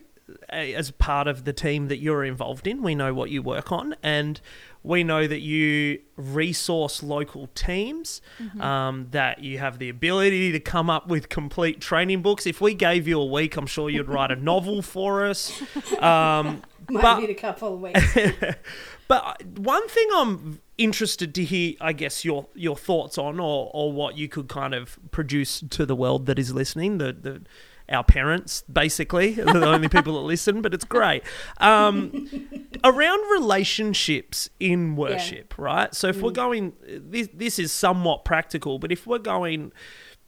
as 0.49 0.91
part 0.93 1.27
of 1.29 1.45
the 1.45 1.53
team 1.53 1.89
that 1.89 1.99
you're 1.99 2.25
involved 2.25 2.67
in, 2.67 2.83
we 2.83 2.95
know 2.95 3.13
what 3.13 3.31
you 3.31 3.43
work 3.43 3.71
on, 3.71 3.95
and 4.03 4.41
we 4.83 5.05
know 5.05 5.27
that 5.27 5.41
you 5.41 5.99
resource 6.17 7.03
local 7.03 7.49
teams, 7.55 8.21
um, 8.59 9.09
that 9.11 9.43
you 9.43 9.59
have 9.59 9.79
the 9.79 9.89
ability 9.91 10.51
to 10.53 10.61
come 10.61 10.89
up 10.89 11.09
with 11.09 11.29
complete 11.29 11.81
training 11.81 12.23
books. 12.23 12.47
If 12.47 12.61
we 12.61 12.73
gave 12.75 13.07
you 13.07 13.21
a 13.21 13.25
week, 13.25 13.57
I'm 13.57 13.67
sure 13.67 13.89
you'd 13.91 14.09
write 14.09 14.31
a 14.31 14.37
novel 14.53 14.81
for 14.83 15.27
us. 15.27 15.53
Um, 16.01 16.63
Might 16.91 17.03
But- 17.03 17.21
need 17.21 17.31
a 17.31 17.35
couple 17.35 17.75
of 17.75 17.81
weeks. 17.81 18.15
but 19.09 19.43
one 19.59 19.89
thing 19.89 20.09
I'm 20.15 20.61
interested 20.79 21.35
to 21.35 21.45
hear, 21.45 21.75
I 21.81 21.93
guess, 21.93 22.25
your 22.25 22.47
your 22.55 22.77
thoughts 22.77 23.19
on, 23.19 23.41
or 23.41 23.71
or 23.73 23.93
what 23.93 24.17
you 24.17 24.29
could 24.29 24.49
kind 24.49 24.75
of 24.75 24.99
produce 25.11 25.63
to 25.71 25.87
the 25.87 25.97
world 25.97 26.27
that 26.27 26.39
is 26.39 26.53
listening, 26.53 26.99
the 26.99 27.13
the 27.13 27.43
our 27.89 28.05
parents, 28.05 28.63
basically, 28.63 29.41
are 29.41 29.45
the 29.61 29.67
only 29.67 29.89
people 29.89 30.15
that 30.15 30.21
listen, 30.21 30.63
but 30.63 30.73
it's 30.73 30.85
great. 30.85 31.23
Um, 31.59 32.29
around 32.85 33.21
relationships 33.33 34.49
in 34.59 34.97
worship, 34.97 35.55
right? 35.59 35.95
So 35.95 36.09
if 36.09 36.21
we're 36.23 36.31
going, 36.31 36.73
this 36.83 37.29
this 37.33 37.59
is 37.59 37.73
somewhat 37.73 38.25
practical, 38.25 38.79
but 38.79 38.91
if 38.91 39.07
we're 39.07 39.19
going, 39.19 39.73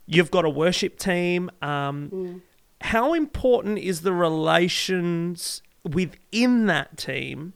you've 0.07 0.30
got 0.30 0.44
a 0.44 0.51
worship 0.51 0.99
team. 0.99 1.51
Um, 1.62 2.42
how 2.82 3.14
important 3.14 3.78
is 3.78 4.03
the 4.03 4.12
relations 4.12 5.62
within 5.82 6.66
that 6.66 6.99
team 6.99 7.55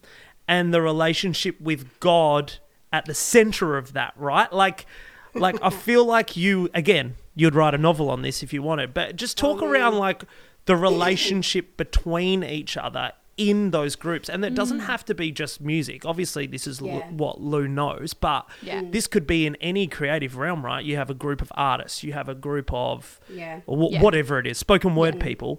and 0.49 0.73
the 0.73 0.81
relationship 0.81 1.61
with 1.61 2.01
God 2.01 2.55
at 2.93 3.07
the 3.07 3.15
center 3.15 3.77
of 3.77 3.93
that, 3.93 4.15
right? 4.17 4.53
Like 4.53 4.87
like 5.35 5.57
I 5.63 5.71
feel 5.71 6.05
like 6.05 6.37
you 6.37 6.69
again, 6.75 7.17
you'd 7.35 7.55
write 7.55 7.75
a 7.75 7.79
novel 7.79 8.11
on 8.11 8.23
this 8.23 8.43
if 8.43 8.53
you 8.53 8.63
wanted, 8.63 8.93
but 8.95 9.17
just 9.17 9.39
talk 9.39 9.59
mm. 9.59 9.71
around 9.71 9.97
like 9.97 10.25
the 10.67 10.77
relationship 10.77 11.77
between 11.77 12.45
each 12.45 12.77
other 12.77 13.13
in 13.37 13.71
those 13.71 13.97
groups 13.97 14.29
and 14.29 14.45
it 14.45 14.55
doesn't 14.55 14.81
mm. 14.81 14.87
have 14.87 15.03
to 15.03 15.15
be 15.15 15.33
just 15.33 15.63
music 15.63 16.05
obviously 16.05 16.47
this 16.47 16.67
is 16.67 16.83
l- 16.83 16.89
what 17.13 17.41
lou 17.41 17.67
knows 17.67 18.13
but 18.13 18.47
Yeah. 18.61 18.83
Mm. 18.83 18.93
this 18.93 19.07
could 19.07 19.27
be 19.27 19.47
in 19.47 19.57
any 19.63 19.87
creative 19.87 20.37
realm 20.37 20.63
right 20.63 20.85
you 20.85 20.97
have 20.97 21.09
a 21.09 21.15
group 21.15 21.41
of 21.41 21.51
artists 21.55 22.05
you 22.05 22.13
have 22.13 22.29
a 22.29 22.35
group 22.35 22.71
of 22.71 23.19
Yeah. 23.33 23.61
or 23.67 23.89
Yeah. 23.93 24.03
whatever 24.03 24.39
it 24.39 24.47
is, 24.47 24.59
spoken 24.59 24.95
word 24.95 25.19
people. 25.21 25.59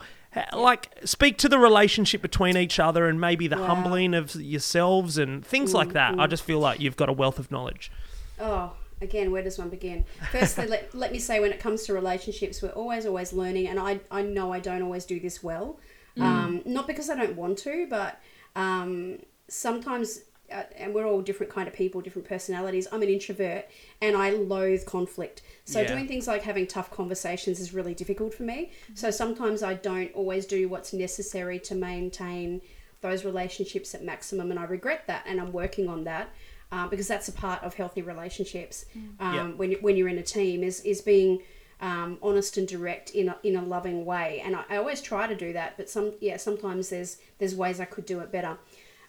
Like, 0.54 0.90
speak 1.04 1.38
to 1.40 1.50
the 1.50 1.60
relationship 1.60 2.22
between 2.22 2.56
each 2.56 2.80
other 2.80 3.08
and 3.08 3.20
maybe 3.20 3.48
the 3.48 3.58
Wow. 3.58 3.66
humbling 3.68 4.14
of 4.14 4.34
yourselves 4.36 5.18
and 5.18 5.46
things 5.46 5.74
like 5.74 5.94
that. 5.94 6.20
I 6.20 6.28
just 6.28 6.44
feel 6.44 6.60
like 6.60 6.80
you've 6.80 6.96
got 6.96 7.10
a 7.10 7.14
wealth 7.14 7.38
of 7.38 7.52
knowledge. 7.52 7.92
Oh, 8.40 8.72
again, 9.02 9.32
where 9.32 9.44
does 9.44 9.58
one 9.58 9.70
begin? 9.70 10.06
Firstly, 10.32 10.68
let, 10.68 10.96
let 10.96 11.12
me 11.12 11.20
say 11.20 11.40
when 11.42 11.52
it 11.52 11.60
comes 11.60 11.84
to 11.84 11.94
relationships, 11.94 12.62
we're 12.62 12.70
always, 12.70 13.06
always 13.06 13.34
learning, 13.34 13.68
and 13.68 13.78
I, 13.80 14.00
I 14.10 14.22
know 14.22 14.54
I 14.54 14.60
don't 14.60 14.82
always 14.82 15.06
do 15.06 15.20
this 15.20 15.44
well. 15.44 15.80
Um, 16.20 16.62
not 16.66 16.88
because 16.88 17.10
I 17.10 17.16
don't 17.16 17.36
want 17.36 17.58
to, 17.60 17.88
but 17.90 18.20
um, 18.56 19.20
sometimes, 19.48 20.22
and 20.52 20.94
we're 20.94 21.06
all 21.06 21.22
different 21.22 21.52
kind 21.52 21.68
of 21.68 21.74
people, 21.74 22.02
different 22.02 22.28
personalities. 22.28 22.88
I'm 22.92 23.02
an 23.02 23.10
introvert, 23.10 23.66
and 24.02 24.16
I 24.16 24.32
loathe 24.32 24.86
conflict. 24.86 25.42
So 25.66 25.82
Yeah. 25.82 25.88
doing 25.88 26.08
things 26.08 26.28
like 26.28 26.44
having 26.44 26.68
tough 26.68 26.92
conversations 26.92 27.60
is 27.60 27.74
really 27.74 27.94
difficult 27.94 28.34
for 28.34 28.44
me. 28.44 28.72
So 28.94 29.12
sometimes 29.12 29.64
I 29.64 29.74
don't 29.76 30.14
always 30.14 30.46
do 30.46 30.68
what's 30.70 30.94
necessary 30.94 31.60
to 31.60 31.76
maintain 31.76 32.62
those 33.02 33.26
relationships 33.26 33.96
at 33.96 34.04
maximum, 34.04 34.52
and 34.52 34.60
I 34.60 34.66
regret 34.66 35.08
that, 35.08 35.24
and 35.26 35.40
I'm 35.42 35.52
working 35.52 35.88
on 35.88 36.04
that 36.04 36.30
um, 36.72 36.90
because 36.90 37.08
that's 37.08 37.28
a 37.28 37.34
part 37.34 37.64
of 37.64 37.74
healthy 37.74 38.02
relationships. 38.02 38.86
Um, 39.20 39.36
Yeah. 39.36 39.48
When 39.60 39.72
when 39.86 39.96
you're 39.98 40.08
in 40.10 40.18
a 40.20 40.24
team, 40.24 40.64
is 40.64 40.82
is 40.82 41.02
being 41.02 41.42
um, 41.82 42.20
honest 42.22 42.58
and 42.58 42.68
direct 42.68 43.10
in 43.10 43.28
a, 43.30 43.38
in 43.42 43.56
a 43.56 43.64
loving 43.64 44.06
way, 44.06 44.40
and 44.46 44.56
I, 44.56 44.64
I 44.70 44.76
always 44.78 45.02
try 45.02 45.26
to 45.26 45.34
do 45.36 45.52
that. 45.54 45.78
But 45.78 45.90
some 45.90 46.14
yeah, 46.22 46.38
sometimes 46.38 46.90
there's 46.90 47.18
there's 47.40 47.56
ways 47.56 47.80
I 47.80 47.86
could 47.86 48.06
do 48.06 48.20
it 48.20 48.32
better. 48.32 48.58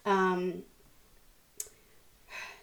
Um, 0.06 0.62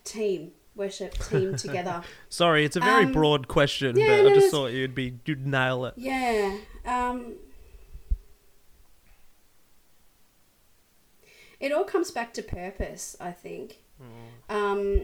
team 0.10 0.52
worship, 0.76 1.14
team 1.30 1.56
together. 1.66 2.02
Sorry, 2.30 2.66
it's 2.66 2.76
a 2.76 2.80
very 2.80 3.06
Um, 3.06 3.12
broad 3.12 3.48
question, 3.48 3.98
yeah, 3.98 4.08
but 4.18 4.24
no, 4.24 4.30
I 4.30 4.34
just 4.34 4.52
thought 4.52 4.72
you'd 4.72 4.96
be 4.96 5.20
you'd 5.26 5.46
nail 5.46 5.86
it. 5.86 5.94
Yeah. 5.98 6.58
Um, 6.86 7.34
it 11.60 11.72
all 11.72 11.84
comes 11.84 12.12
back 12.12 12.34
to 12.36 12.42
purpose, 12.42 13.16
I 13.20 13.32
think. 13.32 13.80
Um, 14.50 15.02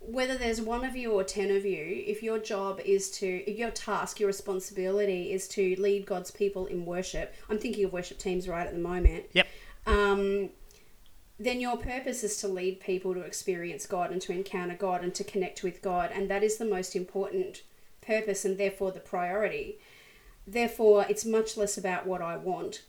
whether 0.00 0.36
there's 0.36 0.60
one 0.60 0.84
of 0.84 0.94
you 0.94 1.12
or 1.12 1.24
ten 1.24 1.50
of 1.50 1.64
you, 1.64 2.04
if 2.06 2.22
your 2.22 2.38
job 2.38 2.80
is 2.84 3.10
to, 3.12 3.26
if 3.50 3.58
your 3.58 3.70
task, 3.70 4.20
your 4.20 4.26
responsibility 4.26 5.32
is 5.32 5.48
to 5.48 5.74
lead 5.78 6.06
God's 6.06 6.30
people 6.30 6.66
in 6.66 6.84
worship, 6.84 7.34
I'm 7.48 7.58
thinking 7.58 7.84
of 7.84 7.92
worship 7.92 8.18
teams 8.18 8.46
right 8.48 8.66
at 8.66 8.72
the 8.72 8.78
moment. 8.78 9.24
Yep. 9.32 9.46
Um, 9.86 10.50
then 11.38 11.60
your 11.60 11.76
purpose 11.76 12.24
is 12.24 12.36
to 12.38 12.48
lead 12.48 12.80
people 12.80 13.14
to 13.14 13.20
experience 13.20 13.86
God 13.86 14.10
and 14.10 14.20
to 14.22 14.32
encounter 14.32 14.74
God 14.74 15.04
and 15.04 15.14
to 15.14 15.24
connect 15.24 15.62
with 15.62 15.82
God, 15.82 16.10
and 16.12 16.28
that 16.28 16.42
is 16.42 16.56
the 16.56 16.64
most 16.64 16.96
important 16.96 17.62
purpose 18.00 18.44
and 18.44 18.58
therefore 18.58 18.90
the 18.90 19.00
priority. 19.00 19.78
Therefore, 20.46 21.06
it's 21.08 21.24
much 21.24 21.56
less 21.56 21.76
about 21.76 22.06
what 22.06 22.22
I 22.22 22.36
want. 22.36 22.82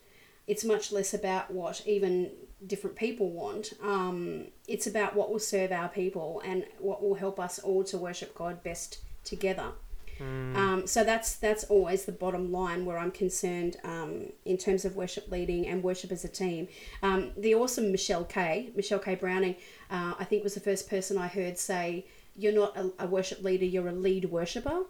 It's 0.47 0.63
much 0.63 0.91
less 0.91 1.13
about 1.13 1.51
what 1.51 1.85
even 1.85 2.31
different 2.65 2.95
people 2.95 3.29
want. 3.29 3.73
Um, 3.83 4.45
it's 4.67 4.87
about 4.87 5.15
what 5.15 5.29
will 5.29 5.39
serve 5.39 5.71
our 5.71 5.89
people 5.89 6.41
and 6.43 6.65
what 6.79 7.03
will 7.03 7.15
help 7.15 7.39
us 7.39 7.59
all 7.59 7.83
to 7.83 7.97
worship 7.97 8.33
God 8.33 8.63
best 8.63 8.99
together. 9.23 9.73
Um, 10.19 10.85
so 10.85 11.03
that's 11.03 11.35
that's 11.35 11.63
always 11.65 12.05
the 12.05 12.11
bottom 12.11 12.51
line 12.51 12.85
where 12.85 12.97
I'm 12.97 13.11
concerned 13.11 13.77
um, 13.83 14.31
in 14.45 14.57
terms 14.57 14.85
of 14.85 14.95
worship 14.95 15.29
leading 15.31 15.67
and 15.67 15.83
worship 15.83 16.11
as 16.11 16.23
a 16.25 16.29
team. 16.29 16.67
Um, 17.01 17.31
the 17.37 17.55
awesome 17.55 17.91
Michelle 17.91 18.25
Kay, 18.25 18.71
Michelle 18.75 18.99
Kay 18.99 19.15
Browning, 19.15 19.55
uh, 19.89 20.13
I 20.19 20.25
think 20.25 20.43
was 20.43 20.55
the 20.55 20.59
first 20.59 20.89
person 20.89 21.17
I 21.17 21.27
heard 21.27 21.57
say, 21.57 22.05
"You're 22.35 22.53
not 22.53 22.75
a, 22.77 22.91
a 22.99 23.07
worship 23.07 23.43
leader; 23.43 23.65
you're 23.65 23.87
a 23.87 23.93
lead 23.93 24.25
worshipper." 24.25 24.83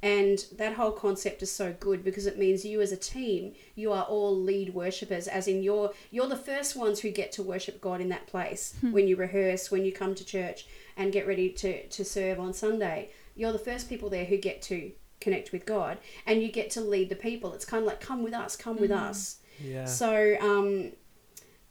And 0.00 0.44
that 0.56 0.74
whole 0.74 0.92
concept 0.92 1.42
is 1.42 1.50
so 1.50 1.74
good 1.80 2.04
because 2.04 2.26
it 2.26 2.38
means 2.38 2.64
you 2.64 2.80
as 2.80 2.92
a 2.92 2.96
team, 2.96 3.54
you 3.74 3.92
are 3.92 4.04
all 4.04 4.36
lead 4.36 4.72
worshippers, 4.72 5.26
as 5.26 5.48
in 5.48 5.62
you're 5.62 5.92
you're 6.12 6.28
the 6.28 6.36
first 6.36 6.76
ones 6.76 7.00
who 7.00 7.10
get 7.10 7.32
to 7.32 7.42
worship 7.42 7.80
God 7.80 8.00
in 8.00 8.08
that 8.10 8.28
place 8.28 8.74
when 8.92 9.08
you 9.08 9.16
rehearse, 9.16 9.72
when 9.72 9.84
you 9.84 9.92
come 9.92 10.14
to 10.14 10.24
church 10.24 10.66
and 10.96 11.12
get 11.12 11.26
ready 11.26 11.50
to, 11.50 11.86
to 11.88 12.04
serve 12.04 12.38
on 12.38 12.52
Sunday. 12.54 13.10
You're 13.38 13.52
the 13.52 13.58
first 13.58 13.88
people 13.88 14.10
there 14.10 14.26
who 14.26 14.36
get 14.36 14.60
to 14.62 14.92
connect 15.20 15.52
with 15.52 15.64
God 15.64 15.98
and 16.26 16.42
you 16.42 16.50
get 16.50 16.70
to 16.72 16.80
lead 16.80 17.08
the 17.08 17.16
people. 17.16 17.54
It's 17.54 17.64
kind 17.64 17.82
of 17.82 17.86
like 17.86 18.00
come 18.00 18.22
with 18.22 18.34
us, 18.34 18.56
come 18.56 18.76
with 18.76 18.90
us. 18.90 19.38
Yeah. 19.64 19.86
So 19.86 20.36
um, 20.40 20.92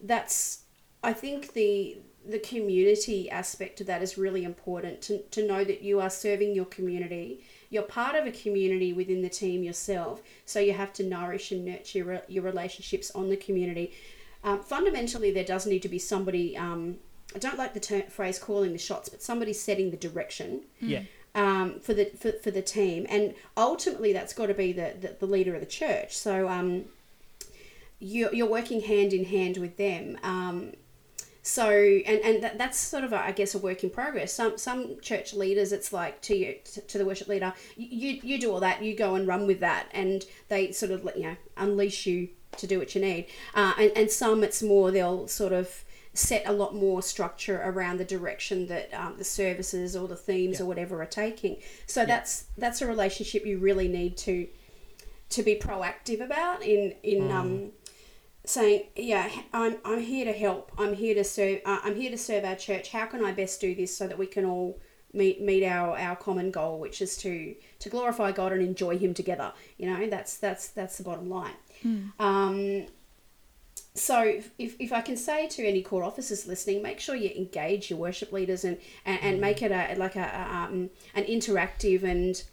that's 0.02 0.64
I 1.04 1.14
think 1.14 1.54
the 1.54 1.98
the 2.26 2.40
community 2.40 3.30
aspect 3.30 3.80
of 3.80 3.88
that 3.88 4.02
is 4.02 4.18
really 4.18 4.44
important 4.44 5.02
to, 5.02 5.20
to 5.20 5.48
know 5.48 5.64
that 5.64 5.82
you 5.82 6.02
are 6.02 6.10
serving 6.10 6.54
your 6.54 6.66
community. 6.66 7.46
You're 7.70 7.84
part 7.84 8.16
of 8.16 8.26
a 8.26 8.32
community 8.32 8.92
within 8.92 9.22
the 9.22 9.30
team 9.30 9.64
yourself, 9.64 10.22
so 10.46 10.60
you 10.60 10.74
have 10.74 10.92
to 10.94 11.04
nourish 11.04 11.52
and 11.52 11.64
nurture 11.64 12.00
your, 12.00 12.22
your 12.28 12.44
relationships 12.44 13.12
on 13.12 13.30
the 13.30 13.38
community. 13.38 13.94
Um, 14.44 14.62
fundamentally, 14.62 15.32
there 15.32 15.46
does 15.46 15.66
need 15.66 15.82
to 15.84 15.90
be 15.90 16.00
somebody. 16.00 16.58
Um, 16.58 16.98
I 17.34 17.40
don't 17.40 17.58
like 17.58 17.74
the 17.74 17.80
ter- 17.80 18.10
phrase 18.10 18.40
calling 18.40 18.74
the 18.74 18.78
shots, 18.78 19.10
but 19.10 19.22
somebody 19.22 19.54
setting 19.54 19.92
the 19.92 19.98
direction 19.98 20.64
Yeah. 20.80 21.04
Um, 21.38 21.80
for 21.80 21.94
the 21.94 22.06
for, 22.06 22.32
for 22.34 22.52
the 22.52 22.64
team, 22.64 23.06
and 23.08 23.34
ultimately 23.56 24.12
that's 24.12 24.34
got 24.34 24.48
to 24.48 24.54
be 24.54 24.74
the, 24.74 24.96
the, 25.00 25.16
the 25.20 25.26
leader 25.26 25.54
of 25.54 25.62
the 25.62 25.68
church. 25.68 26.18
So 26.18 26.50
um, 26.50 26.86
you're, 28.00 28.34
you're 28.34 28.50
working 28.50 28.82
hand 28.82 29.14
in 29.14 29.26
hand 29.26 29.58
with 29.58 29.78
them. 29.78 30.18
Um, 30.24 30.74
so 31.44 31.70
and 31.70 32.20
and 32.26 32.44
that, 32.44 32.58
that's 32.58 32.78
sort 32.78 33.06
of 33.06 33.14
a, 33.14 33.20
I 33.20 33.32
guess 33.32 33.56
a 33.56 33.60
work 33.60 33.84
in 33.84 33.92
progress. 33.92 34.34
Some 34.34 34.58
some 34.58 35.00
church 35.00 35.34
leaders, 35.34 35.72
it's 35.72 35.94
like 35.94 36.22
to 36.24 36.36
you 36.36 36.56
to, 36.88 36.98
the 36.98 37.06
worship 37.06 37.28
leader, 37.28 37.54
you 37.78 38.20
you 38.22 38.40
do 38.40 38.52
all 38.52 38.60
that, 38.60 38.84
you 38.84 38.98
go 38.98 39.16
and 39.16 39.28
run 39.28 39.48
with 39.48 39.60
that, 39.62 39.86
and 39.92 40.26
they 40.50 40.72
sort 40.72 40.92
of 40.92 41.06
let 41.06 41.18
you 41.18 41.24
know 41.24 41.36
unleash 41.56 42.06
you 42.08 42.30
to 42.58 42.68
do 42.68 42.80
what 42.80 42.96
you 42.96 43.02
need. 43.02 43.28
Uh, 43.54 43.74
and 43.78 43.92
and 43.96 44.12
some 44.12 44.44
it's 44.44 44.62
more 44.62 44.92
they'll 44.92 45.28
sort 45.28 45.54
of 45.54 45.86
set 46.18 46.44
a 46.46 46.52
lot 46.52 46.74
more 46.74 47.02
structure 47.02 47.62
around 47.64 47.98
the 47.98 48.06
direction 48.06 48.68
that 48.68 48.94
um, 48.94 49.16
the 49.18 49.24
services 49.24 49.96
or 49.96 50.08
the 50.08 50.16
themes 50.16 50.60
or 50.60 50.66
whatever 50.66 51.02
are 51.02 51.06
taking. 51.06 51.58
So 51.86 52.06
that's 52.06 52.46
that's 52.58 52.82
a 52.82 52.88
relationship 52.88 53.46
you 53.46 53.60
really 53.60 53.88
need 53.88 54.18
to 54.18 54.48
to 55.30 55.44
be 55.44 55.56
proactive 55.56 56.22
about 56.22 56.64
in 56.64 56.96
in 57.04 57.32
um, 57.32 57.72
saying, 58.46 58.88
yeah, 58.96 59.30
I'm 59.54 59.78
I'm 59.86 60.02
here 60.02 60.26
to 60.26 60.34
help. 60.34 60.72
I'm 60.78 60.94
here 60.94 61.16
to 61.16 61.24
serve. 61.24 61.60
Uh, 61.66 61.80
I'm 61.84 61.96
here 61.96 62.12
to 62.12 62.18
serve 62.18 62.44
our 62.46 62.56
church. 62.56 62.90
How 62.90 63.06
can 63.06 63.24
I 63.24 63.32
best 63.32 63.62
do 63.62 63.76
this 63.76 63.96
so 63.96 64.08
that 64.08 64.18
we 64.18 64.26
can 64.28 64.46
all 64.46 64.80
meet 65.14 65.42
meet 65.42 65.64
our, 65.66 65.98
our 65.98 66.16
common 66.16 66.52
goal, 66.52 66.80
which 66.80 67.02
is 67.02 67.18
to 67.18 67.56
to 67.80 67.90
glorify 67.90 68.32
God 68.32 68.52
and 68.54 68.62
enjoy 68.62 68.98
Him 68.98 69.14
together. 69.14 69.54
You 69.78 69.92
know, 69.92 70.10
that's 70.10 70.38
that's 70.38 70.70
that's 70.70 70.98
the 70.98 71.04
bottom 71.04 71.30
line. 71.30 71.54
Um, 72.20 72.88
so 73.98 74.42
if, 74.58 74.76
if 74.80 74.94
I 74.94 75.02
can 75.02 75.18
say 75.18 75.48
to 75.48 75.66
any 75.66 75.82
corps 75.82 76.04
officers 76.04 76.48
listening, 76.48 76.82
make 76.82 77.00
sure 77.00 77.16
you 77.16 77.30
engage 77.36 77.90
your 77.90 78.00
worship 78.00 78.32
leaders 78.32 78.64
and, 78.64 78.78
and, 79.06 79.20
and 79.22 79.42
make 79.42 79.62
it 79.62 79.72
a 79.72 79.96
like 79.98 80.16
a, 80.16 80.20
a 80.20 80.56
um, 80.56 80.90
an 81.16 81.24
interactive 81.26 82.04
and 82.04 82.44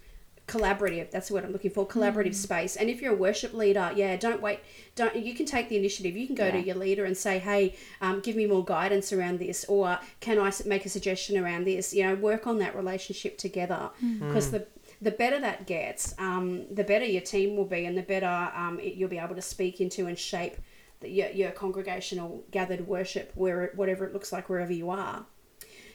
collaborative 0.46 1.10
that's 1.10 1.30
what 1.30 1.42
i'm 1.42 1.52
looking 1.52 1.70
for 1.70 1.88
collaborative 1.88 2.34
space. 2.34 2.76
And 2.76 2.90
if 2.90 3.00
you're 3.00 3.14
a 3.14 3.16
worship 3.16 3.54
leader 3.54 3.90
yeah 3.96 4.16
don't 4.16 4.42
wait 4.42 4.60
don't 4.94 5.16
you 5.16 5.34
can 5.34 5.46
take 5.46 5.70
the 5.70 5.76
initiative. 5.78 6.16
You 6.16 6.26
can 6.26 6.34
go 6.36 6.50
to 6.50 6.60
your 6.60 6.76
leader 6.76 7.06
and 7.06 7.16
say 7.16 7.38
hey 7.38 7.76
um, 8.02 8.20
give 8.20 8.36
me 8.36 8.46
more 8.46 8.62
guidance 8.62 9.12
around 9.12 9.38
this 9.38 9.64
or 9.66 9.98
can 10.20 10.38
i 10.38 10.52
make 10.66 10.84
a 10.84 10.90
suggestion 10.90 11.42
around 11.42 11.66
this? 11.66 11.94
You 11.94 12.04
know 12.04 12.14
work 12.16 12.46
on 12.46 12.58
that 12.58 12.76
relationship 12.76 13.38
together. 13.38 13.90
Because 14.28 14.50
the 14.50 14.66
the 15.00 15.10
better 15.10 15.40
that 15.40 15.66
gets 15.66 16.14
um, 16.18 16.66
the 16.70 16.84
better 16.84 17.04
your 17.04 17.22
team 17.22 17.56
will 17.56 17.64
be 17.64 17.86
and 17.86 17.96
the 17.96 18.02
better 18.02 18.52
um, 18.54 18.78
it, 18.80 18.94
you'll 18.94 19.08
be 19.08 19.18
able 19.18 19.34
to 19.34 19.42
speak 19.42 19.80
into 19.80 20.06
and 20.06 20.18
shape 20.18 20.56
the, 20.56 20.60
your, 21.06 21.30
your 21.30 21.50
congregational 21.50 22.44
gathered 22.50 22.86
worship 22.86 23.32
where 23.34 23.72
whatever 23.74 24.04
it 24.04 24.12
looks 24.12 24.32
like 24.32 24.48
wherever 24.48 24.72
you 24.72 24.90
are 24.90 25.26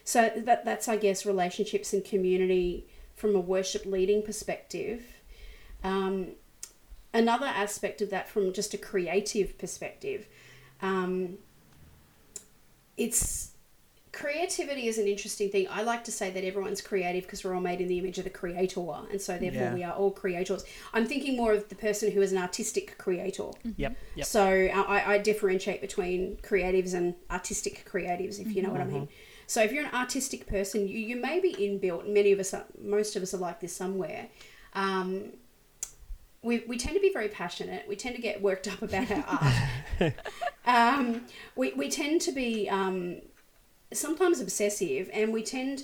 so 0.09 0.31
that 0.35 0.65
that's 0.65 0.87
I 0.87 0.97
guess 0.97 1.23
relationships 1.23 1.93
and 1.93 2.03
community 2.03 2.87
from 3.15 3.35
a 3.35 3.39
worship 3.39 3.85
leading 3.85 4.23
perspective. 4.23 5.03
Um, 5.83 6.29
another 7.13 7.45
aspect 7.45 8.01
of 8.01 8.09
that 8.09 8.27
from 8.27 8.51
just 8.51 8.73
a 8.73 8.77
creative 8.79 9.57
perspective, 9.59 10.27
um, 10.81 11.37
it's 12.97 13.51
creativity 14.11 14.87
is 14.87 14.97
an 14.97 15.07
interesting 15.07 15.49
thing. 15.49 15.67
I 15.69 15.83
like 15.83 16.03
to 16.05 16.11
say 16.11 16.31
that 16.31 16.43
everyone's 16.43 16.81
creative 16.81 17.23
because 17.23 17.43
we're 17.43 17.53
all 17.53 17.61
made 17.61 17.81
in 17.81 17.87
the 17.87 17.97
image 17.99 18.17
of 18.17 18.23
the 18.23 18.29
creator, 18.29 18.81
and 19.11 19.21
so 19.21 19.37
therefore 19.37 19.61
Yeah. 19.61 19.73
we 19.73 19.83
are 19.83 19.93
all 19.93 20.11
creators. 20.11 20.63
I'm 20.93 21.05
thinking 21.05 21.37
more 21.37 21.53
of 21.53 21.69
the 21.69 21.75
person 21.75 22.11
who 22.11 22.21
is 22.21 22.31
an 22.31 22.37
artistic 22.37 22.97
creator. 22.97 23.49
Yep. 23.77 23.97
Yep. 24.15 24.25
So 24.25 24.69
uh, 24.73 24.81
I, 24.87 25.13
I 25.13 25.17
differentiate 25.19 25.81
between 25.81 26.37
creatives 26.37 26.93
and 26.93 27.15
artistic 27.29 27.87
creatives, 27.89 28.39
if 28.39 28.55
you 28.55 28.61
know 28.63 28.71
what 28.71 28.81
I 28.81 28.85
mean. 28.85 29.07
So 29.47 29.63
if 29.63 29.71
you're 29.71 29.85
an 29.85 29.93
artistic 29.95 30.45
person, 30.45 30.87
you, 30.87 30.99
you 30.99 31.15
may 31.15 31.39
be 31.39 31.53
inbuilt. 31.53 32.07
Many 32.07 32.31
of 32.31 32.39
us, 32.39 32.53
are, 32.53 32.65
most 32.79 33.15
of 33.15 33.23
us 33.23 33.33
are 33.33 33.37
like 33.37 33.59
this 33.59 33.75
somewhere. 33.75 34.27
Um, 34.73 35.33
we, 36.41 36.63
we 36.67 36.77
tend 36.77 36.95
to 36.95 37.01
be 37.01 37.11
very 37.11 37.29
passionate. 37.29 37.85
We 37.87 37.95
tend 37.95 38.15
to 38.15 38.21
get 38.21 38.41
worked 38.41 38.67
up 38.67 38.81
about 38.81 39.11
our 39.11 39.25
art. 39.99 40.13
um, 40.65 41.25
we, 41.55 41.73
we 41.73 41.89
tend 41.89 42.21
to 42.21 42.31
be 42.31 42.69
um, 42.69 43.21
sometimes 43.93 44.39
obsessive, 44.41 45.09
and 45.13 45.33
we 45.33 45.43
tend 45.43 45.83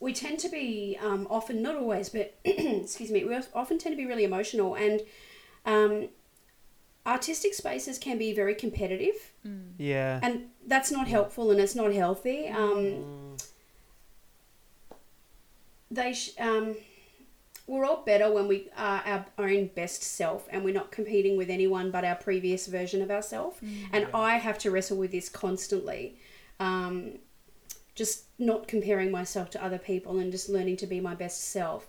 we 0.00 0.12
tend 0.12 0.38
to 0.40 0.48
be 0.48 0.96
um, 1.02 1.26
often 1.28 1.60
not 1.62 1.74
always, 1.76 2.08
but 2.08 2.38
excuse 2.44 3.10
me, 3.10 3.24
we 3.24 3.36
often 3.54 3.78
tend 3.78 3.92
to 3.92 3.96
be 3.96 4.06
really 4.06 4.24
emotional 4.24 4.74
and. 4.74 5.00
Um, 5.66 6.08
artistic 7.06 7.54
spaces 7.54 7.98
can 7.98 8.18
be 8.18 8.34
very 8.34 8.54
competitive. 8.54 9.14
Yeah. 9.78 10.20
and 10.22 10.50
that's 10.66 10.90
not 10.90 11.08
helpful 11.08 11.50
and 11.50 11.58
it's 11.58 11.74
not 11.74 11.92
healthy 11.94 12.48
um, 12.48 13.36
they 15.90 16.12
sh- 16.12 16.32
um, 16.38 16.76
we're 17.66 17.86
all 17.86 18.02
better 18.04 18.30
when 18.30 18.46
we 18.46 18.68
are 18.76 19.02
our 19.06 19.24
own 19.38 19.68
best 19.68 20.02
self 20.02 20.46
and 20.50 20.64
we're 20.64 20.74
not 20.74 20.90
competing 20.90 21.36
with 21.38 21.48
anyone 21.48 21.90
but 21.90 22.04
our 22.04 22.16
previous 22.16 22.66
version 22.66 23.00
of 23.00 23.10
ourselves 23.10 23.58
and 23.92 24.06
i 24.12 24.36
have 24.36 24.58
to 24.58 24.70
wrestle 24.70 24.98
with 24.98 25.12
this 25.12 25.28
constantly. 25.30 26.18
Um, 26.60 27.20
just 27.98 28.24
not 28.38 28.68
comparing 28.68 29.10
myself 29.10 29.50
to 29.50 29.62
other 29.66 29.78
people 29.78 30.18
and 30.20 30.30
just 30.32 30.48
learning 30.48 30.76
to 30.76 30.86
be 30.86 31.00
my 31.00 31.14
best 31.14 31.38
self 31.50 31.88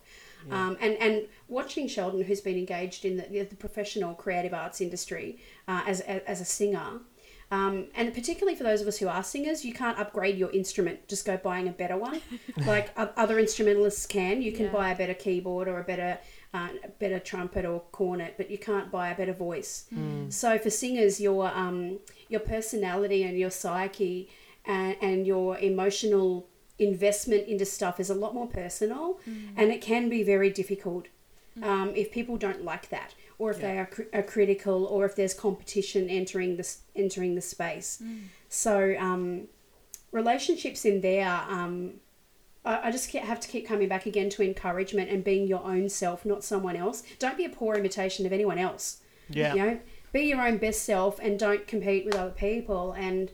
um, 0.52 0.78
and 0.82 0.94
and 1.06 1.28
watching 1.48 1.88
Sheldon, 1.88 2.24
who's 2.24 2.42
been 2.42 2.58
engaged 2.58 3.06
in 3.06 3.18
the, 3.18 3.44
the 3.44 3.56
professional 3.56 4.14
creative 4.16 4.54
arts 4.54 4.80
industry 4.82 5.38
uh, 5.68 5.84
as, 5.86 6.00
as 6.02 6.40
a 6.42 6.46
singer, 6.46 7.02
um, 7.52 7.88
and 7.94 8.14
particularly 8.14 8.56
for 8.58 8.64
those 8.64 8.82
of 8.82 8.88
us 8.88 8.98
who 8.98 9.08
are 9.08 9.22
singers, 9.24 9.66
you 9.66 9.74
can't 9.74 10.00
upgrade 10.00 10.38
your 10.38 10.50
instrument. 10.52 11.08
Just 11.08 11.26
go 11.26 11.36
buying 11.38 11.68
a 11.68 11.72
better 11.72 11.98
one, 11.98 12.22
like 12.74 12.88
other 13.24 13.38
instrumentalists 13.38 14.06
can. 14.06 14.42
You 14.42 14.52
can 14.52 14.68
Yeah. 14.68 14.72
buy 14.80 14.88
a 14.92 14.96
better 14.96 15.14
keyboard 15.14 15.68
or 15.68 15.80
a 15.80 15.84
better 15.84 16.18
uh, 16.54 16.70
a 16.84 16.88
better 17.04 17.20
trumpet 17.20 17.64
or 17.66 17.82
cornet, 17.92 18.34
but 18.38 18.50
you 18.50 18.58
can't 18.58 18.90
buy 18.92 19.10
a 19.10 19.16
better 19.16 19.34
voice. 19.34 19.86
So 20.30 20.58
for 20.58 20.70
singers, 20.70 21.20
your 21.20 21.48
um, 21.64 22.00
your 22.30 22.42
personality 22.56 23.22
and 23.24 23.38
your 23.38 23.52
psyche 23.52 24.30
and, 24.66 24.96
and 25.02 25.28
your 25.28 25.58
emotional 25.58 26.48
investment 26.78 27.48
into 27.48 27.66
stuff 27.66 28.00
is 28.00 28.10
a 28.10 28.16
lot 28.16 28.34
more 28.34 28.48
personal, 28.48 29.20
and 29.58 29.72
it 29.72 29.82
can 29.82 30.10
be 30.10 30.24
very 30.24 30.50
difficult 30.50 31.08
um, 31.62 31.94
if 31.96 32.12
people 32.12 32.38
don't 32.38 32.64
like 32.64 32.90
that, 32.90 33.14
or 33.38 33.52
if 33.52 33.60
they 33.60 33.78
are, 33.78 33.86
cr- 33.86 34.04
are 34.14 34.24
critical, 34.24 34.86
or 34.86 35.06
if 35.06 35.16
there's 35.16 35.34
competition 35.34 36.10
entering 36.10 36.58
this 36.58 36.82
entering 36.96 37.36
the 37.36 37.42
space. 37.42 38.02
So 38.48 38.96
um, 38.98 39.48
relationships 40.12 40.86
in 40.86 41.02
there. 41.02 41.44
Um, 41.50 41.96
I, 42.66 42.88
I 42.88 42.92
just 42.92 43.12
have 43.12 43.40
to 43.40 43.48
keep 43.48 43.68
coming 43.68 43.88
back 43.88 44.06
again 44.06 44.30
to 44.32 44.44
encouragement 44.44 45.10
and 45.10 45.24
being 45.24 45.48
your 45.48 45.64
own 45.64 45.90
self, 45.90 46.26
not 46.26 46.44
someone 46.44 46.76
else. 46.76 47.04
Don't 47.18 47.38
be 47.38 47.46
a 47.46 47.50
poor 47.50 47.76
imitation 47.76 48.26
of 48.26 48.34
anyone 48.34 48.58
else. 48.58 49.02
Yeah. 49.30 49.54
You 49.54 49.66
know, 49.66 49.80
be 50.12 50.22
your 50.22 50.42
own 50.42 50.58
best 50.58 50.84
self 50.84 51.20
and 51.20 51.38
don't 51.38 51.68
compete 51.68 52.06
with 52.06 52.16
other 52.16 52.32
people 52.32 52.94
and 52.94 53.32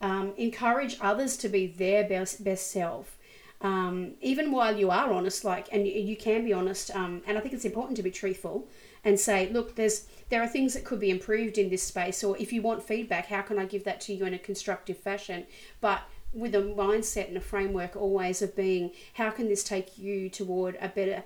um, 0.00 0.32
encourage 0.36 0.96
others 1.00 1.36
to 1.38 1.48
be 1.48 1.66
their 1.66 2.04
best 2.04 2.44
best 2.44 2.70
self. 2.70 3.16
Um, 3.62 4.12
even 4.20 4.52
while 4.52 4.76
you 4.76 4.90
are 4.90 5.10
honest, 5.10 5.42
like, 5.42 5.68
and 5.72 5.86
you, 5.86 5.94
you 5.94 6.16
can 6.16 6.44
be 6.44 6.52
honest, 6.52 6.94
um, 6.94 7.22
and 7.26 7.38
I 7.38 7.40
think 7.40 7.54
it's 7.54 7.64
important 7.64 7.96
to 7.96 8.02
be 8.02 8.10
truthful 8.10 8.68
and 9.02 9.18
say, 9.18 9.48
look, 9.50 9.76
there's 9.76 10.06
there 10.28 10.42
are 10.42 10.48
things 10.48 10.74
that 10.74 10.84
could 10.84 11.00
be 11.00 11.10
improved 11.10 11.56
in 11.56 11.70
this 11.70 11.82
space, 11.82 12.22
or 12.22 12.36
if 12.38 12.52
you 12.52 12.60
want 12.60 12.82
feedback, 12.82 13.26
how 13.26 13.42
can 13.42 13.58
I 13.58 13.64
give 13.64 13.84
that 13.84 14.00
to 14.02 14.14
you 14.14 14.26
in 14.26 14.34
a 14.34 14.38
constructive 14.38 14.98
fashion? 14.98 15.46
But 15.80 16.02
with 16.32 16.54
a 16.54 16.58
mindset 16.58 17.28
and 17.28 17.36
a 17.38 17.40
framework 17.40 17.96
always 17.96 18.42
of 18.42 18.54
being, 18.54 18.90
how 19.14 19.30
can 19.30 19.48
this 19.48 19.64
take 19.64 19.96
you 19.96 20.28
toward 20.28 20.76
a 20.82 20.88
better, 20.88 21.22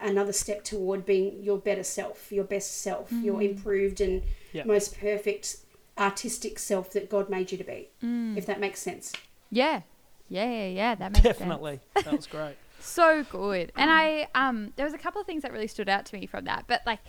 another 0.00 0.32
step 0.32 0.64
toward 0.64 1.04
being 1.04 1.42
your 1.42 1.58
better 1.58 1.82
self, 1.82 2.32
your 2.32 2.44
best 2.44 2.80
self, 2.80 3.12
your 3.22 3.42
improved 3.42 4.00
and 4.00 4.22
Yeah. 4.52 4.62
most 4.64 4.98
perfect 4.98 5.56
artistic 5.98 6.58
self 6.58 6.92
that 6.92 7.08
God 7.08 7.28
made 7.30 7.52
you 7.52 7.58
to 7.58 7.64
be, 7.64 7.88
if 8.36 8.46
that 8.46 8.60
makes 8.60 8.80
sense. 8.80 9.12
Yeah. 9.50 9.82
Yeah, 10.28 10.44
yeah, 10.50 10.66
yeah. 10.68 10.94
That 10.94 11.12
makes 11.12 11.22
sense. 11.24 11.38
Definitely. 11.38 11.80
That 11.94 12.12
was 12.16 12.26
great. 12.26 12.56
so 12.80 13.24
good. 13.30 13.72
And 13.76 13.90
I 13.90 14.28
um 14.34 14.72
there 14.76 14.84
was 14.86 14.94
a 14.94 14.98
couple 14.98 15.20
of 15.20 15.26
things 15.26 15.42
that 15.42 15.52
really 15.52 15.66
stood 15.66 15.88
out 15.88 16.06
to 16.06 16.16
me 16.18 16.26
from 16.26 16.44
that. 16.46 16.64
But 16.66 16.80
like 16.86 17.00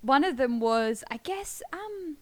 one 0.00 0.24
of 0.24 0.36
them 0.38 0.60
was 0.60 1.04
I 1.10 1.18
guess 1.18 1.62
um 1.72 2.16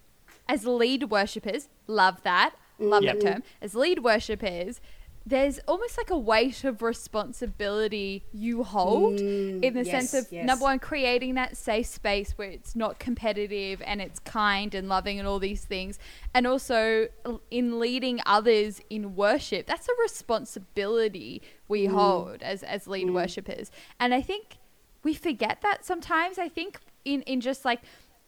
as 0.48 0.66
lead 0.66 1.04
worshippers, 1.10 1.68
love 1.86 2.22
that. 2.24 2.54
Love 2.78 3.04
Yep. 3.04 3.20
that 3.20 3.26
term. 3.26 3.42
As 3.62 3.74
lead 3.76 4.02
worshippers, 4.02 4.80
there's 5.24 5.60
almost 5.68 5.96
like 5.96 6.10
a 6.10 6.18
weight 6.18 6.64
of 6.64 6.82
responsibility 6.82 8.24
you 8.32 8.64
hold 8.64 9.20
in 9.20 9.60
the 9.60 9.68
Mm, 9.82 9.86
yes, 9.86 10.10
sense 10.10 10.14
of 10.14 10.32
yes. 10.32 10.44
number 10.46 10.64
one, 10.64 10.78
creating 10.78 11.34
that 11.34 11.56
safe 11.56 11.86
space 11.86 12.32
where 12.36 12.50
it's 12.50 12.74
not 12.74 12.98
competitive 12.98 13.80
and 13.86 14.00
it's 14.02 14.18
kind 14.18 14.74
and 14.74 14.88
loving 14.88 15.18
and 15.18 15.28
all 15.28 15.38
these 15.38 15.64
things. 15.64 15.98
And 16.34 16.46
also 16.46 17.08
in 17.50 17.78
leading 17.78 18.20
others 18.26 18.80
in 18.90 19.14
worship, 19.14 19.66
that's 19.66 19.88
a 19.88 19.92
responsibility 20.02 21.40
we 21.68 21.86
Mm. 21.86 21.92
hold 21.92 22.42
as, 22.42 22.62
as 22.62 22.86
lead 22.86 23.10
worshippers. 23.10 23.70
And 24.00 24.12
I 24.12 24.20
think 24.22 24.56
we 25.04 25.14
forget 25.14 25.60
that 25.62 25.84
sometimes. 25.84 26.38
I 26.38 26.48
think 26.48 26.78
in, 27.04 27.22
in 27.22 27.40
just 27.40 27.64
like, 27.64 27.80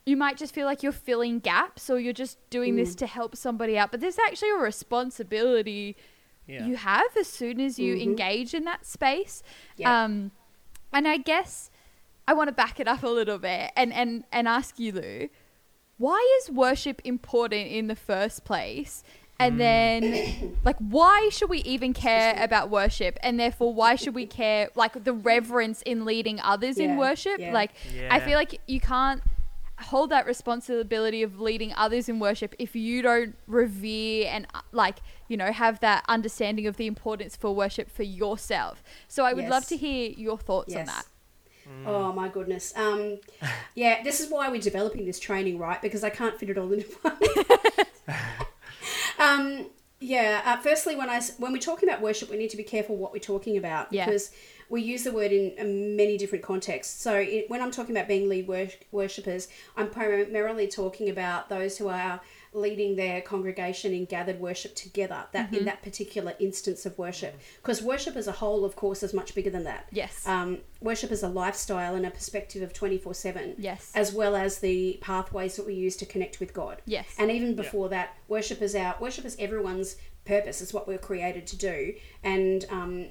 you 0.06 0.16
might 0.16 0.36
just 0.36 0.52
feel 0.54 0.66
like 0.66 0.82
you're 0.82 0.92
filling 0.92 1.38
gaps 1.40 1.88
or 1.90 1.98
you're 1.98 2.12
just 2.12 2.38
doing 2.50 2.74
Mm. 2.74 2.76
this 2.76 2.94
to 2.96 3.06
help 3.06 3.36
somebody 3.36 3.76
out. 3.78 3.90
But 3.90 4.00
there's 4.00 4.18
actually 4.18 4.50
a 4.50 4.56
responsibility 4.58 5.96
Yeah. 6.46 6.66
you 6.66 6.76
have 6.76 7.16
as 7.18 7.26
soon 7.26 7.60
as 7.60 7.78
you 7.78 7.96
engage 7.96 8.54
in 8.54 8.64
that 8.64 8.86
space. 8.86 9.42
Yeah. 9.76 10.04
Um, 10.04 10.30
and 10.92 11.08
I 11.08 11.16
guess 11.16 11.70
I 12.28 12.34
want 12.34 12.48
to 12.48 12.52
back 12.54 12.80
it 12.80 12.88
up 12.88 13.02
a 13.02 13.08
little 13.08 13.38
bit 13.38 13.70
and, 13.76 13.92
and, 13.92 14.24
and 14.32 14.46
ask 14.46 14.78
you, 14.78 14.92
Lou, 14.92 15.28
why 15.98 16.40
is 16.40 16.50
worship 16.50 17.00
important 17.04 17.68
in 17.68 17.86
the 17.86 17.96
first 17.96 18.44
place? 18.44 19.02
And 19.40 19.60
then, 19.60 20.56
like, 20.64 20.76
why 20.78 21.28
should 21.30 21.50
we 21.50 21.58
even 21.58 21.92
care 21.92 22.36
about 22.38 22.70
worship? 22.70 23.18
And 23.20 23.38
therefore, 23.38 23.74
why 23.74 23.96
should 23.96 24.14
we 24.14 24.26
care, 24.26 24.70
like, 24.76 25.02
the 25.02 25.12
reverence 25.12 25.82
in 25.82 26.04
leading 26.04 26.38
others 26.40 26.78
in 26.78 26.96
worship? 26.96 27.40
yeah. 27.40 27.52
Like, 27.52 27.72
I 28.10 28.20
feel 28.20 28.36
like 28.36 28.60
you 28.68 28.80
can't 28.80 29.22
hold 29.80 30.10
that 30.10 30.24
responsibility 30.26 31.22
of 31.22 31.40
leading 31.40 31.72
others 31.76 32.08
in 32.08 32.18
worship 32.20 32.54
if 32.58 32.76
you 32.76 33.02
don't 33.02 33.36
revere 33.46 34.28
and 34.30 34.46
uh, 34.54 34.60
like 34.72 34.98
you 35.28 35.36
know 35.36 35.50
have 35.50 35.80
that 35.80 36.04
understanding 36.08 36.66
of 36.66 36.76
the 36.76 36.86
importance 36.86 37.34
for 37.36 37.54
worship 37.54 37.90
for 37.90 38.04
yourself 38.04 38.82
so 39.08 39.24
i 39.24 39.32
would 39.32 39.48
love 39.48 39.66
to 39.66 39.76
hear 39.76 40.10
your 40.16 40.38
thoughts 40.38 40.72
on 40.74 40.86
Yes. 40.86 40.94
that 40.94 41.06
Oh 41.86 42.12
my 42.12 42.28
goodness. 42.28 42.74
Um, 42.76 43.18
yeah, 43.74 44.02
this 44.02 44.20
is 44.20 44.30
why 44.30 44.50
we're 44.50 44.60
developing 44.60 45.06
this 45.06 45.18
training, 45.18 45.58
right? 45.58 45.80
Because 45.80 46.04
I 46.04 46.10
can't 46.10 46.38
fit 46.38 46.50
it 46.50 46.58
all 46.58 46.70
into 46.70 46.86
one. 47.00 47.16
um, 49.18 49.66
yeah. 50.00 50.42
Uh, 50.44 50.56
firstly, 50.58 50.94
I 50.96 51.22
when 51.38 51.52
we're 51.52 51.58
talking 51.58 51.88
about 51.88 52.02
worship, 52.02 52.30
we 52.30 52.36
need 52.36 52.50
to 52.50 52.56
be 52.58 52.64
careful 52.64 52.96
what 52.96 53.12
we're 53.12 53.18
talking 53.18 53.56
about 53.56 53.90
Yeah. 53.92 54.04
because 54.04 54.30
we 54.68 54.82
use 54.82 55.04
the 55.04 55.12
word 55.12 55.32
in 55.32 55.96
many 55.96 56.16
different 56.16 56.44
contexts. 56.44 57.00
So 57.02 57.14
it, 57.14 57.48
when 57.50 57.60
I'm 57.60 57.70
talking 57.70 57.96
about 57.96 58.08
being 58.08 58.28
lead 58.28 58.46
wor- 58.48 58.68
worshippers, 58.92 59.48
I'm 59.76 59.90
primarily 59.90 60.68
talking 60.68 61.10
about 61.10 61.48
those 61.48 61.78
who 61.78 61.88
are 61.88 62.20
leading 62.52 62.94
their 62.94 63.20
congregation 63.20 63.92
in 63.92 64.04
gathered 64.04 64.38
worship 64.38 64.76
together. 64.76 65.24
That 65.32 65.52
in 65.52 65.64
that 65.64 65.82
particular 65.82 66.34
instance 66.38 66.86
of 66.86 66.96
worship, 66.96 67.38
because 67.56 67.82
worship 67.82 68.14
as 68.16 68.28
a 68.28 68.32
whole, 68.32 68.64
of 68.64 68.76
course, 68.76 69.02
is 69.02 69.12
much 69.12 69.34
bigger 69.34 69.50
than 69.50 69.64
that 69.64 69.86
yes 69.90 70.26
um, 70.26 70.58
worship 70.80 71.10
is 71.10 71.22
a 71.22 71.28
lifestyle 71.28 71.94
and 71.94 72.06
a 72.06 72.10
perspective 72.10 72.62
of 72.62 72.72
24 72.72 73.12
7 73.14 73.54
Yes. 73.58 73.90
as 73.94 74.12
well 74.12 74.36
as 74.36 74.58
the 74.58 74.98
pathways 75.00 75.56
that 75.56 75.66
we 75.66 75.74
use 75.74 75.96
to 75.96 76.06
connect 76.06 76.40
with 76.40 76.52
god 76.54 76.80
Yes. 76.86 77.06
and 77.18 77.30
even 77.30 77.54
before 77.54 77.88
that 77.90 78.16
worship 78.28 78.62
is 78.62 78.74
our 78.74 78.94
worship 79.00 79.24
is 79.24 79.36
everyone's 79.38 79.96
purpose 80.24 80.62
it's 80.62 80.72
what 80.72 80.86
we're 80.88 80.98
created 80.98 81.46
to 81.48 81.56
do 81.56 81.94
and 82.22 82.64
um, 82.70 83.06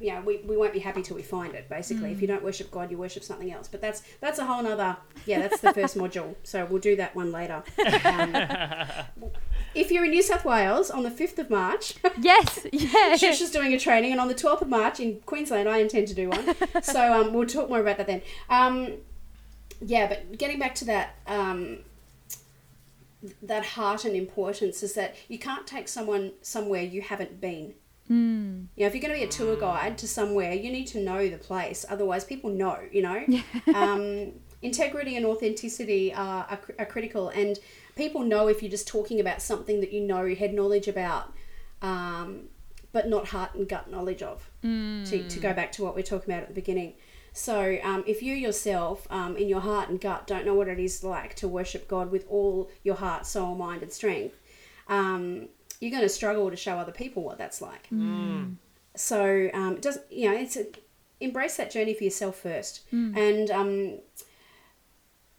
you 0.00 0.12
know, 0.12 0.20
we, 0.20 0.38
we 0.38 0.56
won't 0.56 0.72
be 0.72 0.78
happy 0.78 1.02
till 1.02 1.16
we 1.16 1.22
find 1.22 1.54
it 1.54 1.68
basically 1.68 2.10
if 2.10 2.20
you 2.20 2.26
don't 2.26 2.42
worship 2.42 2.70
god 2.70 2.90
you 2.90 2.98
worship 2.98 3.22
something 3.22 3.52
else 3.52 3.68
but 3.68 3.80
that's 3.80 4.02
that's 4.20 4.38
a 4.38 4.44
whole 4.44 4.62
nother 4.62 4.96
yeah 5.26 5.40
that's 5.40 5.60
the 5.60 5.72
first 5.72 5.96
module 5.98 6.34
so 6.42 6.64
we'll 6.66 6.80
do 6.80 6.96
that 6.96 7.14
one 7.14 7.32
later 7.32 7.62
um, 8.04 8.34
if 9.74 9.90
you're 9.90 10.04
in 10.04 10.10
new 10.10 10.22
south 10.22 10.44
wales 10.44 10.90
on 10.90 11.02
the 11.02 11.10
5th 11.10 11.38
of 11.38 11.50
march 11.50 11.94
yes 12.20 12.66
yeah 12.72 13.16
Shush 13.16 13.40
is 13.40 13.50
doing 13.50 13.72
a 13.72 13.78
training, 13.78 14.12
and 14.12 14.20
on 14.20 14.28
the 14.28 14.34
12th 14.34 14.62
of 14.62 14.68
March 14.68 15.00
in 15.00 15.20
Queensland, 15.20 15.68
I 15.68 15.78
intend 15.78 16.08
to 16.08 16.14
do 16.14 16.28
one. 16.28 16.54
so 16.82 17.12
um, 17.12 17.32
we'll 17.32 17.46
talk 17.46 17.68
more 17.68 17.80
about 17.80 17.98
that 17.98 18.06
then. 18.06 18.22
Um, 18.48 18.94
yeah, 19.80 20.06
but 20.06 20.38
getting 20.38 20.58
back 20.58 20.74
to 20.76 20.84
that, 20.86 21.16
um, 21.26 21.78
that 23.42 23.64
heart 23.64 24.04
and 24.04 24.14
importance 24.14 24.82
is 24.82 24.94
that 24.94 25.16
you 25.28 25.38
can't 25.38 25.66
take 25.66 25.88
someone 25.88 26.32
somewhere 26.42 26.82
you 26.82 27.02
haven't 27.02 27.40
been. 27.40 27.74
Mm. 28.10 28.66
You 28.76 28.82
know, 28.82 28.86
if 28.86 28.94
you're 28.94 29.02
going 29.02 29.14
to 29.14 29.18
be 29.18 29.24
a 29.24 29.28
tour 29.28 29.56
guide 29.56 29.98
to 29.98 30.08
somewhere, 30.08 30.52
you 30.52 30.70
need 30.70 30.86
to 30.88 31.00
know 31.00 31.28
the 31.28 31.38
place. 31.38 31.84
Otherwise, 31.88 32.24
people 32.24 32.50
know. 32.50 32.78
You 32.92 33.02
know, 33.02 33.26
um, 33.74 34.32
integrity 34.62 35.16
and 35.16 35.26
authenticity 35.26 36.14
are, 36.14 36.46
are, 36.48 36.60
are 36.78 36.86
critical, 36.86 37.28
and 37.28 37.58
people 37.96 38.22
know 38.22 38.48
if 38.48 38.62
you're 38.62 38.70
just 38.70 38.88
talking 38.88 39.20
about 39.20 39.42
something 39.42 39.80
that 39.80 39.92
you 39.92 40.00
know, 40.00 40.34
head 40.34 40.54
knowledge 40.54 40.88
about. 40.88 41.32
Um, 41.82 42.48
but 42.92 43.10
not 43.10 43.26
heart 43.26 43.54
and 43.54 43.68
gut 43.68 43.90
knowledge 43.90 44.22
of. 44.22 44.50
To, 45.04 45.28
to 45.28 45.38
go 45.38 45.52
back 45.52 45.70
to 45.72 45.82
what 45.84 45.94
we 45.94 46.00
are 46.00 46.04
talking 46.04 46.32
about 46.32 46.44
at 46.44 46.48
the 46.48 46.54
beginning. 46.54 46.94
So, 47.34 47.78
um, 47.82 48.02
if 48.06 48.22
you 48.22 48.34
yourself, 48.34 49.06
um, 49.10 49.36
in 49.36 49.50
your 49.50 49.60
heart 49.60 49.90
and 49.90 50.00
gut, 50.00 50.26
don't 50.26 50.46
know 50.46 50.54
what 50.54 50.68
it 50.68 50.78
is 50.78 51.04
like 51.04 51.34
to 51.34 51.46
worship 51.46 51.86
God 51.86 52.10
with 52.10 52.24
all 52.30 52.70
your 52.82 52.94
heart, 52.94 53.26
soul, 53.26 53.54
mind, 53.54 53.82
and 53.82 53.92
strength, 53.92 54.40
um, 54.88 55.48
you're 55.80 55.90
going 55.90 56.02
to 56.02 56.08
struggle 56.08 56.50
to 56.50 56.56
show 56.56 56.76
other 56.78 56.92
people 56.92 57.22
what 57.22 57.38
that's 57.38 57.60
like. 57.60 57.88
So, 58.96 59.50
um, 59.52 59.74
it 59.76 59.82
doesn't 59.82 60.10
you 60.10 60.30
know? 60.30 60.36
It's 60.36 60.56
a, 60.56 60.66
embrace 61.20 61.56
that 61.56 61.70
journey 61.70 61.94
for 61.94 62.04
yourself 62.04 62.36
first, 62.38 62.82
and 62.92 63.50
um, 63.50 63.98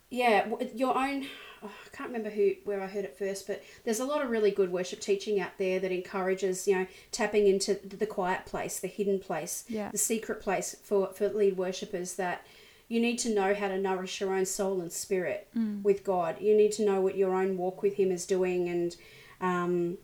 yeah, 0.09 0.47
your 0.75 0.97
own. 0.97 1.25
oh, 1.63 1.71
I 1.85 1.95
can't 1.95 2.09
remember 2.09 2.29
who 2.29 2.51
where 2.65 2.81
I 2.81 2.87
heard 2.87 3.03
it 3.05 3.17
first, 3.17 3.47
but 3.47 3.63
there's 3.83 3.99
a 3.99 4.05
lot 4.05 4.23
of 4.23 4.29
really 4.29 4.51
good 4.51 4.71
worship 4.71 4.99
teaching 5.01 5.39
out 5.39 5.57
there 5.57 5.79
that 5.79 5.91
encourages 5.91 6.67
you 6.67 6.75
know 6.75 6.87
tapping 7.11 7.47
into 7.47 7.73
the 7.83 8.05
quiet 8.05 8.45
place, 8.45 8.79
the 8.79 8.87
hidden 8.87 9.19
place, 9.19 9.65
Yeah. 9.67 9.89
the 9.91 9.97
secret 9.97 10.39
place 10.41 10.75
for 10.83 11.07
for 11.13 11.27
lead 11.29 11.57
worshippers. 11.57 12.13
That 12.15 12.45
you 12.87 12.99
need 13.01 13.17
to 13.19 13.33
know 13.33 13.53
how 13.53 13.67
to 13.67 13.77
nourish 13.77 14.21
your 14.21 14.33
own 14.33 14.45
soul 14.45 14.79
and 14.81 14.91
spirit 14.91 15.49
with 15.83 16.03
God. 16.03 16.39
You 16.39 16.55
need 16.55 16.71
to 16.73 16.85
know 16.85 17.01
what 17.01 17.17
your 17.17 17.33
own 17.35 17.57
walk 17.57 17.81
with 17.81 17.95
Him 17.95 18.11
is 18.11 18.25
doing 18.25 18.69
and 18.69 18.95
um, 19.41 19.97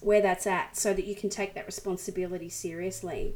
where 0.00 0.20
that's 0.20 0.46
at, 0.46 0.76
so 0.76 0.92
that 0.94 1.04
you 1.04 1.14
can 1.14 1.28
take 1.30 1.54
that 1.54 1.66
responsibility 1.66 2.48
seriously. 2.48 3.34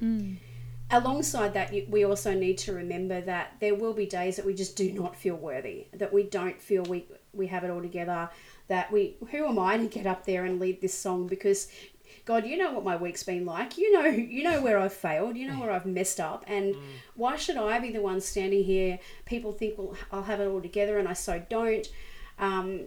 Alongside 0.90 1.54
that 1.54 1.72
you, 1.72 1.86
we 1.88 2.04
also 2.04 2.34
need 2.34 2.58
to 2.58 2.72
remember 2.72 3.20
that 3.22 3.54
there 3.60 3.74
will 3.74 3.94
be 3.94 4.06
days 4.06 4.36
that 4.36 4.44
we 4.44 4.54
just 4.54 4.76
do 4.76 4.92
not 4.92 5.16
feel 5.16 5.34
worthy 5.34 5.86
that 5.94 6.12
we 6.12 6.22
don't 6.24 6.60
feel 6.60 6.82
we 6.84 7.06
we 7.32 7.46
have 7.46 7.64
it 7.64 7.70
all 7.70 7.80
together 7.80 8.28
that 8.68 8.92
we 8.92 9.16
who 9.30 9.46
am 9.46 9.58
i 9.58 9.76
to 9.78 9.86
get 9.86 10.06
up 10.06 10.24
there 10.26 10.44
and 10.44 10.60
lead 10.60 10.80
this 10.80 10.94
song? 10.94 11.26
Because 11.26 11.68
god 12.26 12.46
you 12.46 12.56
know 12.58 12.72
what 12.72 12.84
my 12.84 12.96
week's 12.96 13.22
been 13.22 13.44
like. 13.46 13.78
You 13.78 13.92
know 13.92 14.04
you 14.04 14.42
know 14.44 14.60
where 14.60 14.78
i've 14.78 14.92
failed. 14.92 15.36
You 15.36 15.48
know 15.48 15.58
where 15.58 15.70
i've 15.70 15.86
messed 15.86 16.20
up. 16.20 16.44
And 16.46 16.76
why 17.16 17.36
should 17.36 17.56
i 17.56 17.78
be 17.78 17.90
the 17.90 18.02
one 18.02 18.20
standing 18.20 18.62
here? 18.62 18.98
People 19.24 19.52
think 19.52 19.78
well 19.78 19.96
i'll 20.12 20.22
have 20.22 20.40
it 20.40 20.46
all 20.46 20.60
together 20.60 20.98
and 20.98 21.08
i 21.08 21.14
so 21.14 21.42
don't. 21.48 21.88
Um, 22.38 22.86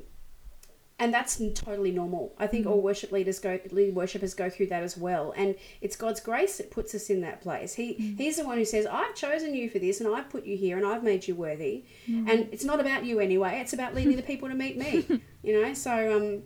and 1.00 1.14
that's 1.14 1.40
totally 1.54 1.92
normal. 1.92 2.34
I 2.40 2.48
think 2.48 2.66
mm. 2.66 2.72
all 2.72 2.82
worship 2.82 3.12
leaders 3.12 3.40
go, 3.40 3.60
lead 3.72 3.94
worshipers 3.94 4.34
go 4.34 4.50
through 4.50 4.68
that 4.68 4.82
as 4.82 4.98
well, 4.98 5.34
and 5.36 5.56
it's 5.80 5.96
God's 5.96 6.20
grace 6.20 6.58
that 6.58 6.72
puts 6.72 6.96
us 6.96 7.10
in 7.10 7.22
that 7.22 7.42
place. 7.42 7.76
He 7.76 7.96
mm. 7.96 8.18
He's 8.18 8.38
the 8.38 8.46
one 8.46 8.58
who 8.58 8.66
says, 8.66 8.86
"I've 8.86 9.14
chosen 9.14 9.54
you 9.54 9.70
for 9.70 9.80
this, 9.80 10.02
and 10.02 10.14
I've 10.14 10.30
put 10.30 10.46
you 10.46 10.58
here, 10.58 10.78
and 10.78 10.86
I've 10.86 11.04
made 11.04 11.28
you 11.28 11.36
worthy." 11.36 11.86
Mm. 12.10 12.30
And 12.30 12.50
it's 12.52 12.64
not 12.64 12.80
about 12.80 13.06
you 13.06 13.20
anyway; 13.20 13.60
it's 13.62 13.74
about 13.74 13.94
leading 13.94 14.16
the 14.16 14.24
people 14.24 14.50
to 14.50 14.56
meet 14.56 14.78
me. 14.78 15.06
You 15.44 15.62
know, 15.62 15.74
so 15.74 16.18
um, 16.18 16.44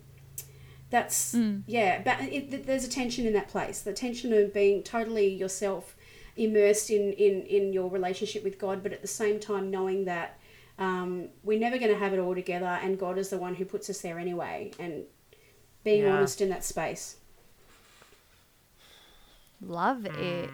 that's 0.88 1.34
yeah. 1.66 2.02
But 2.04 2.20
it, 2.20 2.50
th- 2.50 2.66
there's 2.66 2.84
a 2.84 2.88
tension 2.88 3.26
in 3.26 3.32
that 3.32 3.48
place. 3.48 3.80
The 3.80 3.92
tension 3.92 4.32
of 4.32 4.54
being 4.54 4.84
totally 4.84 5.26
yourself 5.26 5.96
immersed 6.36 6.90
in, 6.90 7.12
in, 7.12 7.42
in 7.42 7.72
your 7.72 7.90
relationship 7.90 8.44
with 8.44 8.58
God, 8.58 8.82
but 8.82 8.92
at 8.92 9.02
the 9.02 9.08
same 9.08 9.38
time 9.40 9.70
knowing 9.70 10.04
that 10.06 10.38
um, 10.82 11.28
we're 11.44 11.60
never 11.60 11.78
going 11.78 11.92
to 11.92 11.98
have 11.98 12.12
it 12.12 12.18
all 12.18 12.34
together, 12.34 12.78
and 12.82 12.98
God 12.98 13.16
is 13.18 13.28
the 13.30 13.38
one 13.38 13.54
who 13.54 13.64
puts 13.64 13.88
us 13.88 14.00
there 14.00 14.18
anyway, 14.18 14.72
and 14.78 15.04
being 15.84 16.02
Yeah. 16.02 16.16
honest 16.16 16.40
in 16.40 16.48
that 16.48 16.64
space. 16.64 17.16
Love 19.60 20.04
it. 20.06 20.50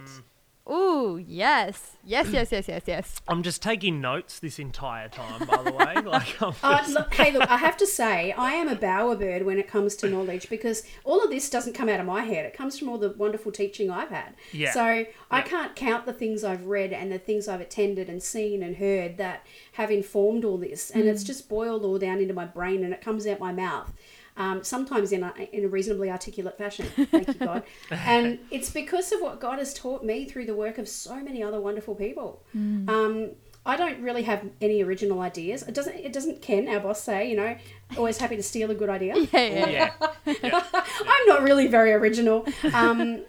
Ooh, 0.70 1.16
yes. 1.26 1.96
Yes, 2.04 2.28
yes, 2.30 2.52
yes, 2.52 2.68
yes, 2.68 2.82
yes. 2.86 3.20
I'm 3.28 3.42
just 3.42 3.62
taking 3.62 4.00
notes 4.00 4.38
this 4.38 4.58
entire 4.58 5.08
time, 5.08 5.46
by 5.46 5.62
the 5.62 5.72
way. 5.72 5.94
Like, 6.08 6.40
I'm 6.42 6.54
Uh, 6.62 6.78
just- 6.78 6.90
look, 6.94 7.12
hey, 7.14 7.32
look, 7.32 7.50
I 7.50 7.56
have 7.58 7.76
to 7.78 7.86
say, 7.86 8.32
I 8.32 8.52
am 8.52 8.68
a 8.68 8.76
bowerbird 8.76 9.44
when 9.44 9.58
it 9.58 9.66
comes 9.68 9.94
to 9.96 10.08
knowledge 10.08 10.48
because 10.50 10.82
all 11.04 11.22
of 11.22 11.30
this 11.30 11.48
doesn't 11.50 11.72
come 11.74 11.88
out 11.88 12.00
of 12.00 12.06
my 12.06 12.22
head. 12.24 12.44
It 12.46 12.54
comes 12.54 12.78
from 12.78 12.88
all 12.88 12.98
the 12.98 13.10
wonderful 13.10 13.52
teaching 13.52 13.90
I've 13.90 14.10
had. 14.10 14.34
Yeah. 14.52 14.72
So 14.72 15.04
I 15.30 15.40
can't 15.42 15.74
count 15.76 16.06
the 16.06 16.12
things 16.12 16.44
I've 16.44 16.64
read 16.66 16.92
and 16.92 17.10
the 17.12 17.18
things 17.18 17.48
I've 17.48 17.60
attended 17.60 18.08
and 18.08 18.22
seen 18.22 18.62
and 18.62 18.76
heard 18.76 19.16
that 19.18 19.46
have 19.72 19.90
informed 19.90 20.44
all 20.44 20.58
this. 20.58 20.90
And 20.90 21.04
it's 21.04 21.24
just 21.24 21.48
boiled 21.48 21.84
all 21.84 21.98
down 21.98 22.20
into 22.20 22.34
my 22.34 22.44
brain 22.46 22.84
and 22.84 22.92
it 22.92 23.00
comes 23.00 23.26
out 23.26 23.38
my 23.40 23.52
mouth. 23.52 23.92
Um, 24.38 24.62
sometimes 24.62 25.10
in 25.12 25.24
a, 25.24 25.32
in 25.52 25.64
a 25.64 25.68
reasonably 25.68 26.10
articulate 26.10 26.56
fashion. 26.56 26.86
Thank 27.10 27.28
you, 27.28 27.34
God. 27.34 27.64
and 27.90 28.38
it's 28.50 28.70
because 28.70 29.12
of 29.12 29.20
what 29.20 29.40
God 29.40 29.58
has 29.58 29.74
taught 29.74 30.04
me 30.04 30.24
through 30.26 30.46
the 30.46 30.54
work 30.54 30.78
of 30.78 30.88
so 30.88 31.20
many 31.20 31.42
other 31.42 31.60
wonderful 31.60 31.96
people. 31.96 32.44
Um, 32.54 33.32
I 33.66 33.76
don't 33.76 34.00
really 34.00 34.22
have 34.22 34.48
any 34.62 34.82
original 34.82 35.20
ideas. 35.20 35.62
It 35.62 35.74
doesn't. 35.74 35.94
It 35.94 36.12
doesn't. 36.12 36.40
Ken, 36.40 36.68
our 36.68 36.80
boss, 36.80 37.02
say 37.02 37.28
you 37.28 37.36
know, 37.36 37.54
always 37.98 38.16
happy 38.16 38.36
to 38.36 38.42
steal 38.42 38.70
a 38.70 38.74
good 38.74 38.88
idea. 38.88 39.14
Yeah, 39.32 39.68
yeah. 39.68 40.34
yeah. 40.42 40.64
I'm 40.72 41.26
not 41.26 41.42
really 41.42 41.66
very 41.66 41.92
original. 41.92 42.46
Um, 42.72 43.24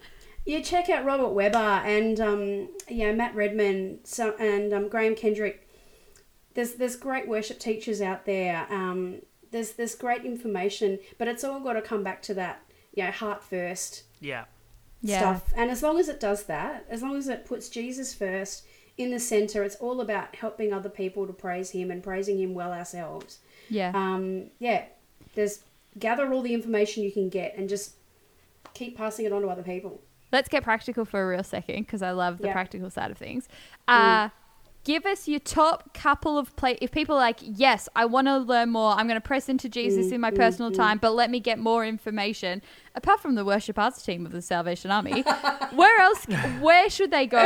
you 0.45 0.63
check 0.63 0.89
out 0.89 1.03
Robert 1.03 1.29
Webber 1.29 1.57
and 1.57 2.19
um, 2.21 2.69
you 2.87 3.07
know 3.07 3.13
Matt 3.13 3.35
Redman 3.35 3.99
so, 4.05 4.33
and 4.39 4.73
um, 4.73 4.87
Graham 4.87 5.15
Kendrick. 5.15 5.67
There's 6.53 6.75
there's 6.75 6.95
great 6.95 7.27
worship 7.27 7.59
teachers 7.59 8.01
out 8.01 8.25
there. 8.25 8.65
Um, 8.69 9.21
there's 9.51 9.71
there's 9.73 9.95
great 9.95 10.25
information, 10.25 10.99
but 11.17 11.27
it's 11.27 11.43
all 11.43 11.59
got 11.59 11.73
to 11.73 11.81
come 11.81 12.03
back 12.03 12.21
to 12.23 12.33
that 12.35 12.61
you 12.93 13.03
know 13.03 13.11
heart 13.11 13.43
first 13.43 14.03
Yeah. 14.19 14.45
Yeah. 15.01 15.19
stuff. 15.19 15.53
And 15.55 15.71
as 15.71 15.81
long 15.83 15.99
as 15.99 16.09
it 16.09 16.19
does 16.19 16.43
that, 16.43 16.85
as 16.89 17.01
long 17.01 17.15
as 17.15 17.27
it 17.27 17.45
puts 17.45 17.69
Jesus 17.69 18.13
first 18.13 18.65
in 18.97 19.11
the 19.11 19.19
center, 19.19 19.63
it's 19.63 19.77
all 19.77 20.01
about 20.01 20.35
helping 20.35 20.73
other 20.73 20.89
people 20.89 21.25
to 21.27 21.33
praise 21.33 21.71
Him 21.71 21.89
and 21.91 22.03
praising 22.03 22.39
Him 22.39 22.53
well 22.53 22.73
ourselves. 22.73 23.39
Yeah. 23.69 23.91
Um, 23.93 24.45
yeah, 24.59 24.85
there's 25.35 25.59
gather 25.97 26.31
all 26.33 26.41
the 26.41 26.53
information 26.53 27.03
you 27.03 27.11
can 27.11 27.29
get 27.29 27.55
and 27.57 27.69
just 27.69 27.93
keep 28.73 28.97
passing 28.97 29.25
it 29.25 29.31
on 29.31 29.41
to 29.41 29.47
other 29.47 29.63
people. 29.63 30.01
Let's 30.31 30.47
get 30.49 30.63
practical 30.63 31.05
for 31.05 31.23
a 31.23 31.27
real 31.27 31.43
second 31.43 31.85
because 31.85 32.01
I 32.03 32.11
love 32.11 32.37
the 32.39 32.47
Yeah. 32.47 32.53
practical 32.53 32.89
side 32.89 33.09
of 33.09 33.17
things. 33.17 33.47
Uh, 33.87 34.29
give 34.89 35.05
us 35.05 35.27
your 35.27 35.39
top 35.39 35.93
couple 35.93 36.35
of 36.35 36.55
play. 36.55 36.75
If 36.81 36.91
people 36.91 37.13
are 37.15 37.19
like, 37.19 37.37
yes, 37.43 37.87
I 37.95 38.05
want 38.05 38.25
to 38.25 38.39
learn 38.39 38.71
more, 38.71 38.93
I'm 38.93 39.07
going 39.07 39.21
to 39.21 39.27
press 39.27 39.47
into 39.47 39.69
Jesus 39.69 40.07
Mm, 40.07 40.13
in 40.13 40.21
my 40.21 40.31
mm, 40.31 40.35
personal 40.35 40.71
mm. 40.71 40.75
time, 40.75 40.97
but 40.97 41.11
let 41.11 41.29
me 41.29 41.39
get 41.39 41.59
more 41.59 41.85
information. 41.85 42.63
Apart 42.95 43.19
from 43.19 43.35
the 43.35 43.45
worship 43.45 43.77
arts 43.77 44.01
team 44.01 44.25
of 44.25 44.31
the 44.31 44.41
Salvation 44.41 44.89
Army, 44.89 45.21
where 45.75 46.01
else? 46.01 46.25
Where 46.59 46.89
should 46.89 47.11
they 47.11 47.27
go, 47.27 47.37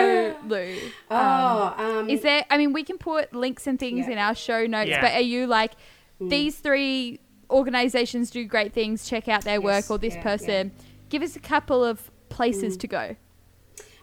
uh, 0.41 0.47
Lou? 0.47 0.77
Oh, 1.11 1.75
um, 1.77 1.85
um, 1.85 2.09
Is 2.09 2.21
there? 2.21 2.45
I 2.49 2.57
mean, 2.57 2.71
we 2.71 2.83
can 2.83 2.97
put 2.97 3.33
links 3.33 3.67
and 3.67 3.77
things 3.77 4.05
Yeah. 4.07 4.13
in 4.13 4.17
our 4.19 4.35
show 4.35 4.65
notes, 4.65 4.91
Yeah. 4.91 5.01
but 5.01 5.11
are 5.11 5.19
you 5.19 5.45
like 5.45 5.73
mm. 6.21 6.29
these 6.29 6.55
three 6.55 7.19
organizations 7.49 8.29
do 8.29 8.45
great 8.45 8.71
things? 8.71 9.05
Check 9.09 9.27
out 9.27 9.43
their 9.43 9.59
work, 9.59 9.91
or 9.91 9.97
this 9.97 10.15
yeah, 10.15 10.23
person. 10.23 10.71
Give 11.09 11.21
us 11.21 11.35
a 11.35 11.41
couple 11.41 11.83
of 11.83 12.09
places 12.29 12.77
to 12.77 12.87
go. 12.87 13.17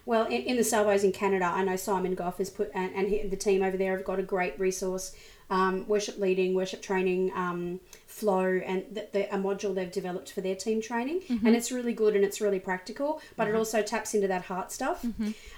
Well, 0.05 0.25
in, 0.25 0.41
in 0.43 0.57
the 0.57 0.63
Salvos 0.63 1.03
in 1.03 1.11
Canada, 1.11 1.45
I 1.45 1.63
know 1.63 1.75
Simon 1.75 2.15
Goff 2.15 2.37
has 2.39 2.49
put, 2.49 2.71
and, 2.73 2.93
and 2.95 3.07
he, 3.07 3.23
the 3.27 3.35
team 3.35 3.61
over 3.63 3.77
there 3.77 3.95
have 3.95 4.05
got 4.05 4.19
a 4.19 4.23
great 4.23 4.59
resource 4.59 5.15
um, 5.51 5.85
worship 5.87 6.17
leading, 6.17 6.53
worship 6.53 6.81
training, 6.81 7.31
um, 7.35 7.81
flow, 8.07 8.61
and 8.65 8.85
the, 8.89 9.07
the, 9.11 9.35
a 9.35 9.37
module 9.37 9.75
they've 9.75 9.91
developed 9.91 10.31
for 10.31 10.39
their 10.39 10.55
team 10.55 10.81
training. 10.81 11.21
And 11.45 11.55
it's 11.55 11.71
really 11.73 11.91
good 11.93 12.15
and 12.15 12.23
it's 12.23 12.39
really 12.39 12.59
practical, 12.59 13.21
but 13.35 13.49
it 13.49 13.55
also 13.55 13.81
taps 13.81 14.13
into 14.13 14.29
that 14.29 14.43
heart 14.43 14.71
stuff. 14.71 15.05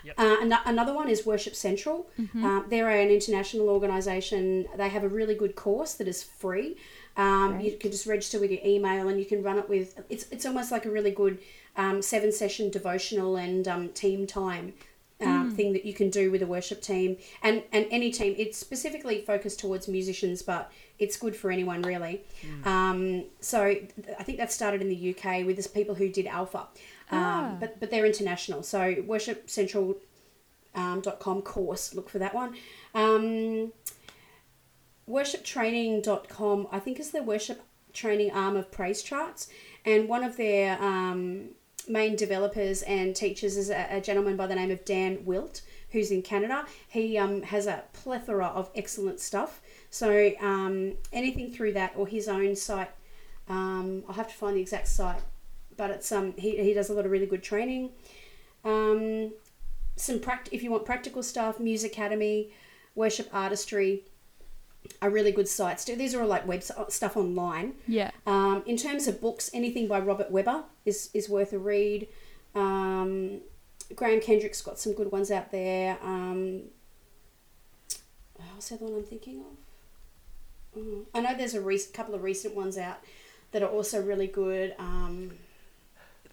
Yep. 0.04 0.16
Uh, 0.18 0.38
an- 0.42 0.54
another 0.66 0.94
one 0.96 1.10
is 1.10 1.28
Worship 1.28 1.56
Central. 1.56 2.08
Um, 2.44 2.66
they're 2.70 2.90
an 2.90 3.10
international 3.10 3.70
organisation. 3.70 4.66
They 4.76 4.90
have 4.90 5.04
a 5.04 5.10
really 5.10 5.36
good 5.36 5.56
course 5.56 5.94
that 5.94 6.08
is 6.08 6.24
free. 6.24 6.76
Um, 7.18 7.60
You 7.60 7.78
can 7.78 7.92
just 7.92 8.06
register 8.06 8.40
with 8.40 8.52
your 8.52 8.62
email 8.66 9.08
and 9.08 9.20
you 9.20 9.26
can 9.26 9.44
run 9.44 9.58
it 9.60 9.70
with. 9.70 10.00
It's 10.10 10.26
it's 10.32 10.46
almost 10.46 10.72
like 10.72 10.86
a 10.86 10.90
really 10.90 11.12
good 11.12 11.40
um, 11.78 12.02
seven 12.02 12.32
session 12.32 12.70
devotional 12.70 13.36
and 13.36 13.68
um, 13.68 13.90
team 13.90 14.26
time. 14.28 14.74
Um, 15.22 15.52
Thing 15.56 15.72
that 15.72 15.86
you 15.86 15.94
can 15.94 16.10
do 16.10 16.32
with 16.32 16.42
a 16.42 16.46
worship 16.48 16.82
team 16.82 17.16
and 17.44 17.64
and 17.72 17.86
any 17.92 18.12
team. 18.12 18.36
It's 18.38 18.58
specifically 18.58 19.22
focused 19.22 19.58
towards 19.60 19.88
musicians, 19.88 20.42
but 20.42 20.70
it's 21.00 21.16
good 21.16 21.34
for 21.36 21.50
anyone 21.50 21.82
really. 21.84 22.24
Um, 22.66 23.26
so 23.40 23.62
I 24.20 24.24
think 24.24 24.38
that 24.40 24.52
started 24.52 24.82
in 24.82 24.90
the 24.90 25.16
UK 25.16 25.46
with 25.46 25.56
this 25.56 25.68
people 25.68 25.96
who 25.96 26.10
did 26.10 26.26
Alpha, 26.28 26.68
um, 27.12 27.58
but 27.60 27.80
but 27.80 27.90
they're 27.90 28.06
international. 28.06 28.64
So 28.64 28.96
Worship 29.08 29.50
Central 29.50 29.96
um, 30.76 31.02
.com 31.20 31.42
course. 31.42 31.94
Look 31.94 32.10
for 32.10 32.20
that 32.20 32.34
one. 32.34 32.56
Um, 32.96 33.72
worshiptraining.com, 35.10 36.68
I 36.72 36.80
think, 36.80 37.00
is 37.00 37.12
the 37.12 37.24
worship 37.24 37.62
training 37.94 38.32
arm 38.32 38.56
of 38.56 38.72
Praise 38.72 39.04
Charts. 39.04 39.48
And 39.86 40.08
one 40.08 40.24
of 40.24 40.38
their 40.38 40.82
um, 40.82 41.50
main 41.88 42.16
developers 42.16 42.82
and 42.84 43.16
teachers 43.16 43.58
is 43.58 43.70
a, 43.70 43.98
a 43.98 44.02
gentleman 44.02 44.38
by 44.38 44.48
the 44.48 44.56
name 44.56 44.72
of 44.72 44.84
Dan 44.86 45.26
Wilt, 45.26 45.62
who's 45.92 46.12
in 46.12 46.22
Canada. 46.22 46.66
He 46.88 47.18
um, 47.18 47.42
has 47.44 47.68
a 47.68 47.84
plethora 47.94 48.48
of 48.48 48.70
excellent 48.76 49.20
stuff. 49.20 49.62
So 49.90 50.32
um, 50.42 50.94
anything 51.12 51.52
through 51.52 51.74
that 51.74 51.94
or 51.96 52.08
his 52.08 52.28
own 52.28 52.56
site, 52.56 52.92
um, 53.48 54.04
I'll 54.08 54.16
have 54.16 54.30
to 54.30 54.34
find 54.34 54.56
the 54.56 54.62
exact 54.62 54.88
site, 54.88 55.22
but 55.76 55.92
it's 55.92 56.12
um, 56.12 56.34
he, 56.38 56.58
he 56.64 56.74
does 56.74 56.90
a 56.90 56.94
lot 56.94 57.06
of 57.06 57.12
really 57.12 57.26
good 57.26 57.44
training. 57.44 57.92
Um, 58.64 59.34
some 59.96 60.20
pract- 60.20 60.50
if 60.52 60.64
you 60.64 60.72
want 60.72 60.86
practical 60.86 61.22
stuff, 61.22 61.60
Muse 61.60 61.84
Academy, 61.84 62.52
Worship 62.96 63.30
Artistry 63.34 64.04
are 65.02 65.10
really 65.10 65.32
good 65.32 65.48
sites. 65.48 65.86
These 65.86 66.16
are 66.16 66.22
all 66.22 66.28
like 66.28 66.48
web 66.48 66.64
stuff 66.64 67.18
online. 67.18 67.74
Yeah. 67.88 68.12
Um, 68.26 68.64
in 68.66 68.78
terms 68.78 69.08
of 69.08 69.22
books, 69.22 69.50
anything 69.54 69.88
by 69.88 70.00
Robert 70.00 70.32
Webber 70.32 70.64
is, 70.86 71.10
is 71.14 71.30
worth 71.30 71.54
a 71.54 71.60
read. 71.60 72.08
Um, 72.56 73.42
Graham 73.96 74.22
Kendrick's 74.22 74.62
got 74.62 74.80
some 74.80 74.94
good 74.94 75.12
ones 75.12 75.32
out 75.32 75.52
there. 75.52 75.98
Um, 76.02 76.64
oh, 78.40 78.44
what's 78.54 78.70
the 78.70 78.76
other 78.76 78.86
one 78.86 78.96
I'm 78.96 79.04
thinking 79.04 79.42
of? 79.42 80.80
Mm, 80.82 81.06
I 81.14 81.22
know 81.22 81.36
there's 81.38 81.54
a 81.54 81.62
rec- 81.62 81.94
couple 81.94 82.16
of 82.16 82.24
recent 82.24 82.56
ones 82.56 82.78
out 82.78 83.00
that 83.52 83.62
are 83.62 83.70
also 83.70 84.02
really 84.02 84.28
good. 84.28 84.76
Um, 84.80 85.32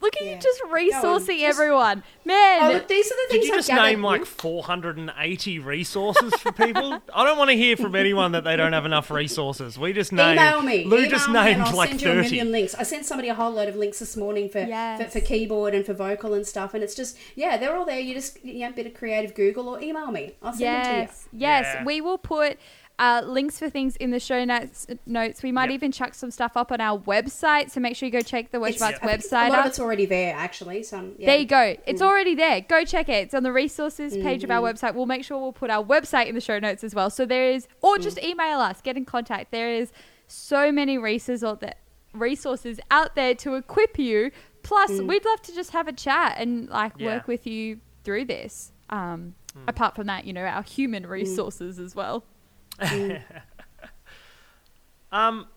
Look 0.01 0.15
at 0.17 0.23
Yeah. 0.25 0.31
you 0.35 0.39
just 0.41 0.61
resourcing 0.63 1.39
just- 1.39 1.43
everyone. 1.59 2.03
Oh, 2.05 2.17
Man. 2.25 2.63
oh, 2.63 2.73
look, 2.73 2.87
these 2.87 3.07
are 3.07 3.09
the 3.09 3.15
Did 3.29 3.31
things 3.31 3.45
you 3.47 3.53
I've 3.53 3.57
just 3.59 3.69
name 3.69 4.03
like 4.03 4.25
480 4.25 5.59
resources 5.59 6.33
for 6.35 6.51
people? 6.51 6.99
I 7.15 7.25
don't 7.25 7.37
want 7.37 7.49
to 7.49 7.55
hear 7.57 7.75
from 7.77 7.95
anyone 7.95 8.31
that 8.33 8.43
they 8.43 8.55
don't 8.55 8.73
have 8.73 8.85
enough 8.85 9.09
resources. 9.11 9.77
We 9.77 9.93
just 9.93 10.11
named. 10.11 10.39
Email 10.39 10.61
me. 10.61 10.85
Lou 10.85 10.97
Email 10.99 11.09
just 11.09 11.29
me 11.29 11.37
and 11.37 11.45
named 11.59 11.61
I'll 11.61 11.75
like 11.75 11.89
send 11.89 12.01
you 12.01 12.11
a 12.11 12.15
million 12.15 12.51
links. 12.51 12.75
I 12.75 12.83
sent 12.83 13.05
somebody 13.05 13.29
a 13.29 13.35
whole 13.35 13.51
load 13.51 13.69
of 13.69 13.75
links 13.75 13.99
this 13.99 14.15
morning 14.17 14.49
for, 14.49 14.59
Yes. 14.59 15.01
for 15.13 15.19
for 15.19 15.25
keyboard 15.25 15.73
and 15.73 15.85
for 15.85 15.93
vocal 15.93 16.33
and 16.33 16.45
stuff, 16.45 16.73
and 16.73 16.83
it's 16.83 16.95
just 16.95 17.17
yeah, 17.35 17.57
they're 17.57 17.75
all 17.75 17.85
there. 17.85 17.99
You 17.99 18.13
just 18.13 18.43
you 18.45 18.59
know, 18.59 18.69
a 18.69 18.71
bit 18.71 18.85
of 18.87 18.93
creative 18.93 19.33
Google 19.35 19.67
or 19.69 19.81
email 19.81 20.11
me. 20.11 20.33
I'll 20.41 20.53
send 20.53 20.63
them 20.63 20.83
to 20.85 20.89
you. 20.91 20.97
Yes, 21.01 21.27
yes. 21.31 21.65
Yeah. 21.75 21.83
We 21.83 22.01
will 22.01 22.17
put 22.17 22.57
uh, 23.01 23.23
links 23.25 23.57
for 23.57 23.67
things 23.67 23.95
in 23.95 24.11
the 24.11 24.19
show 24.19 24.45
notes. 24.45 24.85
Notes. 25.07 25.41
We 25.41 25.51
might 25.51 25.71
Yep. 25.71 25.73
even 25.73 25.91
chuck 25.91 26.13
some 26.13 26.29
stuff 26.29 26.55
up 26.55 26.71
on 26.71 26.79
our 26.79 26.99
website, 26.99 27.71
so 27.71 27.79
make 27.79 27.95
sure 27.95 28.05
you 28.05 28.11
go 28.11 28.21
check 28.21 28.51
the 28.51 28.59
Worship 28.59 28.75
It's- 28.75 28.93
Arts 28.93 28.99
I 29.01 29.07
think 29.07 29.21
website 29.23 29.47
A 29.47 29.49
lot 29.49 29.59
out. 29.59 29.65
of 29.65 29.69
it's 29.71 29.79
already 29.79 30.05
there, 30.05 30.35
actually. 30.35 30.83
Some 30.83 31.13
yeah. 31.17 31.25
There 31.25 31.39
you 31.39 31.47
go. 31.47 31.75
It's 31.87 31.99
mm. 31.99 32.05
already 32.05 32.35
there. 32.35 32.61
Go 32.61 32.85
check 32.85 33.09
it. 33.09 33.23
It's 33.23 33.33
on 33.33 33.41
the 33.41 33.51
resources 33.51 34.15
page 34.15 34.43
of 34.43 34.51
our 34.51 34.61
mm-hmm. 34.61 34.85
website. 34.85 34.93
We'll 34.93 35.07
make 35.07 35.23
sure 35.23 35.39
we'll 35.39 35.51
put 35.51 35.71
our 35.71 35.83
website 35.83 36.27
in 36.27 36.35
the 36.35 36.41
show 36.41 36.59
notes 36.59 36.83
as 36.83 36.93
well. 36.93 37.09
So 37.09 37.25
there 37.25 37.49
is, 37.51 37.67
or 37.81 37.97
mm. 37.97 38.03
just 38.03 38.21
email 38.23 38.59
us, 38.59 38.81
get 38.81 38.95
in 38.97 39.05
contact. 39.05 39.51
There 39.51 39.73
is 39.73 39.91
so 40.27 40.71
many 40.71 40.99
resources 40.99 41.43
out 41.43 41.59
there, 41.59 41.73
resources 42.13 42.79
out 42.91 43.15
there 43.15 43.33
to 43.33 43.55
equip 43.55 43.97
you. 43.97 44.29
Plus, 44.61 44.91
mm. 44.91 45.07
we'd 45.07 45.25
love 45.25 45.41
to 45.41 45.55
just 45.55 45.71
have 45.71 45.87
a 45.87 45.93
chat 45.93 46.35
and 46.37 46.69
like 46.69 46.93
Yeah. 46.97 47.15
work 47.15 47.27
with 47.27 47.47
you 47.47 47.79
through 48.03 48.25
this. 48.25 48.73
Um, 48.91 49.33
Apart 49.67 49.95
from 49.95 50.07
that, 50.07 50.25
you 50.25 50.31
know, 50.31 50.45
our 50.45 50.63
human 50.63 51.05
resources 51.05 51.77
as 51.77 51.93
well. 51.93 52.23
Um, 55.11 55.47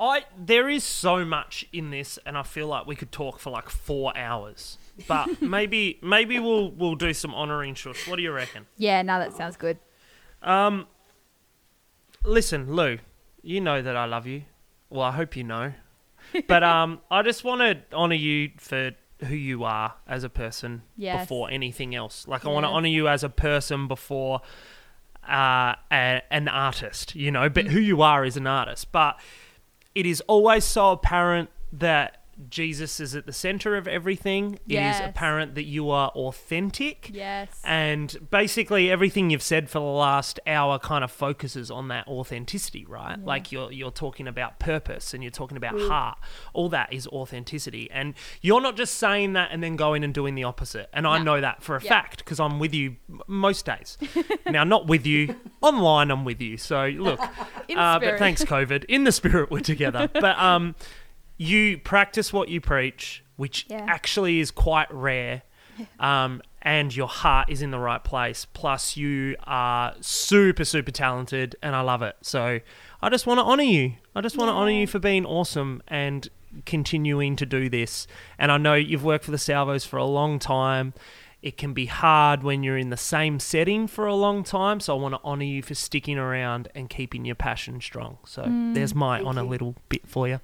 I 0.00 0.24
there 0.36 0.68
is 0.68 0.82
so 0.84 1.24
much 1.24 1.66
in 1.72 1.90
this, 1.90 2.18
and 2.26 2.36
I 2.36 2.42
feel 2.42 2.66
like 2.66 2.86
we 2.86 2.96
could 2.96 3.12
talk 3.12 3.38
for 3.38 3.50
like 3.50 3.68
four 3.68 4.16
hours. 4.16 4.76
But 5.06 5.40
maybe 5.42 5.98
maybe 6.02 6.38
we'll 6.38 6.70
we'll 6.72 6.94
do 6.96 7.12
some 7.14 7.34
honoring 7.34 7.74
shush. 7.74 8.08
What 8.08 8.16
do 8.16 8.22
you 8.22 8.32
reckon? 8.32 8.66
Yeah, 8.76 9.02
now 9.02 9.18
that 9.20 9.34
sounds 9.36 9.56
good. 9.56 9.78
Um, 10.42 10.86
listen, 12.24 12.74
Lou, 12.74 12.98
you 13.42 13.60
know 13.60 13.82
that 13.82 13.96
I 13.96 14.04
love 14.04 14.26
you. 14.26 14.42
Well, 14.90 15.02
I 15.02 15.12
hope 15.12 15.36
you 15.36 15.44
know. 15.44 15.72
But 16.46 16.62
um, 16.62 17.00
I 17.10 17.22
just 17.22 17.42
want 17.42 17.60
to 17.62 17.96
honor 17.96 18.14
you 18.14 18.50
for 18.58 18.90
who 19.24 19.34
you 19.34 19.64
are 19.64 19.94
as 20.06 20.24
a 20.24 20.28
person 20.28 20.82
Yes. 20.96 21.22
before 21.22 21.50
anything 21.50 21.94
else. 21.94 22.28
Like 22.28 22.44
I 22.44 22.50
want 22.50 22.64
to 22.64 22.68
honor 22.68 22.88
you 22.88 23.08
as 23.08 23.24
a 23.24 23.30
person 23.30 23.88
before 23.88 24.42
uh, 25.26 25.74
a, 25.90 26.22
an 26.30 26.48
artist, 26.48 27.14
you 27.14 27.30
know, 27.30 27.48
but 27.48 27.66
who 27.66 27.80
you 27.80 28.02
are 28.02 28.24
is 28.24 28.36
an 28.36 28.46
artist. 28.46 28.92
But 28.92 29.18
it 29.94 30.06
is 30.06 30.20
always 30.22 30.64
so 30.64 30.92
apparent 30.92 31.50
that 31.72 32.17
Jesus 32.48 33.00
is 33.00 33.14
at 33.16 33.26
the 33.26 33.32
center 33.32 33.76
of 33.76 33.88
everything. 33.88 34.54
It 34.54 34.60
Yes. 34.74 35.00
is 35.00 35.06
apparent 35.08 35.54
that 35.56 35.64
you 35.64 35.90
are 35.90 36.08
authentic. 36.10 37.10
Yes. 37.12 37.48
And 37.64 38.16
basically, 38.30 38.90
everything 38.90 39.30
you've 39.30 39.42
said 39.42 39.68
for 39.68 39.80
the 39.80 39.84
last 39.84 40.38
hour 40.46 40.78
kind 40.78 41.02
of 41.04 41.10
focuses 41.10 41.70
on 41.70 41.88
that 41.88 42.06
authenticity, 42.06 42.84
right? 42.86 43.18
Like 43.22 43.50
you're 43.52 43.72
you're 43.72 43.90
talking 43.90 44.28
about 44.28 44.58
purpose 44.58 45.12
and 45.14 45.22
you're 45.22 45.30
talking 45.30 45.56
about 45.56 45.78
heart. 45.80 46.18
All 46.52 46.68
that 46.68 46.92
is 46.92 47.06
authenticity, 47.08 47.90
and 47.90 48.14
you're 48.40 48.60
not 48.60 48.76
just 48.76 48.94
saying 48.94 49.32
that 49.34 49.50
and 49.52 49.62
then 49.62 49.76
going 49.76 50.04
and 50.04 50.14
doing 50.14 50.34
the 50.34 50.44
opposite. 50.44 50.88
And 50.92 51.06
I 51.06 51.18
know 51.18 51.40
that 51.40 51.62
for 51.62 51.76
a 51.76 51.82
Yeah. 51.82 51.88
fact 51.88 52.18
because 52.18 52.38
I'm 52.40 52.58
with 52.58 52.72
you 52.74 52.96
most 53.26 53.66
days. 53.66 53.98
now, 54.48 54.64
not 54.64 54.86
with 54.86 55.06
you 55.06 55.34
online. 55.60 56.10
I'm 56.10 56.24
with 56.24 56.40
you. 56.40 56.56
So 56.56 56.86
look, 56.86 57.20
In 57.68 57.76
uh, 57.78 57.98
but 57.98 58.18
thanks, 58.18 58.44
COVID. 58.44 58.84
In 58.84 59.04
the 59.04 59.12
spirit, 59.12 59.50
we're 59.50 59.60
together. 59.60 60.08
but 60.12 60.38
um, 60.38 60.74
you 61.38 61.78
practice 61.78 62.32
what 62.32 62.48
you 62.50 62.60
preach, 62.60 63.24
which 63.36 63.64
Yeah. 63.70 63.86
actually 63.88 64.40
is 64.40 64.50
quite 64.50 64.92
rare. 64.92 65.42
Um, 66.00 66.42
and 66.60 66.94
your 66.94 67.06
heart 67.06 67.48
is 67.48 67.62
in 67.62 67.70
the 67.70 67.78
right 67.78 68.02
place. 68.02 68.44
Plus, 68.52 68.96
you 68.96 69.36
are 69.46 69.94
super, 70.00 70.64
super 70.64 70.90
talented, 70.90 71.54
and 71.62 71.76
I 71.76 71.82
love 71.82 72.02
it. 72.02 72.16
So, 72.20 72.58
I 73.00 73.08
just 73.10 73.28
want 73.28 73.38
to 73.38 73.44
honor 73.44 73.62
you. 73.62 73.92
I 74.16 74.20
just 74.20 74.36
want 74.36 74.48
to 74.48 74.52
honor 74.54 74.72
you 74.72 74.88
for 74.88 74.98
being 74.98 75.24
awesome 75.24 75.80
and 75.86 76.28
continuing 76.66 77.36
to 77.36 77.46
do 77.46 77.68
this. 77.68 78.08
And 78.40 78.50
I 78.50 78.58
know 78.58 78.74
you've 78.74 79.04
worked 79.04 79.24
for 79.24 79.30
the 79.30 79.38
Salvos 79.38 79.84
for 79.84 79.98
a 79.98 80.04
long 80.04 80.40
time. 80.40 80.94
It 81.42 81.56
can 81.56 81.72
be 81.74 81.86
hard 81.86 82.42
when 82.42 82.64
you're 82.64 82.76
in 82.76 82.90
the 82.90 82.96
same 82.96 83.38
setting 83.38 83.86
for 83.86 84.04
a 84.06 84.16
long 84.16 84.42
time. 84.42 84.80
So, 84.80 84.96
I 84.98 85.00
want 85.00 85.14
to 85.14 85.20
honor 85.22 85.44
you 85.44 85.62
for 85.62 85.76
sticking 85.76 86.18
around 86.18 86.66
and 86.74 86.90
keeping 86.90 87.24
your 87.24 87.36
passion 87.36 87.80
strong. 87.80 88.18
So, 88.26 88.42
there's 88.74 88.96
my 88.96 89.20
honor 89.22 89.42
you. 89.44 89.48
little 89.48 89.76
bit 89.88 90.08
for 90.08 90.26
you. 90.26 90.40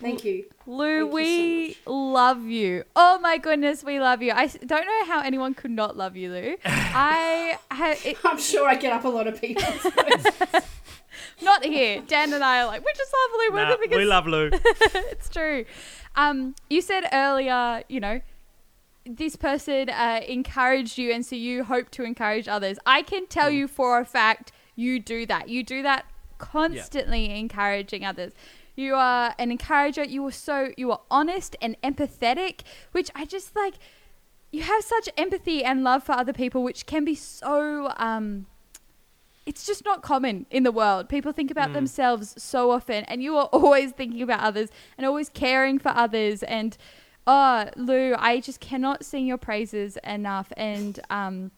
Thank 0.00 0.24
you. 0.24 0.44
Lou, 0.66 1.00
Thank 1.00 1.08
you 1.08 1.14
we 1.14 1.72
so 1.84 1.92
love 1.92 2.44
you. 2.44 2.84
Oh 2.94 3.18
my 3.18 3.36
goodness, 3.38 3.82
we 3.82 3.98
love 3.98 4.22
you. 4.22 4.32
I 4.32 4.46
don't 4.46 4.86
know 4.86 5.04
how 5.06 5.20
anyone 5.22 5.54
could 5.54 5.70
not 5.72 5.96
love 5.96 6.16
you, 6.16 6.30
Lou. 6.30 6.56
I 6.64 7.58
ha- 7.70 7.96
it, 8.04 8.16
I'm 8.24 8.38
sure 8.38 8.68
I 8.68 8.76
get 8.76 8.92
up 8.92 9.04
a 9.04 9.08
lot 9.08 9.26
of 9.26 9.40
people. 9.40 9.62
not 11.42 11.64
here. 11.64 12.02
Dan 12.06 12.32
and 12.32 12.44
I 12.44 12.62
are 12.62 12.66
like, 12.66 12.82
we're 12.84 12.96
just 12.96 13.12
lovely. 13.32 13.48
We're 13.54 13.64
Nah, 13.64 13.70
the 13.72 13.78
biggest 13.78 13.98
we 13.98 14.04
love 14.04 14.26
Lou. 14.26 14.50
it's 14.52 15.28
true. 15.28 15.64
Um, 16.16 16.54
you 16.70 16.80
said 16.80 17.04
earlier, 17.12 17.82
you 17.88 18.00
know, 18.00 18.20
this 19.06 19.36
person 19.36 19.88
uh, 19.88 20.20
encouraged 20.26 20.98
you, 20.98 21.12
and 21.12 21.24
so 21.24 21.34
you 21.34 21.64
hope 21.64 21.90
to 21.92 22.02
encourage 22.04 22.46
others. 22.46 22.78
I 22.86 23.02
can 23.02 23.26
tell 23.26 23.50
you 23.50 23.66
for 23.68 23.98
a 24.00 24.04
fact 24.04 24.52
you 24.76 25.00
do 25.00 25.26
that. 25.26 25.48
You 25.48 25.62
do 25.62 25.82
that 25.82 26.04
constantly, 26.38 27.36
encouraging 27.38 28.04
others. 28.04 28.32
You 28.78 28.94
are 28.94 29.34
an 29.40 29.50
encourager. 29.50 30.04
You 30.04 30.24
are 30.28 30.30
so 30.30 30.70
you 30.76 30.92
are 30.92 31.00
honest 31.10 31.56
and 31.60 31.76
empathetic, 31.82 32.60
which 32.92 33.10
I 33.12 33.24
just 33.24 33.56
like. 33.56 33.74
You 34.52 34.62
have 34.62 34.84
such 34.84 35.10
empathy 35.18 35.64
and 35.64 35.82
love 35.82 36.04
for 36.04 36.12
other 36.12 36.32
people, 36.32 36.62
which 36.62 36.86
can 36.86 37.04
be 37.04 37.16
so. 37.16 37.92
Um, 37.96 38.46
it's 39.44 39.66
just 39.66 39.84
not 39.84 40.02
common 40.02 40.46
in 40.50 40.62
the 40.62 40.70
world. 40.70 41.08
People 41.08 41.32
think 41.32 41.50
about 41.50 41.72
themselves 41.72 42.40
so 42.40 42.70
often, 42.70 43.02
and 43.06 43.20
you 43.20 43.36
are 43.36 43.46
always 43.52 43.90
thinking 43.90 44.22
about 44.22 44.40
others 44.40 44.68
and 44.96 45.04
always 45.04 45.28
caring 45.28 45.80
for 45.80 45.88
others. 45.88 46.44
And 46.44 46.76
oh, 47.26 47.68
Lou, 47.74 48.14
I 48.16 48.38
just 48.38 48.60
cannot 48.60 49.04
sing 49.04 49.26
your 49.26 49.38
praises 49.38 49.98
enough. 50.04 50.52
And 50.56 51.00
um, 51.10 51.50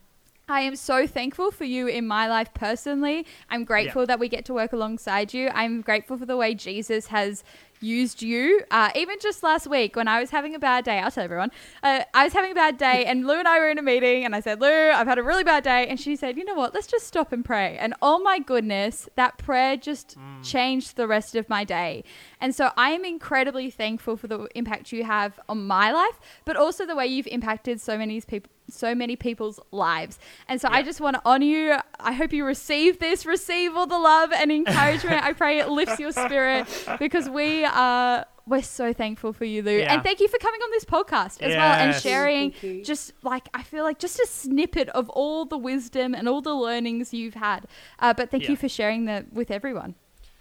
I 0.51 0.63
am 0.63 0.75
so 0.75 1.07
thankful 1.07 1.53
for 1.53 1.65
you 1.65 1.87
in 1.87 2.07
my 2.07 2.27
life 2.29 2.53
personally. 2.55 3.25
I'm 3.49 3.65
grateful 3.65 4.05
that 4.07 4.19
we 4.19 4.29
get 4.29 4.45
to 4.47 4.53
work 4.53 4.73
alongside 4.73 5.33
you. 5.33 5.49
I'm 5.55 5.81
grateful 5.81 6.19
for 6.19 6.27
the 6.27 6.37
way 6.37 6.55
Jesus 6.55 7.07
has 7.07 7.45
used 7.81 8.21
you. 8.21 8.63
Uh, 8.71 8.91
even 8.95 9.17
just 9.21 9.43
last 9.43 9.67
week 9.67 9.97
when 9.97 10.09
I 10.09 10.21
was 10.21 10.31
having 10.31 10.55
a 10.55 10.59
bad 10.59 10.85
day, 10.85 10.99
I'll 10.99 11.11
tell 11.11 11.25
everyone, 11.25 11.51
uh, 11.83 12.03
I 12.13 12.25
was 12.25 12.33
having 12.33 12.53
a 12.53 12.55
bad 12.55 12.77
day 12.77 13.05
and 13.07 13.27
Lou 13.27 13.39
and 13.39 13.49
I 13.49 13.59
were 13.59 13.71
in 13.71 13.79
a 13.79 13.83
meeting 13.83 14.25
and 14.25 14.35
I 14.35 14.41
said, 14.41 14.61
Lou, 14.61 14.91
I've 14.91 15.07
had 15.07 15.19
a 15.19 15.23
really 15.23 15.45
bad 15.45 15.65
day. 15.65 15.87
And 15.87 15.99
she 15.99 16.17
said, 16.17 16.37
you 16.37 16.45
know 16.45 16.55
what, 16.55 16.75
let's 16.75 16.87
just 16.87 17.07
stop 17.07 17.33
and 17.33 17.45
pray. 17.45 17.79
And 17.79 17.95
oh 18.03 18.19
my 18.19 18.39
goodness, 18.39 19.09
that 19.17 19.39
prayer 19.39 19.77
just 19.77 20.17
changed 20.43 20.97
the 20.97 21.07
rest 21.07 21.35
of 21.37 21.49
my 21.49 21.65
day. 21.65 22.05
And 22.41 22.55
so 22.55 22.71
I 22.77 22.91
am 22.91 23.05
incredibly 23.05 23.71
thankful 23.71 24.17
for 24.17 24.27
the 24.27 24.49
impact 24.55 24.93
you 24.93 25.05
have 25.05 25.39
on 25.49 25.67
my 25.67 25.93
life, 25.93 26.21
but 26.45 26.57
also 26.57 26.85
the 26.87 26.97
way 26.97 27.07
you've 27.07 27.29
impacted 27.29 27.81
so 27.81 27.97
many 27.97 28.21
people 28.21 28.51
so 28.73 28.95
many 28.95 29.17
people's 29.17 29.59
lives. 29.71 30.19
And 30.49 30.61
so 30.61 30.69
I 30.71 30.83
just 30.83 31.01
want 31.01 31.15
to 31.17 31.23
honor 31.25 31.45
you. 31.45 31.77
I 31.99 32.13
hope 32.13 32.33
you 32.33 32.45
receive 32.45 32.99
this, 32.99 33.27
receive 33.27 33.77
all 33.77 33.87
the 33.87 33.99
love 33.99 34.33
and 34.33 34.51
encouragement. 34.53 35.23
I 35.23 35.33
pray 35.33 35.59
it 35.61 35.69
lifts 35.69 35.99
your 35.99 36.13
spirit 36.13 36.67
because 36.99 37.29
we 37.29 37.65
are 37.65 38.27
we're 38.47 38.63
so 38.63 38.93
thankful 38.93 39.33
for 39.33 39.45
you, 39.45 39.63
Lou. 39.63 39.79
Yeah. 39.79 39.95
And 39.95 40.03
thank 40.03 40.19
you 40.19 40.27
for 40.27 40.39
coming 40.39 40.61
on 40.61 40.71
this 40.73 40.85
podcast 40.85 41.41
as 41.41 41.55
well 41.55 41.73
and 41.73 41.95
sharing 41.95 42.53
just 42.83 43.13
like 43.23 43.49
I 43.55 43.63
feel 43.63 43.85
like 43.85 43.99
just 44.01 44.19
a 44.19 44.27
snippet 44.27 44.89
of 44.89 45.09
all 45.11 45.45
the 45.45 45.59
wisdom 45.59 46.15
and 46.15 46.29
all 46.29 46.41
the 46.41 46.55
learnings 46.55 47.15
you've 47.15 47.35
had. 47.35 47.67
Uh, 48.01 48.13
but 48.13 48.31
thank 48.31 48.45
Yeah. 48.45 48.51
you 48.51 48.57
for 48.57 48.69
sharing 48.69 49.05
that 49.05 49.33
with 49.33 49.51
everyone. 49.53 49.95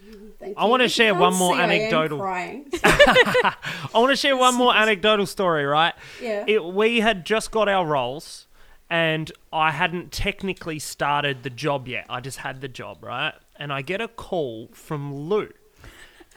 I 0.58 0.66
wanna 0.66 0.90
share 0.90 1.14
one 1.16 1.36
more 1.36 1.56
I 1.56 1.64
anecdotal. 1.64 2.22
I 2.24 3.90
want 3.94 4.12
to 4.12 4.16
share 4.16 4.36
one 4.38 4.56
more 4.56 4.76
anecdotal 4.76 5.26
story, 5.26 5.66
right? 5.66 5.94
Yeah. 6.22 6.46
It, 6.48 6.64
we 6.64 7.00
had 7.00 7.26
just 7.26 7.52
got 7.52 7.68
our 7.68 7.86
roles, 7.86 8.48
and 8.90 9.32
I 9.52 9.72
hadn't 9.72 10.12
technically 10.12 10.80
started 10.80 11.44
the 11.44 11.50
job 11.50 11.88
yet. 11.88 12.06
I 12.10 12.20
just 12.22 12.40
had 12.40 12.62
the 12.62 12.68
job, 12.68 13.04
right? 13.04 13.34
And 13.56 13.74
I 13.74 13.82
get 13.82 14.02
a 14.02 14.08
call 14.08 14.70
from 14.74 15.14
Lou. 15.14 15.50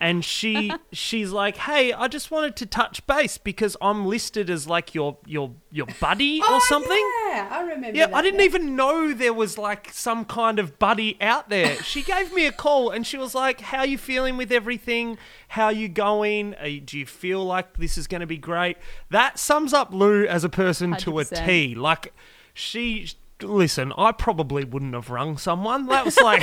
And 0.01 0.25
she 0.25 0.73
she's 0.93 1.31
like, 1.31 1.57
"Hey, 1.59 1.93
I 1.93 2.09
just 2.09 2.31
wanted 2.33 2.57
to 2.57 2.67
touch 2.67 3.07
base 3.07 3.39
because 3.39 3.77
I'm 3.81 4.07
listed 4.07 4.51
as 4.51 4.67
like 4.67 4.95
your 4.95 5.19
your 5.27 5.53
your 5.71 5.87
buddy 6.01 6.41
or 6.41 6.47
Oh, 6.49 6.67
something." 6.69 6.91
Yeah, 7.21 7.22
I 7.51 7.63
remember. 7.63 7.97
Yeah, 7.97 8.07
that 8.07 8.15
I 8.15 8.23
didn't 8.23 8.41
even 8.41 8.77
know 8.77 9.13
there 9.13 9.33
was 9.33 9.59
like 9.59 9.91
some 9.93 10.25
kind 10.25 10.59
of 10.59 10.79
buddy 10.79 11.17
out 11.21 11.49
there. 11.49 11.77
She 11.83 12.03
gave 12.03 12.33
me 12.33 12.47
a 12.47 12.53
call 12.53 12.91
and 12.91 13.07
she 13.07 13.17
was 13.19 13.35
like, 13.35 13.61
"How 13.61 13.83
you 13.85 13.99
feeling 13.99 14.37
with 14.37 14.53
everything? 14.53 15.19
How 15.49 15.69
you 15.71 15.89
going? 15.89 16.55
Are 16.57 16.67
you- 16.69 16.81
do 16.81 16.99
you 16.99 17.07
feel 17.07 17.45
like 17.45 17.77
this 17.79 17.97
is 17.99 18.07
going 18.07 18.21
to 18.23 18.27
be 18.27 18.39
great?" 18.39 18.77
That 19.11 19.39
sums 19.39 19.73
up 19.73 19.93
Lou 19.93 20.25
as 20.27 20.45
a 20.45 20.49
person 20.49 20.97
to 20.97 21.19
a 21.19 21.25
100%. 21.25 21.47
T. 21.47 21.75
Like 21.75 22.13
she 22.55 23.09
listen, 23.43 23.93
I 23.99 24.13
probably 24.13 24.65
wouldn't 24.65 24.95
have 24.95 25.11
rung 25.11 25.37
someone. 25.39 25.87
That 25.87 26.05
was 26.05 26.19
like 26.19 26.43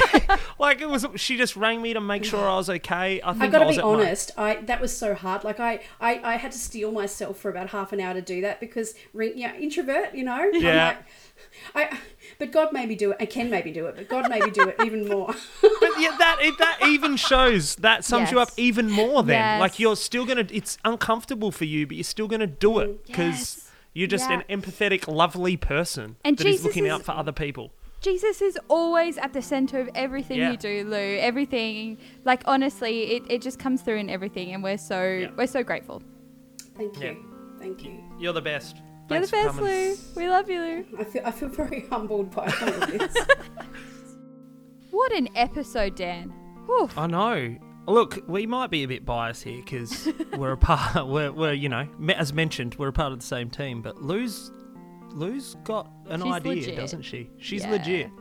like 0.60 0.82
it 0.82 0.90
was 0.90 1.06
she 1.16 1.38
just 1.38 1.56
rang 1.56 1.82
me 1.82 1.94
to 1.94 2.02
make 2.02 2.24
sure 2.24 2.48
I 2.48 2.56
was 2.56 2.70
okay. 2.70 3.22
I 3.24 3.32
think 3.34 3.44
I 3.44 3.48
gotta 3.48 3.66
be 3.70 3.78
at 3.78 3.84
my- 3.84 3.90
honest. 3.92 4.32
I 4.38 4.56
that 4.64 4.82
was 4.82 4.96
so 4.96 5.14
hard. 5.14 5.44
Like 5.44 5.60
I, 5.60 5.82
I, 6.00 6.20
I 6.24 6.36
had 6.38 6.52
to 6.52 6.58
steel 6.58 6.92
myself 6.92 7.38
for 7.38 7.50
about 7.50 7.70
half 7.70 7.94
an 7.94 8.00
hour 8.00 8.14
to 8.14 8.22
do 8.22 8.42
that 8.42 8.60
because 8.60 8.94
ring, 9.14 9.34
yeah, 9.36 9.56
introvert. 9.56 10.14
You 10.14 10.24
know. 10.24 10.50
Yeah. 10.54 10.88
like- 10.88 10.98
I, 11.74 11.98
but 12.38 12.52
God 12.52 12.74
made 12.74 12.90
me 12.90 12.96
do 12.96 13.12
it. 13.12 13.18
I 13.20 13.26
can 13.26 13.50
maybe 13.50 13.72
do 13.72 13.86
it, 13.88 13.96
but 13.96 14.10
God 14.10 14.30
made 14.30 14.44
me 14.44 14.52
do 14.52 14.68
it 14.68 14.76
even 14.86 15.08
more. 15.08 15.34
But 15.62 15.92
yeah, 15.98 16.16
that 16.18 16.38
it, 16.42 16.58
that 16.58 16.80
even 16.86 17.16
shows 17.16 17.76
that 17.78 18.04
sums 18.04 18.30
you 18.32 18.40
up 18.40 18.50
even 18.58 18.90
more. 18.92 19.24
Then, 19.24 19.36
Yes. 19.36 19.60
like 19.62 19.80
you're 19.80 19.96
still 19.96 20.26
gonna, 20.26 20.46
it's 20.52 20.78
uncomfortable 20.84 21.52
for 21.52 21.64
you, 21.66 21.88
but 21.88 21.96
you're 21.96 22.04
still 22.04 22.28
gonna 22.28 22.46
do 22.48 22.80
it 22.80 22.90
mm, 22.90 23.08
because 23.08 23.26
Yes. 23.58 23.69
You're 24.00 24.08
just 24.08 24.30
Yeah. 24.30 24.42
an 24.48 24.62
empathetic, 24.62 25.08
lovely 25.08 25.58
person 25.58 26.16
And 26.24 26.38
that 26.38 26.48
is 26.48 26.54
Jesus 26.58 26.66
looking 26.66 26.86
is- 26.86 26.92
out 26.94 27.04
for 27.04 27.12
other 27.12 27.32
people. 27.34 27.72
Jesus 28.02 28.42
is 28.42 28.58
always 28.70 29.18
at 29.18 29.34
the 29.34 29.42
center 29.42 29.78
of 29.82 29.90
everything 29.94 30.38
Yeah. 30.40 30.52
you 30.52 30.58
do, 30.58 30.86
Lou. 30.86 30.96
Everything, 31.20 31.98
like 32.24 32.42
honestly, 32.46 33.12
it, 33.16 33.24
it 33.30 33.42
just 33.42 33.60
comes 33.60 33.82
through 33.82 33.98
in 33.98 34.10
everything, 34.10 34.54
and 34.54 34.64
we're 34.64 34.78
so 34.78 35.04
Yeah. 35.04 35.32
we're 35.38 35.48
so 35.48 35.64
grateful. 35.64 36.02
Thank 36.78 36.98
you. 37.02 37.08
Yeah. 37.08 37.14
Thank 37.60 37.84
you. 37.84 38.00
You're 38.18 38.32
the 38.32 38.42
best. 38.42 38.78
You're 39.10 39.20
the 39.20 39.28
Thanks 39.28 39.30
for 39.32 39.36
best, 39.36 39.58
coming. 39.58 39.74
Lou. 39.90 39.96
We 40.16 40.30
love 40.30 40.50
you, 40.50 40.60
Lou. 40.62 40.86
I 41.00 41.04
feel 41.04 41.22
I 41.26 41.32
feel 41.32 41.50
very 41.50 41.82
humbled 41.90 42.32
by 42.34 42.46
all 42.62 42.84
of 42.84 42.92
this. 42.98 43.14
What 44.92 45.12
an 45.12 45.28
episode, 45.36 45.96
Dan. 45.96 46.30
Whew. 46.66 46.90
I 46.98 47.08
know. 47.08 47.58
Look, 47.90 48.24
we 48.28 48.46
might 48.46 48.70
be 48.70 48.84
a 48.84 48.88
bit 48.88 49.06
biased 49.06 49.44
here 49.44 49.58
because 49.64 50.08
we're 50.38 50.52
a 50.52 50.58
part. 50.58 51.08
We're, 51.08 51.32
we're 51.32 51.54
you 51.54 51.70
know, 51.70 51.88
as 52.16 52.32
mentioned, 52.34 52.76
we're 52.76 52.90
a 52.90 52.94
part 52.94 53.12
of 53.14 53.20
the 53.20 53.26
same 53.26 53.50
team. 53.50 53.82
But 53.82 54.02
Lou's 54.02 54.52
Lou's 55.12 55.56
got 55.64 55.90
an 56.08 56.22
She's 56.22 56.32
idea, 56.32 56.54
legit. 56.56 56.76
doesn't 56.76 57.02
she? 57.02 57.30
She's 57.40 57.64
Yeah. 57.64 57.72
legit. 57.72 58.12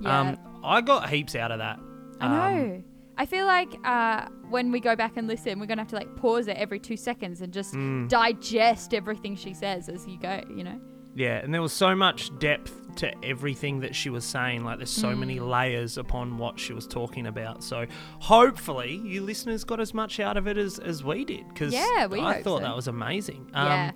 Yeah. 0.00 0.20
Um, 0.20 0.38
I 0.64 0.80
got 0.80 1.10
heaps 1.10 1.34
out 1.34 1.50
of 1.52 1.58
that. 1.58 1.78
I 2.20 2.26
Um, 2.26 2.32
know. 2.68 2.82
I 3.18 3.26
feel 3.26 3.44
like 3.44 3.68
uh, 3.84 4.26
when 4.48 4.72
we 4.72 4.80
go 4.80 4.96
back 4.96 5.18
and 5.18 5.28
listen, 5.28 5.60
we're 5.60 5.66
gonna 5.66 5.82
have 5.82 5.90
to 5.90 5.96
like 5.96 6.16
pause 6.16 6.48
it 6.48 6.56
every 6.56 6.78
two 6.78 6.96
seconds 6.96 7.42
and 7.42 7.52
just 7.52 7.74
Mm. 7.74 8.08
digest 8.08 8.94
everything 8.94 9.36
she 9.36 9.52
says 9.52 9.88
as 9.90 10.06
you 10.06 10.18
go. 10.18 10.40
You 10.48 10.64
know. 10.64 10.80
Yeah, 11.14 11.36
and 11.38 11.52
there 11.52 11.60
was 11.62 11.72
so 11.72 11.94
much 11.94 12.36
depth 12.38 12.78
to 12.96 13.10
everything 13.24 13.80
that 13.80 13.94
she 13.94 14.10
was 14.10 14.24
saying. 14.24 14.64
Like, 14.64 14.78
there's 14.78 14.90
so 14.90 15.14
many 15.14 15.38
Mm. 15.38 15.48
layers 15.50 15.98
upon 15.98 16.38
what 16.38 16.58
she 16.60 16.72
was 16.72 16.86
talking 16.86 17.26
about. 17.26 17.62
So, 17.64 17.86
hopefully, 18.20 19.00
you 19.04 19.22
listeners 19.22 19.64
got 19.64 19.80
as 19.80 19.92
much 19.94 20.20
out 20.20 20.36
of 20.36 20.46
it 20.46 20.56
as, 20.56 20.78
as 20.78 21.02
we 21.04 21.24
did. 21.24 21.46
Because 21.48 21.72
Yeah, 21.74 22.06
we 22.06 22.20
I 22.20 22.42
thought 22.42 22.58
so. 22.60 22.64
that 22.66 22.76
was 22.76 22.88
amazing. 22.88 23.50
Um, 23.54 23.66
Yeah. 23.66 23.90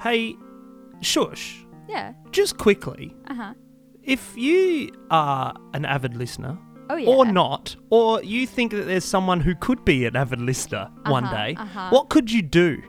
Hey, 0.00 0.36
Shush, 1.00 1.64
Yeah. 1.88 2.12
just 2.30 2.56
quickly, 2.58 3.14
Uh 3.28 3.34
huh. 3.34 3.54
if 4.02 4.36
you 4.36 4.90
are 5.10 5.54
an 5.74 5.84
avid 5.84 6.16
listener, 6.16 6.58
Oh 6.88 6.96
yeah. 6.96 7.08
or 7.08 7.24
not, 7.24 7.76
or 7.90 8.22
you 8.22 8.46
think 8.46 8.72
that 8.72 8.84
there's 8.86 9.04
someone 9.04 9.40
who 9.40 9.54
could 9.54 9.84
be 9.84 10.04
an 10.06 10.16
avid 10.16 10.40
listener 10.40 10.90
one 11.06 11.24
Uh-huh, 11.24 11.36
day, 11.36 11.54
uh-huh. 11.58 11.90
what 11.90 12.08
could 12.08 12.30
you 12.30 12.42
do? 12.42 12.82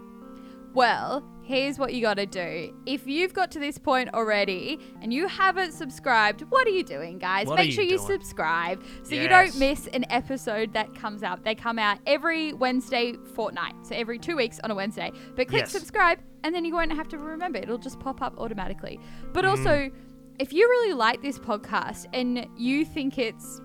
Well, 0.74 1.24
here's 1.44 1.78
what 1.80 1.94
you 1.94 2.02
got 2.02 2.16
to 2.16 2.26
do. 2.26 2.74
If 2.86 3.08
you've 3.08 3.34
got 3.34 3.52
to 3.52 3.60
this 3.60 3.78
point 3.78 4.14
already 4.14 4.80
and 5.02 5.14
you 5.14 5.28
haven't 5.28 5.72
subscribed, 5.74 6.42
what 6.50 6.66
are 6.68 6.72
you 6.72 6.84
doing, 6.84 7.18
guys? 7.18 7.48
What 7.48 7.58
Make 7.58 7.68
you 7.68 7.72
sure 7.74 7.84
you 7.84 7.98
doing? 7.98 8.08
subscribe 8.08 8.82
so 9.04 9.16
you 9.16 9.28
don't 9.28 9.56
miss 9.58 9.88
an 9.88 10.06
episode 10.10 10.74
that 10.74 10.94
comes 10.96 11.24
out. 11.24 11.44
They 11.44 11.56
come 11.56 11.80
out 11.80 12.00
every 12.06 12.54
Wednesday 12.54 13.14
fortnight, 13.36 13.74
so 13.84 13.96
every 13.96 14.20
two 14.20 14.36
weeks 14.36 14.60
on 14.64 14.72
a 14.72 14.76
Wednesday. 14.76 15.12
But 15.36 15.48
click 15.48 15.62
Yes. 15.64 15.72
subscribe, 15.72 16.20
and 16.44 16.54
then 16.56 16.64
you 16.66 16.74
won't 16.74 16.94
have 16.94 17.08
to 17.10 17.18
remember. 17.18 17.60
It'll 17.60 17.78
just 17.78 18.00
pop 18.00 18.22
up 18.22 18.38
automatically. 18.40 19.00
But 19.34 19.46
Mm. 19.46 19.50
also, 19.50 19.92
if 20.40 20.54
you 20.54 20.68
really 20.68 20.94
like 20.94 21.22
this 21.22 21.38
podcast 21.38 22.06
and 22.14 22.48
you 22.58 22.86
think 22.86 23.18
it's 23.18 23.62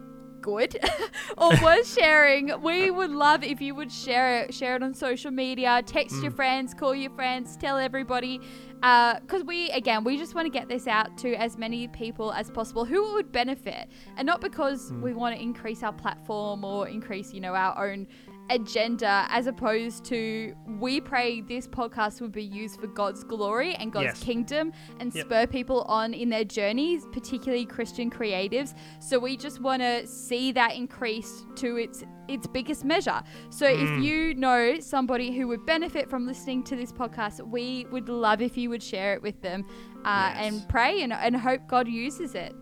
good 0.47 0.79
or 1.39 1.51
worth 1.61 1.93
sharing, 1.93 2.53
we 2.63 2.89
would 2.89 3.11
love 3.11 3.43
if 3.43 3.61
you 3.61 3.75
would 3.75 3.91
share 3.91 4.45
it. 4.45 4.55
Share 4.55 4.77
it 4.77 4.83
on 4.83 4.95
social 4.95 5.33
media, 5.33 5.83
text 5.85 6.23
your 6.23 6.31
mm. 6.31 6.37
friends, 6.37 6.73
call 6.73 6.95
your 6.95 7.11
friends, 7.11 7.57
tell 7.57 7.77
everybody. 7.77 8.41
Uh, 8.81 9.19
because 9.19 9.43
we, 9.43 9.71
again, 9.71 10.05
we 10.05 10.17
just 10.17 10.37
want 10.37 10.47
to 10.47 10.51
get 10.51 10.69
this 10.69 10.87
out 10.87 11.19
to 11.19 11.35
as 11.35 11.59
many 11.59 11.89
people 11.89 12.33
as 12.33 12.49
possible 12.49 12.85
who 12.85 13.11
it 13.11 13.15
would 13.15 13.33
benefit. 13.33 13.89
And 14.17 14.25
not 14.25 14.41
because 14.41 14.93
mm. 14.93 15.01
we 15.01 15.15
want 15.15 15.35
to 15.35 15.43
increase 15.43 15.83
our 15.83 15.93
platform 15.93 16.65
or 16.65 16.87
increase, 16.87 17.35
you 17.35 17.41
know, 17.41 17.55
our 17.55 17.91
own 17.91 18.07
agenda, 18.51 19.27
as 19.31 19.47
opposed 19.47 20.05
to 20.07 20.55
we 20.79 21.01
pray 21.01 21.41
this 21.41 21.67
podcast 21.67 22.21
would 22.21 22.33
be 22.33 22.45
used 22.45 22.81
for 22.81 22.87
God's 22.87 23.25
glory 23.25 23.75
and 23.75 23.93
God's 23.93 24.05
Yes. 24.07 24.23
kingdom 24.23 24.73
and 25.01 25.15
Yep. 25.15 25.25
spur 25.27 25.47
people 25.47 25.83
on 25.83 26.15
in 26.15 26.29
their 26.29 26.45
journeys, 26.45 27.07
particularly 27.13 27.67
Christian 27.67 28.11
creatives. 28.11 28.75
So 29.01 29.19
we 29.19 29.37
just 29.37 29.61
want 29.61 29.83
to 29.83 30.07
see 30.07 30.53
that 30.53 30.75
increase 30.77 31.45
to 31.57 31.77
its 31.77 32.05
its 32.29 32.45
biggest 32.49 32.85
measure. 32.85 33.23
So 33.51 33.67
Mm. 33.67 33.83
if 33.99 34.05
you 34.05 34.35
know 34.35 34.81
somebody 34.81 35.31
who 35.31 35.47
would 35.47 35.65
benefit 35.65 36.11
from 36.11 36.27
listening 36.27 36.65
to 36.65 36.75
this 36.75 36.91
podcast, 36.93 37.41
we 37.47 37.87
would 37.93 38.09
love 38.09 38.43
if 38.43 38.57
you 38.57 38.69
would 38.71 38.83
share 38.83 39.15
it 39.15 39.23
with 39.23 39.41
them 39.43 39.65
uh, 40.05 40.33
Yes. 40.35 40.39
and 40.53 40.69
pray 40.69 41.03
and, 41.03 41.13
and 41.13 41.37
hope 41.37 41.69
God 41.69 41.87
uses 41.87 42.35
it. 42.35 42.53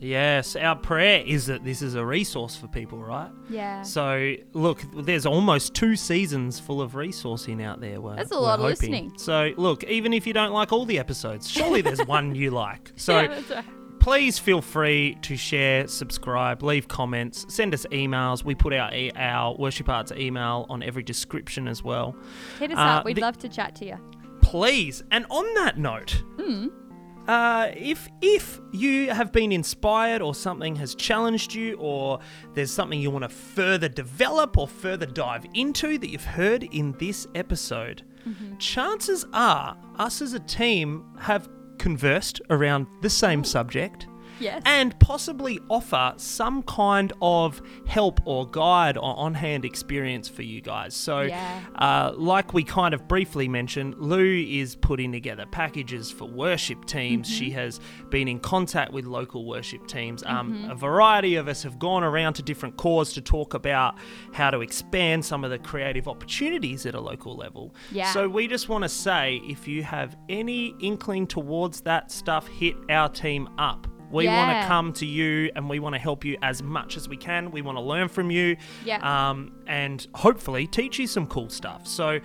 Yes, 0.00 0.54
our 0.54 0.76
prayer 0.76 1.22
is 1.26 1.46
that 1.46 1.64
this 1.64 1.82
is 1.82 1.94
a 1.96 2.04
resource 2.04 2.54
for 2.56 2.68
people, 2.68 2.98
right? 2.98 3.30
Yeah. 3.50 3.82
So, 3.82 4.34
look, 4.52 4.80
there's 4.94 5.26
almost 5.26 5.74
two 5.74 5.96
seasons 5.96 6.60
full 6.60 6.80
of 6.80 6.92
resourcing 6.92 7.62
out 7.62 7.80
there. 7.80 8.00
We're, 8.00 8.14
That's 8.16 8.30
a 8.30 8.38
lot 8.38 8.60
of 8.60 8.66
hoping. 8.66 8.92
listening. 8.92 9.12
So, 9.18 9.52
look, 9.56 9.82
even 9.84 10.12
if 10.12 10.26
you 10.26 10.32
don't 10.32 10.52
like 10.52 10.72
all 10.72 10.84
the 10.84 10.98
episodes, 11.00 11.50
surely 11.50 11.80
there's 11.82 11.98
one 12.06 12.34
you 12.36 12.50
like. 12.52 12.92
So, 12.94 13.20
Yeah, 13.22 13.40
right. 13.50 13.64
please 13.98 14.38
feel 14.38 14.62
free 14.62 15.16
to 15.22 15.36
share, 15.36 15.88
subscribe, 15.88 16.62
leave 16.62 16.86
comments, 16.86 17.44
send 17.52 17.74
us 17.74 17.84
emails. 17.90 18.44
We 18.44 18.54
put 18.54 18.72
our 18.72 18.92
our 19.16 19.56
worship 19.56 19.88
arts 19.88 20.12
email 20.12 20.64
on 20.70 20.82
every 20.84 21.02
description 21.02 21.66
as 21.66 21.82
well. 21.82 22.14
Hit 22.60 22.70
us 22.70 22.78
Uh, 22.78 22.80
up. 22.82 23.04
We'd 23.04 23.16
the- 23.16 23.22
love 23.22 23.38
to 23.38 23.48
chat 23.48 23.74
to 23.76 23.84
you. 23.86 23.96
Please. 24.42 25.02
And 25.10 25.26
on 25.28 25.44
that 25.54 25.76
note, 25.76 26.22
Hmm. 26.40 26.68
Uh, 27.28 27.70
if 27.76 28.08
if 28.22 28.58
you 28.72 29.10
have 29.10 29.30
been 29.32 29.52
inspired 29.52 30.20
or 30.22 30.34
something 30.34 30.74
has 30.76 30.94
challenged 30.96 31.54
you 31.54 31.76
or 31.78 32.18
there's 32.54 32.72
something 32.72 32.98
you 33.00 33.10
want 33.10 33.22
to 33.22 33.28
further 33.28 33.88
develop 33.88 34.56
or 34.58 34.66
further 34.66 35.06
dive 35.06 35.44
into 35.54 35.98
that 35.98 36.08
you've 36.08 36.24
heard 36.24 36.64
in 36.64 36.92
this 36.98 37.26
episode, 37.36 38.02
Mm-hmm. 38.28 38.56
chances 38.58 39.24
are 39.32 39.78
us 39.96 40.20
as 40.20 40.32
a 40.34 40.40
team 40.40 41.04
have 41.20 41.48
conversed 41.78 42.40
around 42.50 42.86
the 43.00 43.08
same 43.08 43.44
subject 43.44 44.07
Yes. 44.40 44.62
and 44.64 44.98
possibly 45.00 45.58
offer 45.68 46.14
some 46.16 46.62
kind 46.62 47.12
of 47.22 47.60
help 47.86 48.20
or 48.24 48.48
guide 48.48 48.96
or 48.96 49.16
on 49.18 49.34
hand 49.34 49.64
experience 49.64 50.28
for 50.28 50.42
you 50.42 50.60
guys. 50.60 50.94
So, 50.94 51.22
Yeah. 51.22 51.60
uh, 51.76 52.12
like 52.16 52.52
we 52.54 52.62
kind 52.64 52.94
of 52.94 53.08
briefly 53.08 53.48
mentioned, 53.48 53.94
Lou 53.98 54.24
is 54.46 54.76
putting 54.76 55.12
together 55.12 55.46
packages 55.50 56.10
for 56.10 56.24
worship 56.26 56.84
teams. 56.84 57.28
Mm-hmm. 57.28 57.38
She 57.38 57.50
has 57.50 57.80
been 58.10 58.28
in 58.28 58.38
contact 58.40 58.92
with 58.92 59.04
local 59.04 59.46
worship 59.46 59.86
teams. 59.86 60.22
Um, 60.24 60.48
Mm-hmm. 60.48 60.70
A 60.70 60.74
variety 60.74 61.34
of 61.36 61.46
us 61.48 61.62
have 61.64 61.78
gone 61.78 62.02
around 62.02 62.34
to 62.34 62.42
different 62.42 62.76
corps 62.76 63.12
to 63.12 63.20
talk 63.20 63.54
about 63.54 63.96
how 64.32 64.50
to 64.50 64.60
expand 64.60 65.24
some 65.24 65.44
of 65.44 65.50
the 65.50 65.58
creative 65.58 66.08
opportunities 66.08 66.86
at 66.86 66.94
a 66.94 67.00
local 67.00 67.36
level. 67.36 67.74
Yeah. 67.92 68.12
So, 68.12 68.28
we 68.28 68.46
just 68.48 68.68
want 68.68 68.82
to 68.84 68.88
say 68.88 69.40
if 69.44 69.68
you 69.68 69.82
have 69.82 70.16
any 70.28 70.74
inkling 70.80 71.26
towards 71.26 71.82
that 71.82 72.10
stuff, 72.10 72.46
hit 72.48 72.76
our 72.88 73.08
team 73.08 73.48
up. 73.58 73.86
We 74.10 74.26
want 74.26 74.50
to 74.62 74.66
come 74.66 74.92
to 74.94 75.06
you 75.06 75.50
and 75.54 75.68
we 75.68 75.78
want 75.80 75.94
to 75.94 75.98
help 75.98 76.24
you 76.24 76.36
as 76.42 76.62
much 76.62 76.96
as 76.96 77.08
we 77.08 77.16
can. 77.16 77.50
We 77.50 77.62
want 77.62 77.76
to 77.78 77.82
learn 77.82 78.08
from 78.08 78.30
you 78.30 78.56
Yeah. 78.84 78.98
um, 79.30 79.52
and 79.66 80.06
hopefully 80.14 80.66
teach 80.66 80.98
you 80.98 81.06
some 81.06 81.26
cool 81.26 81.48
stuff. 81.50 81.86
So 81.86 82.20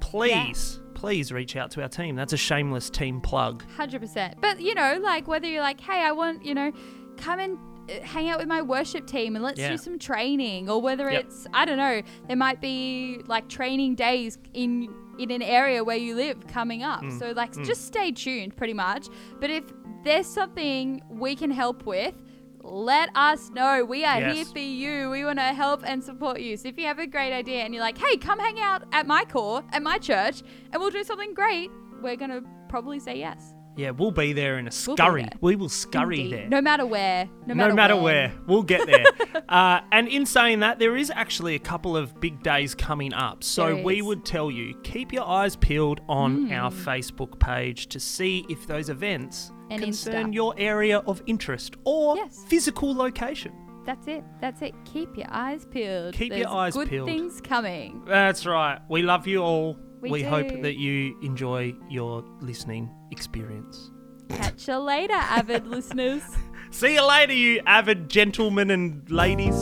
please, 0.00 0.80
please 0.94 1.32
reach 1.32 1.56
out 1.56 1.70
to 1.72 1.82
our 1.82 1.88
team. 1.88 2.16
That's 2.16 2.32
a 2.32 2.36
shameless 2.36 2.90
team 2.90 3.20
plug. 3.20 3.64
Hundred 3.76 4.00
percent. 4.00 4.36
But 4.40 4.60
you 4.60 4.74
know, 4.74 4.98
like 5.02 5.26
whether 5.28 5.46
you're 5.48 5.62
like, 5.62 5.80
hey, 5.80 6.00
I 6.02 6.12
want 6.12 6.44
you 6.44 6.54
know, 6.54 6.72
come 7.16 7.38
and 7.38 7.58
uh, 7.90 8.00
hang 8.04 8.28
out 8.28 8.38
with 8.38 8.48
my 8.48 8.62
worship 8.62 9.06
team 9.06 9.36
and 9.36 9.44
let's 9.44 9.58
Yeah. 9.60 9.70
do 9.70 9.76
some 9.76 9.98
training, 9.98 10.68
or 10.70 10.80
whether 10.80 11.10
Yep. 11.10 11.24
it's 11.24 11.46
I 11.52 11.64
don't 11.64 11.78
know, 11.78 12.02
there 12.28 12.36
might 12.36 12.60
be 12.60 13.20
like 13.26 13.48
training 13.48 13.94
days 13.94 14.38
in 14.54 14.88
in 15.18 15.30
an 15.30 15.40
area 15.42 15.82
where 15.82 15.96
you 15.96 16.14
live 16.14 16.46
coming 16.46 16.82
up. 16.82 17.00
Mm. 17.02 17.18
So 17.18 17.30
like, 17.32 17.52
just 17.64 17.86
stay 17.86 18.12
tuned, 18.12 18.54
pretty 18.54 18.74
much. 18.74 19.06
But 19.40 19.48
if 19.48 19.64
there's 20.06 20.26
something 20.26 21.02
we 21.08 21.34
can 21.36 21.50
help 21.50 21.84
with. 21.86 22.14
Let 22.62 23.10
us 23.14 23.50
know. 23.50 23.84
We 23.84 24.04
are 24.04 24.18
Yes. 24.20 24.34
here 24.36 24.44
for 24.46 24.58
you. 24.58 25.10
We 25.10 25.24
want 25.24 25.38
to 25.38 25.44
help 25.54 25.82
and 25.84 26.02
support 26.02 26.40
you. 26.40 26.56
So 26.56 26.68
if 26.68 26.76
you 26.78 26.86
have 26.86 26.98
a 26.98 27.06
great 27.06 27.32
idea 27.32 27.60
and 27.62 27.72
you're 27.72 27.82
like, 27.82 27.96
hey, 27.98 28.16
come 28.16 28.38
hang 28.40 28.58
out 28.58 28.82
at 28.92 29.06
my 29.06 29.24
corps, 29.24 29.62
at 29.72 29.82
my 29.82 29.98
church, 29.98 30.42
and 30.72 30.80
we'll 30.80 30.90
do 30.90 31.04
something 31.04 31.32
great, 31.32 31.70
we're 32.02 32.16
going 32.16 32.30
to 32.32 32.42
probably 32.68 32.98
say 32.98 33.18
yes. 33.18 33.52
Yeah, 33.76 33.90
we'll 33.90 34.10
be 34.10 34.32
there 34.32 34.58
in 34.58 34.66
a 34.66 34.72
We'll 34.86 34.96
scurry. 34.96 35.28
We 35.42 35.54
will 35.54 35.68
scurry 35.68 36.20
Indeed. 36.22 36.32
there. 36.32 36.48
No 36.48 36.62
matter 36.62 36.86
where. 36.86 37.26
No 37.46 37.52
no 37.52 37.54
matter, 37.54 37.74
matter 37.74 37.96
where, 37.96 38.32
we'll 38.46 38.62
get 38.62 38.86
there. 38.86 39.04
uh, 39.50 39.80
and 39.92 40.08
in 40.08 40.24
saying 40.24 40.60
that, 40.60 40.78
there 40.78 40.96
is 40.96 41.12
actually 41.14 41.56
a 41.56 41.58
couple 41.58 41.94
of 41.94 42.18
big 42.18 42.42
days 42.42 42.74
coming 42.74 43.12
up. 43.12 43.44
So 43.44 43.76
we. 43.82 44.00
Would 44.00 44.24
tell 44.24 44.50
you 44.50 44.74
keep 44.82 45.12
your 45.12 45.28
eyes 45.28 45.56
peeled 45.56 46.00
on 46.08 46.50
our 46.52 46.70
Facebook 46.70 47.38
page 47.38 47.88
to 47.88 48.00
see 48.00 48.46
if 48.48 48.66
those 48.66 48.88
events 48.88 49.52
And 49.70 49.82
concern 49.82 50.32
your 50.32 50.54
area 50.56 50.98
of 51.06 51.22
interest 51.26 51.74
or 51.84 52.16
Yes. 52.16 52.44
physical 52.48 52.94
location. 52.94 53.52
That's 53.84 54.06
it. 54.08 54.24
That's 54.40 54.62
it. 54.62 54.74
Keep 54.84 55.16
your 55.16 55.26
eyes 55.30 55.64
peeled. 55.64 56.14
Keep 56.14 56.30
your 56.32 56.38
There's 56.38 56.46
eyes 56.52 56.74
good 56.74 56.88
peeled. 56.88 57.06
things 57.08 57.40
coming. 57.40 58.02
That's 58.06 58.44
right. 58.46 58.80
We 58.88 59.02
love 59.02 59.26
you 59.26 59.42
all. 59.42 59.78
We 60.00 60.22
hope 60.22 60.48
do. 60.48 60.62
that 60.62 60.76
you 60.76 61.16
enjoy 61.22 61.74
your 61.88 62.24
listening 62.40 62.90
experience. 63.10 63.90
Catch 64.28 64.68
you 64.68 64.76
later, 64.78 65.14
avid 65.14 65.66
listeners. 65.76 66.22
See 66.70 66.94
you 66.94 67.06
later, 67.06 67.32
you 67.32 67.60
avid 67.66 68.08
gentlemen 68.08 68.70
and 68.70 69.08
ladies. 69.10 69.56